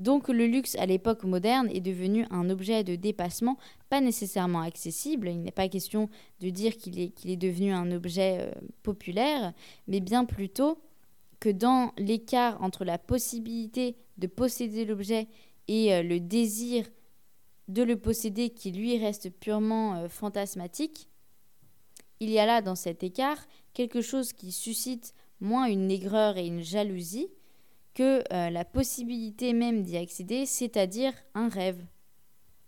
Donc 0.00 0.28
le 0.28 0.46
luxe 0.46 0.76
à 0.76 0.86
l'époque 0.86 1.24
moderne 1.24 1.68
est 1.70 1.82
devenu 1.82 2.26
un 2.30 2.48
objet 2.48 2.84
de 2.84 2.96
dépassement 2.96 3.58
pas 3.90 4.00
nécessairement 4.00 4.62
accessible. 4.62 5.28
Il 5.28 5.42
n'est 5.42 5.50
pas 5.50 5.68
question 5.68 6.08
de 6.40 6.48
dire 6.48 6.78
qu'il 6.78 6.98
est, 6.98 7.36
devenu 7.36 7.72
un 7.72 7.92
objet 7.92 8.38
euh, 8.40 8.50
populaire, 8.82 9.52
mais 9.88 10.00
bien 10.00 10.24
plutôt 10.24 10.78
que 11.40 11.48
dans 11.48 11.92
l'écart 11.96 12.62
entre 12.62 12.84
la 12.84 12.98
possibilité 12.98 13.96
de 14.18 14.26
posséder 14.26 14.84
l'objet 14.84 15.28
et 15.68 15.94
euh, 15.94 16.02
le 16.02 16.20
désir 16.20 16.86
de 17.68 17.82
le 17.82 17.96
posséder 17.96 18.50
qui 18.50 18.72
lui 18.72 18.98
reste 18.98 19.30
purement 19.30 19.96
euh, 19.96 20.08
fantasmatique, 20.08 21.08
il 22.20 22.30
y 22.30 22.38
a 22.38 22.46
là 22.46 22.60
dans 22.60 22.74
cet 22.74 23.02
écart 23.02 23.38
quelque 23.72 24.02
chose 24.02 24.32
qui 24.32 24.52
suscite 24.52 25.14
moins 25.40 25.66
une 25.66 25.90
aigreur 25.90 26.36
et 26.36 26.46
une 26.46 26.60
jalousie, 26.60 27.28
que 27.94 28.22
euh, 28.32 28.50
la 28.50 28.64
possibilité 28.64 29.52
même 29.52 29.82
d'y 29.82 29.96
accéder, 29.96 30.46
c'est-à-dire 30.46 31.12
un 31.34 31.48
rêve. 31.48 31.84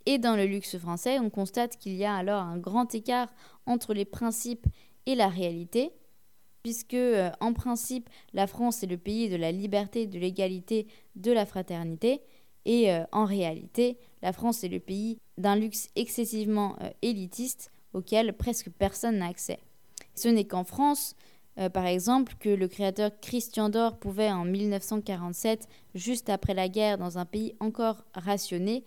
Et 0.07 0.18
dans 0.18 0.35
le 0.35 0.47
luxe 0.47 0.79
français, 0.79 1.18
on 1.20 1.31
constate 1.31 1.77
qu'il 1.77 1.95
y 1.95 2.05
a 2.05 2.14
alors 2.14 2.43
un 2.43 2.59
grand 2.59 2.93
écart 2.95 3.33
entre 3.66 3.95
les 3.95 4.05
principes 4.05 4.66
et 5.07 5.14
la 5.14 5.29
réalité, 5.29 5.93
puisque 6.62 6.94
euh, 6.94 7.30
en 7.40 7.52
principe, 7.52 8.08
la 8.32 8.46
France 8.46 8.82
est 8.82 8.86
le 8.86 8.98
pays 8.98 9.28
de 9.28 9.36
la 9.36 9.52
liberté, 9.52 10.06
de 10.06 10.18
l'égalité, 10.18 10.86
de 11.16 11.32
la 11.32 11.46
fraternité, 11.46 12.20
et 12.64 12.92
euh, 12.92 13.04
en 13.12 13.24
réalité, 13.24 13.98
la 14.22 14.32
France 14.32 14.62
est 14.64 14.68
le 14.68 14.80
pays 14.80 15.18
d'un 15.38 15.56
luxe 15.56 15.88
excessivement 15.96 16.76
élitiste 17.02 17.72
auquel 17.92 18.36
presque 18.36 18.70
personne 18.70 19.18
n'a 19.18 19.26
accès. 19.26 19.58
Ce 20.14 20.28
n'est 20.28 20.44
qu'en 20.44 20.64
France 20.64 21.16
euh, 21.58 21.68
par 21.68 21.86
exemple, 21.86 22.34
que 22.40 22.48
le 22.48 22.68
créateur 22.68 23.10
Christian 23.20 23.68
Dior 23.68 23.98
pouvait 23.98 24.30
en 24.30 24.44
1947, 24.44 25.68
juste 25.94 26.30
après 26.30 26.54
la 26.54 26.68
guerre, 26.68 26.98
dans 26.98 27.18
un 27.18 27.26
pays 27.26 27.54
encore 27.60 28.04
rationné, 28.14 28.84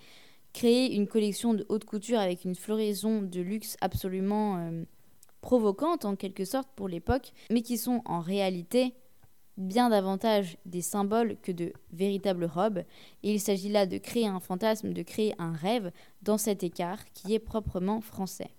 créer 0.53 0.95
une 0.95 1.07
collection 1.07 1.53
de 1.53 1.65
haute 1.69 1.86
couture 1.86 2.19
avec 2.19 2.45
une 2.45 2.55
floraison 2.55 3.21
de 3.21 3.41
luxe 3.41 3.78
absolument 3.82 4.71
euh, 5.46 5.48
provocante 5.48 6.06
en 6.06 6.16
quelque 6.16 6.46
sorte 6.46 6.70
pour 6.76 6.88
l'époque, 6.88 7.32
mais 7.52 7.62
qui 7.62 7.78
sont 7.78 8.02
en 8.06 8.20
réalité 8.20 8.93
bien 9.58 9.89
davantage 9.89 10.58
des 10.66 10.82
symboles 10.82 11.38
que 11.41 11.52
de 11.52 11.72
véritables 11.93 12.46
robes, 12.46 12.84
et 13.24 13.34
il 13.34 13.39
s'agit 13.39 13.70
là 13.70 13.86
de 13.86 13.98
créer 13.98 14.28
un 14.28 14.39
fantasme, 14.39 14.91
de 14.91 15.04
créer 15.04 15.34
un 15.38 15.54
rêve 15.54 15.91
dans 16.22 16.38
cet 16.38 16.64
écart 16.64 17.00
qui 17.14 17.34
est 17.34 17.39
proprement 17.39 18.02
français. 18.02 18.52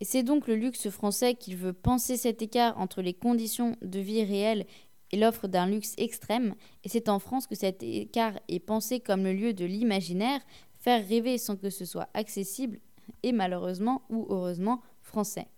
Et 0.00 0.04
c'est 0.04 0.22
donc 0.22 0.46
le 0.46 0.54
luxe 0.54 0.88
français 0.88 1.34
qu'il 1.34 1.56
veut 1.56 1.72
penser 1.72 2.16
cet 2.16 2.40
écart 2.40 2.78
entre 2.78 3.02
les 3.02 3.14
conditions 3.14 3.76
de 3.82 3.98
vie 3.98 4.24
réelles 4.24 4.64
et 5.10 5.18
l'offre 5.18 5.48
d'un 5.48 5.66
luxe 5.66 5.94
extrême, 5.98 6.54
et 6.84 6.88
c'est 6.88 7.08
en 7.08 7.18
France 7.18 7.46
que 7.46 7.54
cet 7.54 7.82
écart 7.82 8.38
est 8.48 8.60
pensé 8.60 9.00
comme 9.00 9.24
le 9.24 9.32
lieu 9.32 9.52
de 9.52 9.64
l'imaginaire, 9.64 10.40
faire 10.78 11.06
rêver 11.06 11.38
sans 11.38 11.56
que 11.56 11.70
ce 11.70 11.84
soit 11.84 12.08
accessible, 12.14 12.78
et 13.22 13.32
malheureusement 13.32 14.02
ou 14.08 14.26
heureusement 14.30 14.80
français. 15.02 15.48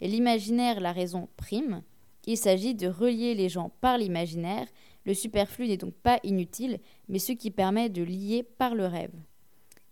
Et 0.00 0.08
l'imaginaire, 0.08 0.80
la 0.80 0.92
raison 0.92 1.28
prime, 1.36 1.82
il 2.26 2.36
s'agit 2.36 2.74
de 2.74 2.88
relier 2.88 3.34
les 3.34 3.48
gens 3.48 3.70
par 3.80 3.98
l'imaginaire, 3.98 4.66
le 5.04 5.14
superflu 5.14 5.68
n'est 5.68 5.76
donc 5.76 5.94
pas 5.94 6.20
inutile, 6.24 6.78
mais 7.08 7.18
ce 7.18 7.32
qui 7.32 7.50
permet 7.50 7.88
de 7.88 8.02
lier 8.02 8.42
par 8.42 8.74
le 8.74 8.86
rêve. 8.86 9.14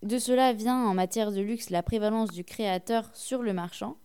De 0.02 0.18
cela 0.18 0.52
vient 0.52 0.84
en 0.84 0.94
matière 0.94 1.32
de 1.32 1.40
luxe 1.40 1.70
la 1.70 1.82
prévalence 1.82 2.30
du 2.30 2.44
créateur 2.44 3.09
sur 3.14 3.42
le 3.42 3.54
marchand, 3.54 3.96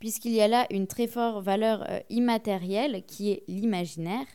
puisqu'il 0.00 0.32
y 0.32 0.40
a 0.40 0.48
là 0.48 0.66
une 0.70 0.88
très 0.88 1.06
forte 1.06 1.44
valeur 1.44 1.84
euh, 1.88 2.00
immatérielle 2.08 3.04
qui 3.06 3.30
est 3.30 3.44
l'imaginaire, 3.46 4.26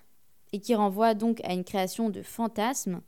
et 0.54 0.60
qui 0.60 0.74
renvoie 0.74 1.16
donc 1.16 1.42
à 1.44 1.54
une 1.54 1.66
création 1.66 2.10
de 2.10 2.22
fantasmes 2.22 3.02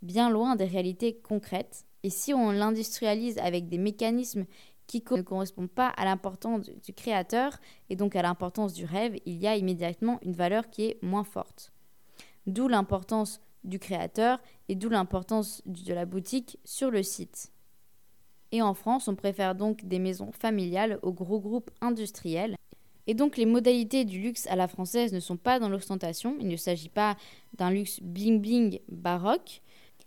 bien 0.00 0.30
loin 0.30 0.56
des 0.56 0.64
réalités 0.64 1.18
concrètes. 1.18 1.84
Et 2.02 2.08
si 2.08 2.32
on 2.32 2.50
l'industrialise 2.50 3.36
avec 3.36 3.68
des 3.68 3.76
mécanismes 3.76 4.46
qui 4.88 5.04
ne 5.12 5.22
correspondent 5.22 5.70
pas 5.70 5.88
à 5.88 6.04
l'importance 6.04 6.68
du 6.82 6.92
créateur 6.92 7.58
et 7.90 7.94
donc 7.94 8.16
à 8.16 8.22
l'importance 8.22 8.72
du 8.72 8.84
rêve, 8.84 9.16
il 9.26 9.36
y 9.36 9.46
a 9.46 9.54
immédiatement 9.54 10.18
une 10.22 10.32
valeur 10.32 10.70
qui 10.70 10.86
est 10.86 11.02
moins 11.02 11.24
forte. 11.24 11.72
D'où 12.46 12.66
l'importance 12.66 13.40
du 13.64 13.78
créateur 13.78 14.40
et 14.68 14.74
d'où 14.74 14.88
l'importance 14.88 15.62
de 15.66 15.92
la 15.92 16.06
boutique 16.06 16.58
sur 16.64 16.90
le 16.90 17.02
site. 17.02 17.52
Et 18.50 18.62
en 18.62 18.72
France, 18.72 19.08
on 19.08 19.14
préfère 19.14 19.54
donc 19.54 19.84
des 19.84 19.98
maisons 19.98 20.32
familiales 20.32 20.98
aux 21.02 21.12
gros 21.12 21.38
groupes 21.38 21.70
industriels. 21.82 22.56
Et 23.06 23.12
donc 23.12 23.36
les 23.36 23.46
modalités 23.46 24.06
du 24.06 24.20
luxe 24.20 24.46
à 24.46 24.56
la 24.56 24.68
française 24.68 25.12
ne 25.12 25.20
sont 25.20 25.36
pas 25.36 25.58
dans 25.58 25.68
l'ostentation, 25.68 26.36
il 26.40 26.48
ne 26.48 26.56
s'agit 26.56 26.88
pas 26.88 27.16
d'un 27.54 27.70
luxe 27.70 28.00
bling-bling 28.00 28.80
baroque, 28.88 29.60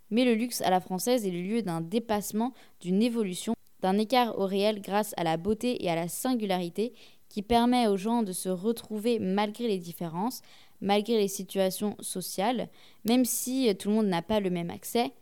mais 0.10 0.26
le 0.26 0.34
luxe 0.34 0.62
à 0.62 0.72
la 0.72 0.80
française 0.80 1.26
est 1.26 1.32
le 1.32 1.42
lieu 1.42 1.62
d'un 1.62 1.82
dépassement, 1.82 2.54
d'une 2.80 3.02
évolution, 3.02 3.54
d'un 3.82 3.98
écart 3.98 4.38
au 4.38 4.46
réel 4.46 4.82
grâce 4.82 5.14
à 5.18 5.24
la 5.24 5.38
beauté 5.38 5.84
et 5.84 5.90
à 5.90 5.96
la 5.96 6.08
singularité 6.08 6.94
qui 7.30 7.42
permet 7.42 7.88
aux 7.88 7.98
gens 7.98 8.24
de 8.24 8.34
se 8.34 8.50
retrouver 8.50 9.20
malgré 9.20 9.68
les 9.68 9.80
différences, 9.80 10.42
malgré 10.82 11.18
les 11.18 11.28
situations 11.28 11.96
sociales, 12.00 12.70
même 13.06 13.26
si 13.26 13.74
tout 13.76 13.90
le 13.90 13.96
monde 13.96 14.08
n'a 14.08 14.22
pas 14.22 14.40
le 14.40 14.50
même 14.50 14.70
accès, 14.70 15.14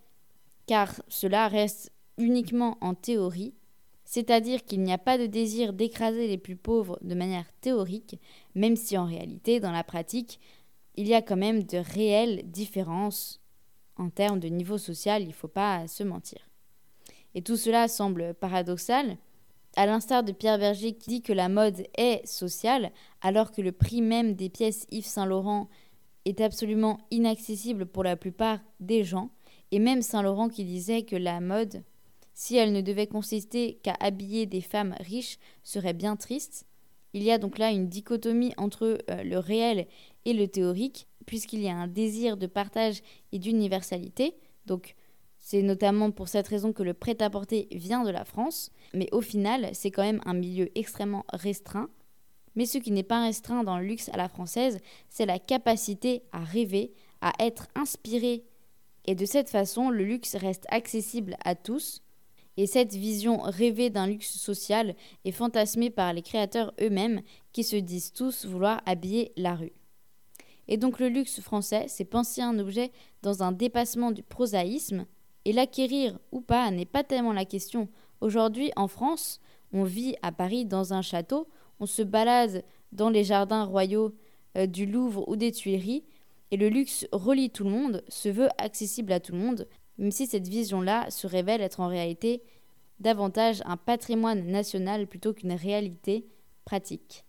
car 0.66 1.02
cela 1.08 1.48
reste 1.48 1.92
uniquement 2.18 2.78
en 2.82 2.96
théorie, 2.96 3.54
c'est-à-dire 4.06 4.66
qu'il 4.66 4.82
n'y 4.82 4.92
a 4.92 4.98
pas 4.98 5.20
de 5.20 5.28
désir 5.28 5.72
d'écraser 5.72 6.28
les 6.28 6.40
plus 6.40 6.56
pauvres 6.56 6.98
de 7.02 7.14
manière 7.14 7.46
théorique, 7.62 8.20
même 8.56 8.76
si 8.76 8.98
en 8.98 9.06
réalité, 9.06 9.60
dans 9.60 9.72
la 9.72 9.84
pratique, 9.84 10.40
il 10.96 11.08
y 11.08 11.14
a 11.14 11.22
quand 11.22 11.38
même 11.38 11.64
de 11.64 11.78
réelles 11.78 12.42
différences 12.50 13.40
en 13.98 14.10
termes 14.10 14.40
de 14.40 14.48
niveau 14.48 14.78
social, 14.78 15.22
il 15.22 15.28
ne 15.28 15.34
faut 15.34 15.48
pas 15.48 15.88
se 15.88 16.04
mentir. 16.04 16.49
Et 17.36 17.42
tout 17.42 17.58
cela 17.58 17.88
semble 17.88 18.34
paradoxal, 18.34 19.18
à 19.76 19.86
l'instar 19.86 20.24
de 20.24 20.32
Pierre 20.32 20.58
Berger 20.58 20.94
qui 20.94 21.10
dit 21.10 21.22
que 21.22 21.34
la 21.34 21.50
mode 21.50 21.84
est 21.98 22.26
sociale, 22.26 22.92
alors 23.22 23.52
que 23.52 23.62
le 23.62 23.72
prix 23.72 24.02
même 24.02 24.34
des 24.34 24.50
pièces 24.50 24.86
Yves 24.90 25.06
Saint 25.06 25.26
Laurent 25.26 25.70
est 26.26 26.42
absolument 26.42 27.00
inaccessible 27.12 27.86
pour 27.86 28.04
la 28.04 28.16
plupart 28.16 28.60
des 28.80 29.04
gens, 29.04 29.30
et 29.72 29.80
même 29.80 30.02
Saint 30.02 30.24
Laurent 30.24 30.50
qui 30.50 30.66
disait 30.66 31.04
que 31.04 31.16
la 31.16 31.40
mode, 31.40 31.84
si 32.34 32.56
elle 32.56 32.74
ne 32.74 32.82
devait 32.82 33.08
consister 33.08 33.80
qu'à 33.84 33.96
habiller 34.00 34.46
des 34.46 34.62
femmes 34.62 34.96
riches, 35.00 35.38
serait 35.64 35.94
bien 35.94 36.16
triste. 36.16 36.66
Il 37.14 37.24
y 37.24 37.32
a 37.32 37.38
donc 37.38 37.58
là 37.58 37.72
une 37.72 37.88
dichotomie 37.88 38.54
entre 38.58 38.98
euh, 39.10 39.24
le 39.24 39.38
réel 39.38 39.88
et 40.26 40.34
le 40.34 40.48
théorique, 40.48 41.08
puisqu'il 41.26 41.62
y 41.62 41.70
a 41.70 41.76
un 41.76 41.88
désir 41.88 42.38
de 42.38 42.48
partage 42.48 43.02
et 43.32 43.40
d'universalité, 43.40 44.36
donc 44.66 44.96
c'est 45.50 45.64
notamment 45.64 46.12
pour 46.12 46.28
cette 46.28 46.48
raison 46.48 46.74
que 46.74 46.84
le 46.84 46.94
prêt-à-porter 46.94 47.70
vient 47.72 48.04
de 48.04 48.12
la 48.12 48.24
France, 48.24 48.70
mais 48.94 49.10
au 49.12 49.20
final, 49.20 49.72
c'est 49.74 49.90
quand 49.90 50.04
même 50.04 50.22
un 50.28 50.36
milieu 50.36 50.70
extrêmement 50.78 51.26
restreint. 51.34 51.90
Mais 52.54 52.68
ce 52.68 52.78
qui 52.78 52.92
n'est 52.92 53.02
pas 53.02 53.24
restreint 53.24 53.64
dans 53.64 53.80
le 53.80 53.84
luxe 53.84 54.10
à 54.14 54.18
la 54.18 54.30
française, 54.30 54.78
c'est 55.10 55.26
la 55.26 55.40
capacité 55.40 56.22
à 56.32 56.44
rêver, 56.44 56.94
à 57.22 57.34
être 57.40 57.68
inspiré. 57.74 58.44
Et 59.06 59.16
de 59.16 59.26
cette 59.26 59.50
façon, 59.50 59.90
le 59.90 60.04
luxe 60.04 60.36
reste 60.36 60.68
accessible 60.70 61.36
à 61.44 61.56
tous. 61.56 62.04
Et 62.56 62.68
cette 62.68 62.94
vision 62.94 63.40
rêvée 63.40 63.90
d'un 63.90 64.06
luxe 64.06 64.38
social 64.38 64.94
est 65.26 65.32
fantasmée 65.32 65.90
par 65.90 66.14
les 66.14 66.22
créateurs 66.22 66.76
eux-mêmes 66.80 67.24
qui 67.54 67.64
se 67.64 67.76
disent 67.76 68.14
tous 68.14 68.46
vouloir 68.46 68.84
habiller 68.86 69.32
la 69.36 69.56
rue. 69.56 69.74
Et 70.68 70.78
donc 70.78 71.00
le 71.00 71.10
luxe 71.10 71.42
français, 71.42 71.86
c'est 71.88 72.06
penser 72.06 72.44
un 72.44 72.60
objet 72.60 72.92
dans 73.24 73.42
un 73.42 73.52
dépassement 73.52 74.12
du 74.12 74.22
prosaïsme, 74.22 75.08
et 75.46 75.54
l'acquérir 75.54 76.20
ou 76.32 76.42
pas 76.42 76.70
n'est 76.72 76.86
pas 76.86 77.04
tellement 77.04 77.34
la 77.34 77.46
question. 77.46 77.88
Aujourd'hui, 78.22 78.72
en 78.76 78.88
France, 78.88 79.40
on 79.72 79.84
vit 79.84 80.16
à 80.22 80.32
Paris 80.32 80.66
dans 80.66 80.94
un 80.94 81.02
château, 81.02 81.48
on 81.80 81.86
se 81.86 82.02
balade 82.02 82.64
dans 82.92 83.10
les 83.10 83.24
jardins 83.24 83.64
royaux 83.64 84.16
euh, 84.58 84.66
du 84.66 84.86
Louvre 84.86 85.28
ou 85.28 85.36
des 85.36 85.52
Tuileries, 85.52 86.04
et 86.52 86.58
le 86.58 86.70
luxe 86.70 87.08
relie 87.12 87.52
tout 87.52 87.64
le 87.64 87.70
monde, 87.70 88.04
se 88.08 88.30
veut 88.30 88.50
accessible 88.58 89.12
à 89.12 89.20
tout 89.20 89.34
le 89.34 89.38
monde, 89.38 89.68
même 89.98 90.12
si 90.12 90.26
cette 90.26 90.48
vision-là 90.48 91.10
se 91.12 91.28
révèle 91.28 91.62
être 91.62 91.80
en 91.80 91.88
réalité 91.88 92.42
davantage 93.00 93.62
un 93.66 93.78
patrimoine 93.78 94.48
national 94.48 95.08
plutôt 95.08 95.34
qu'une 95.34 95.54
réalité 95.54 96.26
pratique. 96.66 97.26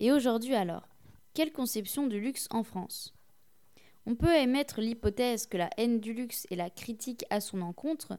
Et 0.00 0.10
aujourd'hui 0.10 0.54
alors, 0.54 0.88
quelle 1.34 1.52
conception 1.52 2.06
du 2.06 2.20
luxe 2.20 2.48
en 2.50 2.62
France? 2.62 3.14
On 4.06 4.14
peut 4.14 4.34
émettre 4.34 4.80
l'hypothèse 4.80 5.46
que 5.46 5.56
la 5.56 5.70
haine 5.76 6.00
du 6.00 6.12
luxe 6.12 6.46
et 6.50 6.56
la 6.56 6.70
critique 6.70 7.24
à 7.30 7.40
son 7.40 7.62
encontre 7.62 8.18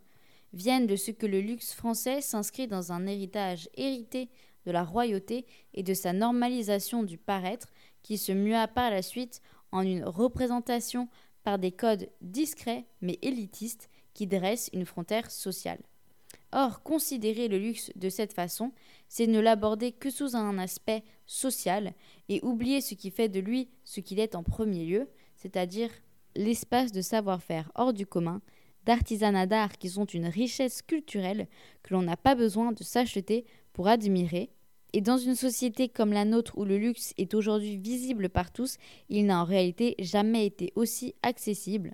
viennent 0.53 0.88
de 0.88 0.95
ce 0.95 1.11
que 1.11 1.25
le 1.25 1.41
luxe 1.41 1.73
français 1.73 2.21
s'inscrit 2.21 2.67
dans 2.67 2.91
un 2.91 3.05
héritage 3.05 3.69
hérité 3.75 4.29
de 4.65 4.71
la 4.71 4.83
royauté 4.83 5.45
et 5.73 5.83
de 5.83 5.93
sa 5.93 6.13
normalisation 6.13 7.03
du 7.03 7.17
paraître 7.17 7.67
qui 8.01 8.17
se 8.17 8.31
mua 8.31 8.67
par 8.67 8.89
la 8.89 9.01
suite 9.01 9.41
en 9.71 9.81
une 9.81 10.03
représentation 10.03 11.07
par 11.43 11.59
des 11.59 11.71
codes 11.71 12.09
discrets 12.21 12.86
mais 13.01 13.19
élitistes 13.21 13.89
qui 14.13 14.27
dressent 14.27 14.69
une 14.73 14.86
frontière 14.86 15.29
sociale. 15.29 15.81
Or, 16.51 16.83
considérer 16.83 17.47
le 17.47 17.59
luxe 17.59 17.91
de 17.95 18.09
cette 18.09 18.31
façon, 18.31 18.71
c'est 19.09 19.27
ne 19.27 19.39
l'aborder 19.39 19.91
que 19.91 20.09
sous 20.09 20.36
un 20.36 20.57
aspect 20.57 21.03
social 21.25 21.93
et 22.29 22.39
oublier 22.43 22.81
ce 22.81 22.93
qui 22.93 23.11
fait 23.11 23.29
de 23.29 23.39
lui 23.39 23.69
ce 23.83 23.99
qu'il 23.99 24.19
est 24.19 24.36
en 24.36 24.43
premier 24.43 24.86
lieu, 24.86 25.09
c'est-à-dire 25.46 25.91
l'espace 26.36 26.91
de 26.91 27.02
savoir-faire 27.02 27.72
hors 27.76 27.93
du 27.93 28.08
commun, 28.08 28.41
d'artisanat 28.84 29.46
d'art 29.46 29.78
qui 29.78 29.89
sont 29.89 30.06
une 30.06 30.26
richesse 30.26 30.82
culturelle 30.82 31.48
que 31.84 31.93
l'on 31.93 32.02
n'a 32.02 32.18
pas 32.18 32.34
besoin 32.34 32.72
de 32.72 32.84
s'acheter 32.84 33.46
pour 33.72 33.88
admirer. 33.88 34.50
Et 34.93 35.02
dans 35.02 35.20
une 35.20 35.36
société 35.36 35.88
comme 35.88 36.14
la 36.14 36.26
nôtre 36.26 36.58
où 36.58 36.66
le 36.66 36.80
luxe 36.80 37.14
est 37.20 37.36
aujourd'hui 37.36 37.78
visible 37.78 38.28
par 38.28 38.52
tous, 38.52 38.78
il 39.08 39.28
n'a 39.28 39.39
en 39.39 39.43
réalité 39.43 39.93
jamais 40.00 40.48
été 40.48 40.74
aussi 40.76 41.14
accessible. 41.22 41.93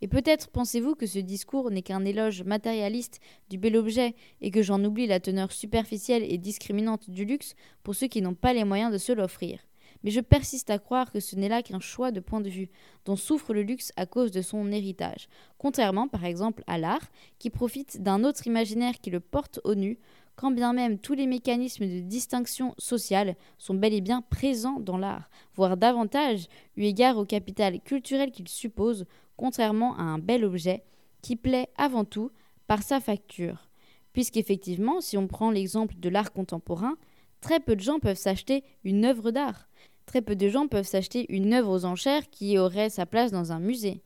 Et 0.00 0.08
peut-être 0.08 0.48
pensez-vous 0.48 0.96
que 0.96 1.06
ce 1.06 1.20
discours 1.20 1.70
n'est 1.70 1.82
qu'un 1.82 2.04
éloge 2.04 2.42
matérialiste 2.42 3.20
du 3.50 3.56
bel 3.56 3.76
objet 3.76 4.16
et 4.40 4.50
que 4.50 4.62
j'en 4.62 4.82
oublie 4.84 5.06
la 5.06 5.20
teneur 5.20 5.52
superficielle 5.52 6.24
et 6.24 6.38
discriminante 6.38 7.08
du 7.08 7.24
luxe 7.24 7.54
pour 7.84 7.94
ceux 7.94 8.08
qui 8.08 8.20
n'ont 8.20 8.34
pas 8.34 8.52
les 8.52 8.64
moyens 8.64 8.92
de 8.92 8.98
se 8.98 9.12
l'offrir. 9.12 9.60
Mais 10.02 10.10
je 10.10 10.20
persiste 10.20 10.70
à 10.70 10.78
croire 10.78 11.12
que 11.12 11.20
ce 11.20 11.36
n'est 11.36 11.48
là 11.48 11.62
qu'un 11.62 11.80
choix 11.80 12.10
de 12.10 12.20
point 12.20 12.40
de 12.40 12.48
vue 12.48 12.70
dont 13.04 13.16
souffre 13.16 13.52
le 13.52 13.62
luxe 13.62 13.92
à 13.96 14.06
cause 14.06 14.30
de 14.30 14.42
son 14.42 14.72
héritage, 14.72 15.28
contrairement 15.58 16.08
par 16.08 16.24
exemple 16.24 16.64
à 16.66 16.78
l'art, 16.78 17.10
qui 17.38 17.50
profite 17.50 18.02
d'un 18.02 18.24
autre 18.24 18.46
imaginaire 18.46 18.98
qui 19.00 19.10
le 19.10 19.20
porte 19.20 19.60
au 19.64 19.74
nu, 19.74 19.98
quand 20.36 20.50
bien 20.50 20.72
même 20.72 20.98
tous 20.98 21.12
les 21.12 21.26
mécanismes 21.26 21.86
de 21.86 22.00
distinction 22.00 22.74
sociale 22.78 23.36
sont 23.58 23.74
bel 23.74 23.92
et 23.92 24.00
bien 24.00 24.22
présents 24.22 24.80
dans 24.80 24.96
l'art, 24.96 25.28
voire 25.54 25.76
davantage, 25.76 26.46
eu 26.76 26.84
égard 26.84 27.18
au 27.18 27.26
capital 27.26 27.78
culturel 27.80 28.30
qu'il 28.30 28.48
suppose, 28.48 29.04
contrairement 29.36 29.98
à 29.98 30.02
un 30.02 30.18
bel 30.18 30.44
objet 30.46 30.82
qui 31.20 31.36
plaît 31.36 31.68
avant 31.76 32.06
tout 32.06 32.30
par 32.66 32.82
sa 32.82 33.00
facture. 33.00 33.68
Puisqu'effectivement, 34.14 35.00
si 35.00 35.18
on 35.18 35.26
prend 35.26 35.50
l'exemple 35.50 35.94
de 35.98 36.08
l'art 36.08 36.32
contemporain, 36.32 36.96
très 37.40 37.60
peu 37.60 37.76
de 37.76 37.80
gens 37.80 37.98
peuvent 37.98 38.16
s'acheter 38.16 38.64
une 38.82 39.04
œuvre 39.04 39.30
d'art. 39.30 39.68
Très 40.10 40.22
peu 40.22 40.34
de 40.34 40.48
gens 40.48 40.66
peuvent 40.66 40.88
s'acheter 40.88 41.24
une 41.28 41.52
œuvre 41.52 41.70
aux 41.70 41.84
enchères 41.84 42.28
qui 42.30 42.58
aurait 42.58 42.90
sa 42.90 43.06
place 43.06 43.30
dans 43.30 43.52
un 43.52 43.60
musée. 43.60 44.02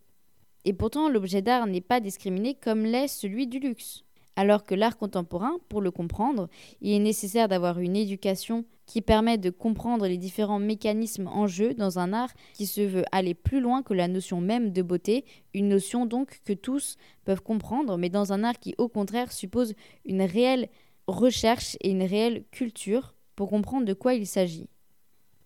Et 0.67 0.75
pourtant, 0.75 1.09
l'objet 1.09 1.41
d'art 1.41 1.67
n'est 1.67 1.81
pas 1.81 1.99
discriminé 1.99 2.55
comme 2.55 2.85
l'est 2.85 3.09
celui 3.09 3.47
du 3.47 3.59
luxe. 3.59 4.05
Alors 4.37 4.67
que 4.67 4.75
l'art 4.75 4.99
contemporain, 4.99 5.57
pour 5.71 5.81
le 5.81 5.91
comprendre, 5.91 6.51
il 6.83 6.93
est 6.93 6.99
nécessaire 6.99 7.49
d'avoir 7.49 7.79
une 7.79 7.97
éducation 7.97 8.67
qui 8.85 9.01
permet 9.01 9.39
de 9.39 9.49
comprendre 9.49 10.07
les 10.07 10.19
différents 10.19 10.59
mécanismes 10.59 11.27
en 11.29 11.47
jeu 11.47 11.73
dans 11.73 11.99
un 11.99 12.13
art 12.13 12.35
qui 12.53 12.67
se 12.67 12.83
veut 12.83 13.07
aller 13.11 13.33
plus 13.33 13.63
loin 13.63 13.83
que 13.83 13.95
la 13.95 14.07
notion 14.07 14.43
même 14.43 14.73
de 14.75 14.83
beauté, 14.83 15.25
une 15.55 15.71
notion 15.71 16.05
donc 16.05 16.39
que 16.45 16.53
tous 16.53 16.99
peuvent 17.25 17.41
comprendre, 17.41 17.97
mais 17.97 18.11
dans 18.11 18.35
un 18.35 18.45
art 18.45 18.59
qui 18.59 18.75
au 18.77 18.89
contraire 18.89 19.33
suppose 19.33 19.73
une 20.05 20.21
réelle 20.21 20.69
recherche 21.07 21.79
et 21.81 21.93
une 21.93 22.03
réelle 22.03 22.45
culture 22.51 23.15
pour 23.37 23.49
comprendre 23.49 23.87
de 23.87 23.95
quoi 23.95 24.13
il 24.13 24.27
s'agit. 24.27 24.69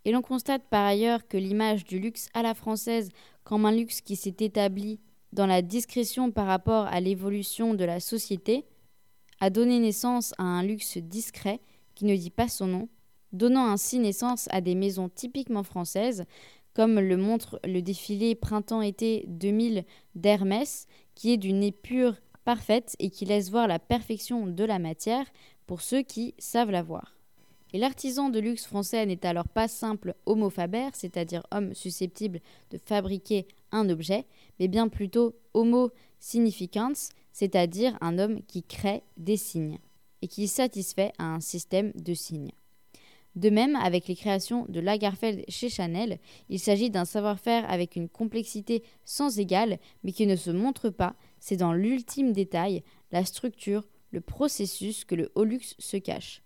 Et 0.04 0.12
l'on 0.12 0.22
constate 0.22 0.62
par 0.70 0.86
ailleurs 0.86 1.26
que 1.28 1.36
l'image 1.36 1.84
du 1.84 1.98
luxe 1.98 2.28
à 2.34 2.42
la 2.42 2.54
française 2.54 3.10
comme 3.44 3.66
un 3.66 3.72
luxe 3.72 4.00
qui 4.00 4.16
s'est 4.16 4.36
établi 4.40 5.00
dans 5.32 5.46
la 5.46 5.62
discrétion 5.62 6.30
par 6.30 6.46
rapport 6.46 6.86
à 6.86 7.00
l'évolution 7.00 7.74
de 7.74 7.84
la 7.84 8.00
société, 8.00 8.64
a 9.40 9.50
donné 9.50 9.78
naissance 9.78 10.34
à 10.38 10.42
un 10.42 10.62
luxe 10.62 10.98
discret 10.98 11.60
qui 11.94 12.04
ne 12.04 12.16
dit 12.16 12.30
pas 12.30 12.48
son 12.48 12.66
nom, 12.66 12.88
donnant 13.32 13.66
ainsi 13.66 13.98
naissance 13.98 14.48
à 14.50 14.60
des 14.60 14.74
maisons 14.74 15.08
typiquement 15.08 15.62
françaises, 15.62 16.24
comme 16.74 16.98
le 17.00 17.16
montre 17.16 17.60
le 17.64 17.82
défilé 17.82 18.34
printemps-été 18.34 19.24
2000 19.28 19.84
d'Hermès, 20.14 20.86
qui 21.14 21.32
est 21.32 21.36
d'une 21.36 21.62
épure 21.62 22.14
parfaite 22.44 22.94
et 22.98 23.10
qui 23.10 23.24
laisse 23.24 23.50
voir 23.50 23.66
la 23.66 23.78
perfection 23.78 24.46
de 24.46 24.64
la 24.64 24.78
matière 24.78 25.26
pour 25.66 25.82
ceux 25.82 26.02
qui 26.02 26.34
savent 26.38 26.70
la 26.70 26.82
voir. 26.82 27.17
Et 27.72 27.78
l'artisan 27.78 28.30
de 28.30 28.38
luxe 28.38 28.64
français 28.64 29.04
n'est 29.04 29.26
alors 29.26 29.48
pas 29.48 29.68
simple 29.68 30.14
homo 30.24 30.48
faber, 30.48 30.88
c'est-à-dire 30.94 31.46
homme 31.50 31.74
susceptible 31.74 32.40
de 32.70 32.78
fabriquer 32.78 33.46
un 33.72 33.90
objet, 33.90 34.24
mais 34.58 34.68
bien 34.68 34.88
plutôt 34.88 35.34
homo 35.52 35.90
significans, 36.18 37.10
c'est-à-dire 37.32 37.98
un 38.00 38.18
homme 38.18 38.42
qui 38.42 38.62
crée 38.62 39.02
des 39.18 39.36
signes 39.36 39.78
et 40.22 40.28
qui 40.28 40.48
satisfait 40.48 41.12
à 41.18 41.34
un 41.34 41.40
système 41.40 41.92
de 41.94 42.14
signes. 42.14 42.52
De 43.36 43.50
même, 43.50 43.76
avec 43.76 44.08
les 44.08 44.16
créations 44.16 44.66
de 44.68 44.80
Lagerfeld 44.80 45.44
chez 45.48 45.68
Chanel, 45.68 46.18
il 46.48 46.58
s'agit 46.58 46.90
d'un 46.90 47.04
savoir-faire 47.04 47.70
avec 47.70 47.94
une 47.94 48.08
complexité 48.08 48.82
sans 49.04 49.38
égale, 49.38 49.78
mais 50.02 50.10
qui 50.10 50.26
ne 50.26 50.34
se 50.34 50.50
montre 50.50 50.88
pas, 50.90 51.14
c'est 51.38 51.56
dans 51.56 51.72
l'ultime 51.72 52.32
détail, 52.32 52.82
la 53.12 53.24
structure, 53.24 53.86
le 54.10 54.20
processus 54.20 55.04
que 55.04 55.14
le 55.14 55.30
haut 55.36 55.46
se 55.78 55.98
cache. 55.98 56.42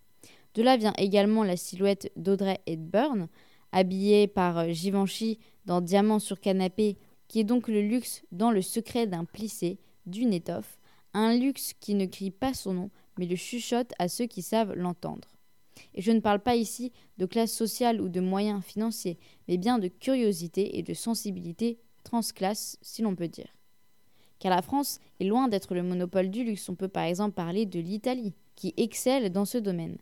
De 0.55 0.62
là 0.62 0.76
vient 0.76 0.92
également 0.98 1.44
la 1.44 1.57
silhouette 1.57 2.12
d'Audrey 2.16 2.61
Hepburn, 2.66 3.28
habillée 3.72 4.26
par 4.26 4.68
Givenchy 4.70 5.38
dans 5.64 5.80
Diamant 5.80 6.18
sur 6.18 6.40
canapé, 6.40 6.98
qui 7.28 7.40
est 7.40 7.44
donc 7.44 7.68
le 7.68 7.80
luxe 7.80 8.22
dans 8.32 8.50
le 8.50 8.61
secret 8.61 9.07
d'un 9.07 9.24
plissé, 9.24 9.78
d'une 10.05 10.34
étoffe, 10.34 10.78
un 11.14 11.34
luxe 11.34 11.72
qui 11.80 11.94
ne 11.94 12.07
crie 12.07 12.30
pas 12.30 12.55
son 12.55 12.74
nom, 12.74 12.90
mais 13.18 13.26
le 13.26 13.36
chuchote 13.36 13.92
à 13.98 14.09
ceux 14.09 14.26
qui 14.26 14.42
savent 14.42 14.74
l'entendre. 14.74 15.28
Et 15.94 16.03
je 16.03 16.12
ne 16.12 16.20
parle 16.20 16.40
pas 16.40 16.57
ici 16.57 16.92
de 17.18 17.26
classe 17.26 17.53
sociale 17.53 18.00
ou 18.00 18.09
de 18.09 18.20
moyens 18.20 18.62
financiers, 18.62 19.18
mais 19.48 19.57
bien 19.57 19.78
de 19.78 19.88
curiosité 19.88 20.78
et 20.78 20.82
de 20.82 20.94
sensibilité 20.94 21.78
transclasse, 22.05 22.78
si 22.82 23.03
l'on 23.03 23.14
peut 23.14 23.28
dire. 23.28 23.55
Car 24.38 24.50
la 24.55 24.62
France 24.62 24.98
est 25.20 25.24
loin 25.24 25.48
d'être 25.48 25.74
le 25.74 25.82
monopole 25.82 26.28
du 26.28 26.44
luxe. 26.44 26.68
On 26.68 26.74
peut 26.74 26.88
par 26.88 27.05
exemple 27.05 27.34
parler 27.34 27.64
de 27.64 27.78
l'Italie, 27.78 28.34
qui 28.57 28.74
excelle 28.76 29.30
dans 29.30 29.44
ce 29.44 29.59
domaine. 29.59 29.98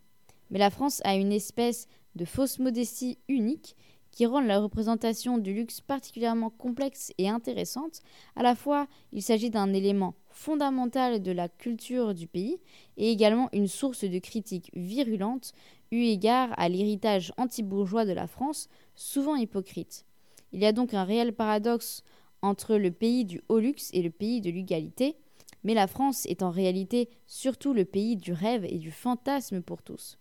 Mais 0.50 0.58
la 0.58 0.70
France 0.70 1.00
a 1.04 1.14
une 1.14 1.32
espèce 1.32 1.86
de 2.16 2.24
fausse 2.24 2.58
modestie 2.58 3.18
unique 3.28 3.76
qui 4.10 4.26
rend 4.26 4.40
la 4.40 4.58
représentation 4.58 5.38
du 5.38 5.54
luxe 5.54 5.80
particulièrement 5.80 6.50
complexe 6.50 7.12
et 7.18 7.28
intéressante. 7.28 8.00
À 8.34 8.42
la 8.42 8.54
fois, 8.54 8.88
il 9.12 9.22
s'agit 9.22 9.50
d'un 9.50 9.72
élément 9.72 10.14
fondamental 10.30 11.22
de 11.22 11.32
la 11.32 11.48
culture 11.48 12.14
du 12.14 12.26
pays 12.26 12.58
et 12.96 13.10
également 13.10 13.48
une 13.52 13.68
source 13.68 14.04
de 14.04 14.18
critiques 14.18 14.70
virulentes 14.74 15.52
eu 15.92 16.02
égard 16.02 16.52
à 16.56 16.68
l'héritage 16.68 17.32
anti-bourgeois 17.36 18.04
de 18.04 18.12
la 18.12 18.26
France, 18.26 18.68
souvent 18.94 19.36
hypocrite. 19.36 20.04
Il 20.52 20.60
y 20.60 20.66
a 20.66 20.72
donc 20.72 20.94
un 20.94 21.04
réel 21.04 21.32
paradoxe 21.34 22.02
entre 22.42 22.76
le 22.76 22.90
pays 22.90 23.24
du 23.24 23.42
haut 23.48 23.58
luxe 23.58 23.90
et 23.92 24.02
le 24.02 24.10
pays 24.10 24.40
de 24.40 24.50
l'égalité, 24.50 25.16
mais 25.62 25.74
la 25.74 25.86
France 25.86 26.26
est 26.26 26.42
en 26.42 26.50
réalité 26.50 27.08
surtout 27.26 27.72
le 27.72 27.84
pays 27.84 28.16
du 28.16 28.32
rêve 28.32 28.64
et 28.64 28.78
du 28.78 28.90
fantasme 28.90 29.62
pour 29.62 29.82
tous. 29.82 30.19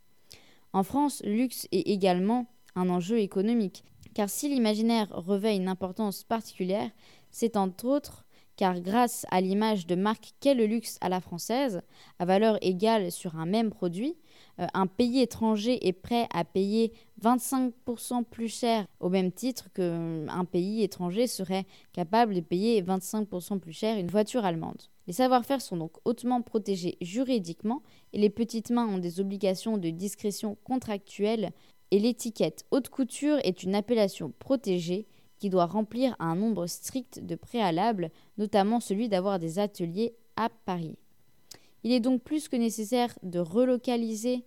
En 0.74 0.84
France, 0.84 1.22
luxe 1.26 1.68
est 1.72 1.88
également 1.88 2.48
un 2.76 2.90
enjeu 2.90 3.20
économique. 3.20 3.84
Car 4.14 4.30
si 4.30 4.50
l'imaginaire 4.50 5.08
revêt 5.12 5.56
une 5.56 5.68
importance 5.68 6.24
particulière, 6.24 6.90
c'est 7.32 7.58
entre 7.58 7.86
autres 7.86 8.26
car 8.60 8.82
grâce 8.82 9.26
à 9.32 9.40
l'image 9.40 9.88
de 9.88 9.96
marque 9.96 10.34
qu'est 10.42 10.54
le 10.54 10.66
luxe 10.66 10.98
à 11.00 11.08
la 11.08 11.22
française, 11.22 11.82
à 12.20 12.26
valeur 12.26 12.58
égale 12.60 13.10
sur 13.10 13.38
un 13.38 13.46
même 13.46 13.70
produit, 13.70 14.18
euh, 14.60 14.68
un 14.74 14.86
pays 14.86 15.22
étranger 15.22 15.88
est 15.88 15.94
prêt 15.94 16.28
à 16.34 16.44
payer 16.44 16.92
25% 17.24 18.26
plus 18.26 18.50
cher 18.50 18.86
au 19.00 19.08
même 19.08 19.32
titre 19.32 19.72
qu'un 19.72 20.44
pays 20.44 20.84
étranger 20.84 21.28
serait 21.28 21.66
capable 21.94 22.36
de 22.36 22.42
payer 22.42 22.82
25% 22.82 23.60
plus 23.60 23.72
cher 23.72 23.98
une 23.98 24.12
voiture 24.12 24.44
allemande. 24.44 24.82
Les 25.10 25.14
savoir-faire 25.14 25.60
sont 25.60 25.76
donc 25.76 25.94
hautement 26.06 26.44
protégés 26.44 26.96
juridiquement 27.02 27.82
et 28.14 28.20
les 28.20 28.30
petites 28.30 28.70
mains 28.70 28.86
ont 28.86 29.00
des 29.00 29.20
obligations 29.20 29.80
de 29.80 29.90
discrétion 29.90 30.56
contractuelle 30.64 31.50
et 31.90 31.98
l'étiquette 31.98 32.64
haute 32.70 32.90
couture 32.90 33.40
est 33.44 33.64
une 33.64 33.74
appellation 33.74 34.32
protégée 34.38 35.08
qui 35.40 35.50
doit 35.50 35.66
remplir 35.66 36.16
un 36.20 36.36
nombre 36.36 36.68
strict 36.68 37.26
de 37.26 37.34
préalables, 37.34 38.12
notamment 38.38 38.80
celui 38.80 39.10
d'avoir 39.10 39.40
des 39.40 39.58
ateliers 39.58 40.14
à 40.36 40.50
Paris. 40.66 40.96
Il 41.84 41.92
est 41.92 42.02
donc 42.02 42.22
plus 42.22 42.48
que 42.48 42.56
nécessaire 42.56 43.18
de 43.24 43.40
relocaliser 43.40 44.46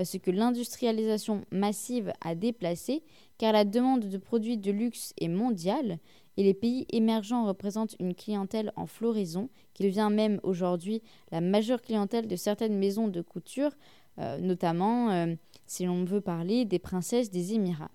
euh, 0.00 0.04
ce 0.04 0.16
que 0.16 0.32
l'industrialisation 0.32 1.44
massive 1.52 2.12
a 2.20 2.34
déplacé, 2.34 3.04
car 3.38 3.52
la 3.52 3.64
demande 3.64 4.08
de 4.08 4.18
produits 4.18 4.58
de 4.58 4.72
luxe 4.72 5.12
est 5.20 5.28
mondiale 5.28 6.00
et 6.36 6.42
les 6.42 6.54
pays 6.54 6.86
émergents 6.90 7.46
représentent 7.46 7.96
une 7.98 8.14
clientèle 8.14 8.72
en 8.76 8.86
floraison 8.86 9.48
qui 9.74 9.82
devient 9.82 10.08
même 10.10 10.40
aujourd'hui 10.42 11.02
la 11.30 11.40
majeure 11.40 11.82
clientèle 11.82 12.28
de 12.28 12.36
certaines 12.36 12.78
maisons 12.78 13.08
de 13.08 13.20
couture, 13.20 13.72
euh, 14.18 14.38
notamment 14.38 15.10
euh, 15.10 15.34
si 15.66 15.84
l'on 15.84 16.04
veut 16.04 16.20
parler 16.20 16.64
des 16.64 16.78
princesses 16.78 17.30
des 17.30 17.54
Émirats. 17.54 17.90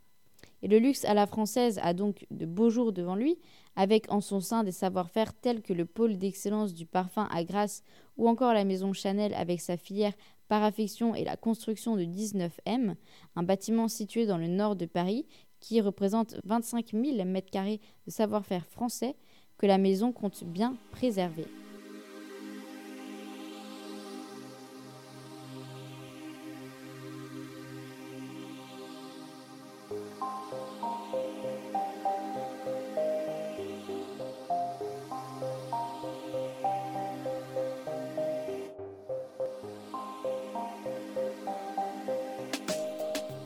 Et 0.62 0.68
le 0.68 0.80
luxe 0.80 1.06
à 1.06 1.14
la 1.14 1.28
française 1.28 1.80
a 1.84 1.94
donc 1.94 2.26
de 2.32 2.46
beaux 2.46 2.70
jours 2.70 2.92
devant 2.92 3.16
lui, 3.16 3.38
avec 3.76 4.12
en 4.12 4.22
son 4.22 4.40
sein 4.40 4.64
des 4.64 4.72
savoir-faire 4.72 5.34
tels 5.34 5.62
que 5.62 5.74
le 5.74 5.86
pôle 5.86 6.18
d'excellence 6.18 6.74
du 6.74 6.86
parfum 6.86 7.28
à 7.32 7.44
Grasse 7.44 7.84
ou 8.18 8.28
encore 8.28 8.54
la 8.54 8.64
maison 8.64 8.94
Chanel 8.94 9.34
avec 9.34 9.62
sa 9.62 9.78
filière 9.78 10.14
par 10.48 10.64
affection 10.64 11.16
et 11.16 11.24
la 11.24 11.38
construction 11.38 11.96
de 11.96 12.04
19M, 12.04 12.96
un 13.36 13.44
bâtiment 13.44 13.88
situé 13.88 14.26
dans 14.26 14.38
le 14.38 14.48
nord 14.48 14.76
de 14.76 14.86
Paris 14.86 15.26
qui 15.60 15.82
représente 15.82 16.36
25 16.46 16.92
000 16.92 17.04
m2 17.18 17.80
de 18.06 18.12
savoir-faire 18.12 18.66
français 18.66 19.16
que 19.58 19.66
la 19.66 19.78
maison 19.78 20.12
compte 20.12 20.44
bien 20.44 20.78
préserver. 20.92 21.46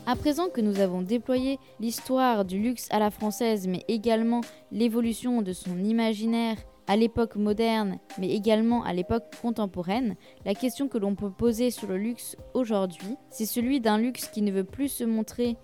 À 0.09 0.15
présent 0.15 0.49
que 0.49 0.59
nous 0.59 0.79
avons 0.79 1.03
déployé 1.03 1.59
l'histoire 1.79 2.43
du 2.43 2.57
luxe 2.57 2.87
à 2.89 2.97
la 2.97 3.11
française, 3.11 3.67
mais 3.67 3.85
également 3.87 4.41
l'évolution 4.71 5.43
de 5.43 5.53
son 5.53 5.77
imaginaire 5.83 6.57
à 6.87 6.95
l'époque 6.95 7.35
moderne, 7.35 7.99
mais 8.17 8.31
également 8.31 8.83
à 8.83 8.91
l'époque 8.91 9.25
contemporaine, 9.39 10.15
la 10.45 10.55
question 10.55 10.87
que 10.87 10.97
l'on 10.97 11.13
peut 11.13 11.29
poser 11.29 11.69
sur 11.69 11.87
le 11.87 11.99
luxe 11.99 12.37
aujourd'hui, 12.55 13.17
c'est 13.29 13.45
celui 13.45 13.81
d'un 13.81 13.99
luxe 13.99 14.29
qui 14.29 14.41
ne 14.41 14.51
veut 14.51 14.63
plus 14.63 14.87
se 14.87 15.03
montrer 15.03 15.57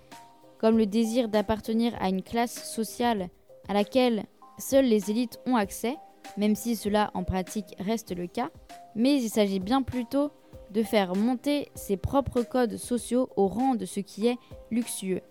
comme 0.59 0.77
le 0.77 0.85
désir 0.85 1.27
d'appartenir 1.27 1.95
à 1.99 2.09
une 2.09 2.21
classe 2.21 2.71
sociale 2.71 3.29
à 3.67 3.73
laquelle 3.73 4.25
seules 4.59 4.85
les 4.85 5.09
élites 5.09 5.39
ont 5.47 5.55
accès, 5.55 5.95
même 6.37 6.53
si 6.53 6.75
cela 6.75 7.09
en 7.15 7.23
pratique 7.23 7.75
reste 7.79 8.15
le 8.15 8.27
cas, 8.27 8.51
mais 8.93 9.19
il 9.19 9.29
s'agit 9.29 9.59
bien 9.59 9.81
plutôt 9.81 10.29
de 10.76 10.84
faire 10.84 11.15
monter 11.15 11.69
ses 11.73 11.95
propres 11.95 12.41
codes 12.41 12.76
sociaux 12.76 13.30
au 13.38 13.47
rang 13.47 13.76
de 13.76 13.86
ce 13.86 14.01
qui 14.01 14.28
est 14.28 14.38
luxueux. 14.69 15.21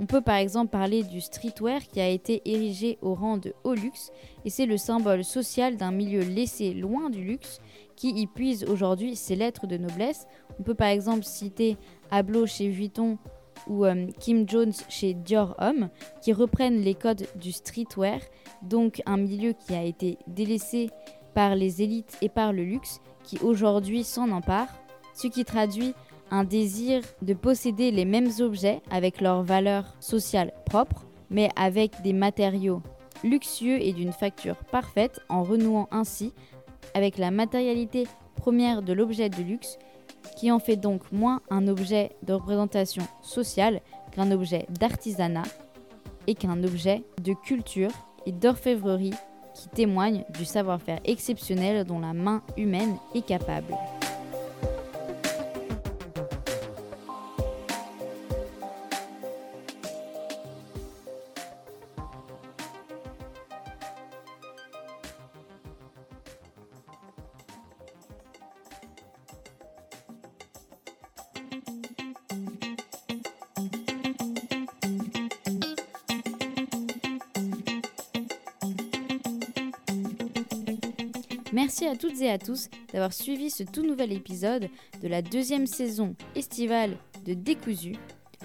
On 0.00 0.06
peut 0.06 0.22
par 0.22 0.36
exemple 0.36 0.70
parler 0.70 1.02
du 1.02 1.20
streetwear 1.20 1.82
qui 1.86 2.00
a 2.00 2.08
été 2.08 2.40
érigé 2.46 2.98
au 3.02 3.14
rang 3.14 3.36
de 3.36 3.52
haut 3.64 3.74
luxe 3.74 4.10
et 4.46 4.50
c'est 4.50 4.64
le 4.64 4.78
symbole 4.78 5.22
social 5.22 5.76
d'un 5.76 5.90
milieu 5.90 6.20
laissé 6.20 6.72
loin 6.72 7.10
du 7.10 7.22
luxe 7.22 7.60
qui 7.94 8.08
y 8.08 8.26
puise 8.26 8.64
aujourd'hui 8.64 9.14
ses 9.14 9.36
lettres 9.36 9.66
de 9.66 9.76
noblesse. 9.76 10.26
On 10.58 10.62
peut 10.62 10.74
par 10.74 10.88
exemple 10.88 11.24
citer 11.24 11.76
Ablo 12.10 12.46
chez 12.46 12.70
Vuitton 12.70 13.18
ou 13.66 13.84
euh, 13.84 14.06
Kim 14.18 14.48
Jones 14.48 14.72
chez 14.88 15.12
Dior 15.12 15.54
Homme 15.58 15.90
qui 16.22 16.32
reprennent 16.32 16.80
les 16.80 16.94
codes 16.94 17.26
du 17.34 17.52
streetwear, 17.52 18.20
donc 18.62 19.02
un 19.04 19.18
milieu 19.18 19.52
qui 19.52 19.74
a 19.74 19.82
été 19.82 20.16
délaissé 20.26 20.88
par 21.34 21.54
les 21.54 21.82
élites 21.82 22.16
et 22.22 22.28
par 22.28 22.52
le 22.52 22.64
luxe 22.64 23.00
qui 23.22 23.38
aujourd'hui 23.38 24.04
s'en 24.04 24.30
empare, 24.30 24.68
ce 25.14 25.26
qui 25.26 25.44
traduit 25.44 25.94
un 26.30 26.44
désir 26.44 27.02
de 27.22 27.34
posséder 27.34 27.90
les 27.90 28.04
mêmes 28.04 28.30
objets 28.40 28.80
avec 28.90 29.20
leurs 29.20 29.42
valeurs 29.42 29.94
sociales 30.00 30.52
propres, 30.64 31.04
mais 31.28 31.50
avec 31.56 32.02
des 32.02 32.12
matériaux 32.12 32.82
luxueux 33.24 33.80
et 33.80 33.92
d'une 33.92 34.12
facture 34.12 34.56
parfaite 34.70 35.20
en 35.28 35.42
renouant 35.42 35.88
ainsi 35.90 36.32
avec 36.94 37.18
la 37.18 37.30
matérialité 37.30 38.06
première 38.36 38.82
de 38.82 38.92
l'objet 38.92 39.28
de 39.28 39.42
luxe, 39.42 39.78
qui 40.36 40.50
en 40.50 40.58
fait 40.58 40.76
donc 40.76 41.12
moins 41.12 41.40
un 41.50 41.68
objet 41.68 42.10
de 42.22 42.32
représentation 42.32 43.02
sociale 43.22 43.80
qu'un 44.12 44.30
objet 44.30 44.66
d'artisanat 44.70 45.44
et 46.26 46.34
qu'un 46.34 46.62
objet 46.64 47.02
de 47.22 47.34
culture 47.34 47.90
et 48.26 48.32
d'orfèvrerie 48.32 49.14
qui 49.54 49.68
témoigne 49.68 50.24
du 50.38 50.44
savoir-faire 50.44 51.00
exceptionnel 51.04 51.84
dont 51.84 51.98
la 51.98 52.12
main 52.12 52.42
humaine 52.56 52.96
est 53.14 53.26
capable. 53.26 53.74
À 81.90 81.96
toutes 81.96 82.20
et 82.20 82.30
à 82.30 82.38
tous 82.38 82.68
d'avoir 82.92 83.12
suivi 83.12 83.50
ce 83.50 83.64
tout 83.64 83.82
nouvel 83.82 84.12
épisode 84.12 84.68
de 85.02 85.08
la 85.08 85.22
deuxième 85.22 85.66
saison 85.66 86.14
estivale 86.36 86.96
de 87.26 87.34
Décousu, 87.34 87.96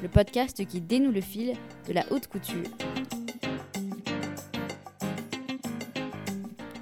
le 0.01 0.07
podcast 0.07 0.65
qui 0.65 0.81
dénoue 0.81 1.11
le 1.11 1.21
fil 1.21 1.53
de 1.87 1.93
la 1.93 2.03
haute 2.11 2.27
couture. 2.27 2.63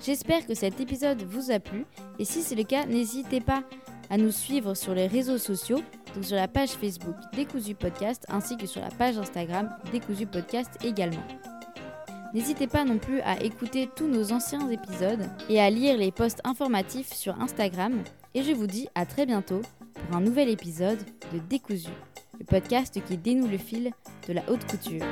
J'espère 0.06 0.48
que 0.48 0.54
cet 0.54 0.80
épisode 0.80 1.24
vous 1.24 1.52
a 1.52 1.60
plu 1.60 1.86
et 2.18 2.24
si 2.24 2.42
c'est 2.42 2.56
le 2.56 2.64
cas, 2.64 2.86
n'hésitez 2.86 3.42
pas 3.42 3.64
à 4.10 4.16
nous 4.16 4.32
suivre 4.32 4.74
sur 4.74 4.96
les 4.96 5.08
réseaux 5.08 5.38
sociaux, 5.38 5.82
donc 6.16 6.24
sur 6.24 6.38
la 6.38 6.48
page 6.48 6.72
Facebook 6.72 7.16
Décousu 7.36 7.76
Podcast 7.76 8.26
ainsi 8.30 8.56
que 8.56 8.68
sur 8.68 8.80
la 8.80 8.90
page 8.90 9.18
Instagram 9.18 9.70
Décousu 9.92 10.28
Podcast 10.28 10.72
également. 10.82 11.24
N'hésitez 12.34 12.66
pas 12.66 12.84
non 12.84 12.98
plus 12.98 13.22
à 13.22 13.42
écouter 13.44 13.88
tous 13.96 14.08
nos 14.08 14.32
anciens 14.32 14.68
épisodes 14.70 15.30
et 15.50 15.62
à 15.62 15.70
lire 15.70 15.98
les 15.98 16.12
posts 16.12 16.42
informatifs 16.44 17.14
sur 17.14 17.40
Instagram. 17.40 17.94
Et 18.34 18.42
je 18.42 18.52
vous 18.52 18.66
dis 18.66 18.88
à 18.96 19.06
très 19.06 19.28
bientôt 19.28 19.62
pour 19.94 20.18
un 20.18 20.22
nouvel 20.22 20.50
épisode 20.50 21.00
de 21.32 21.38
Décousu, 21.38 21.92
le 22.40 22.46
podcast 22.46 23.00
qui 23.06 23.18
dénoue 23.18 23.48
le 23.48 23.60
fil 23.60 23.92
de 24.28 24.34
la 24.34 24.42
haute 24.50 24.66
couture. 24.66 25.06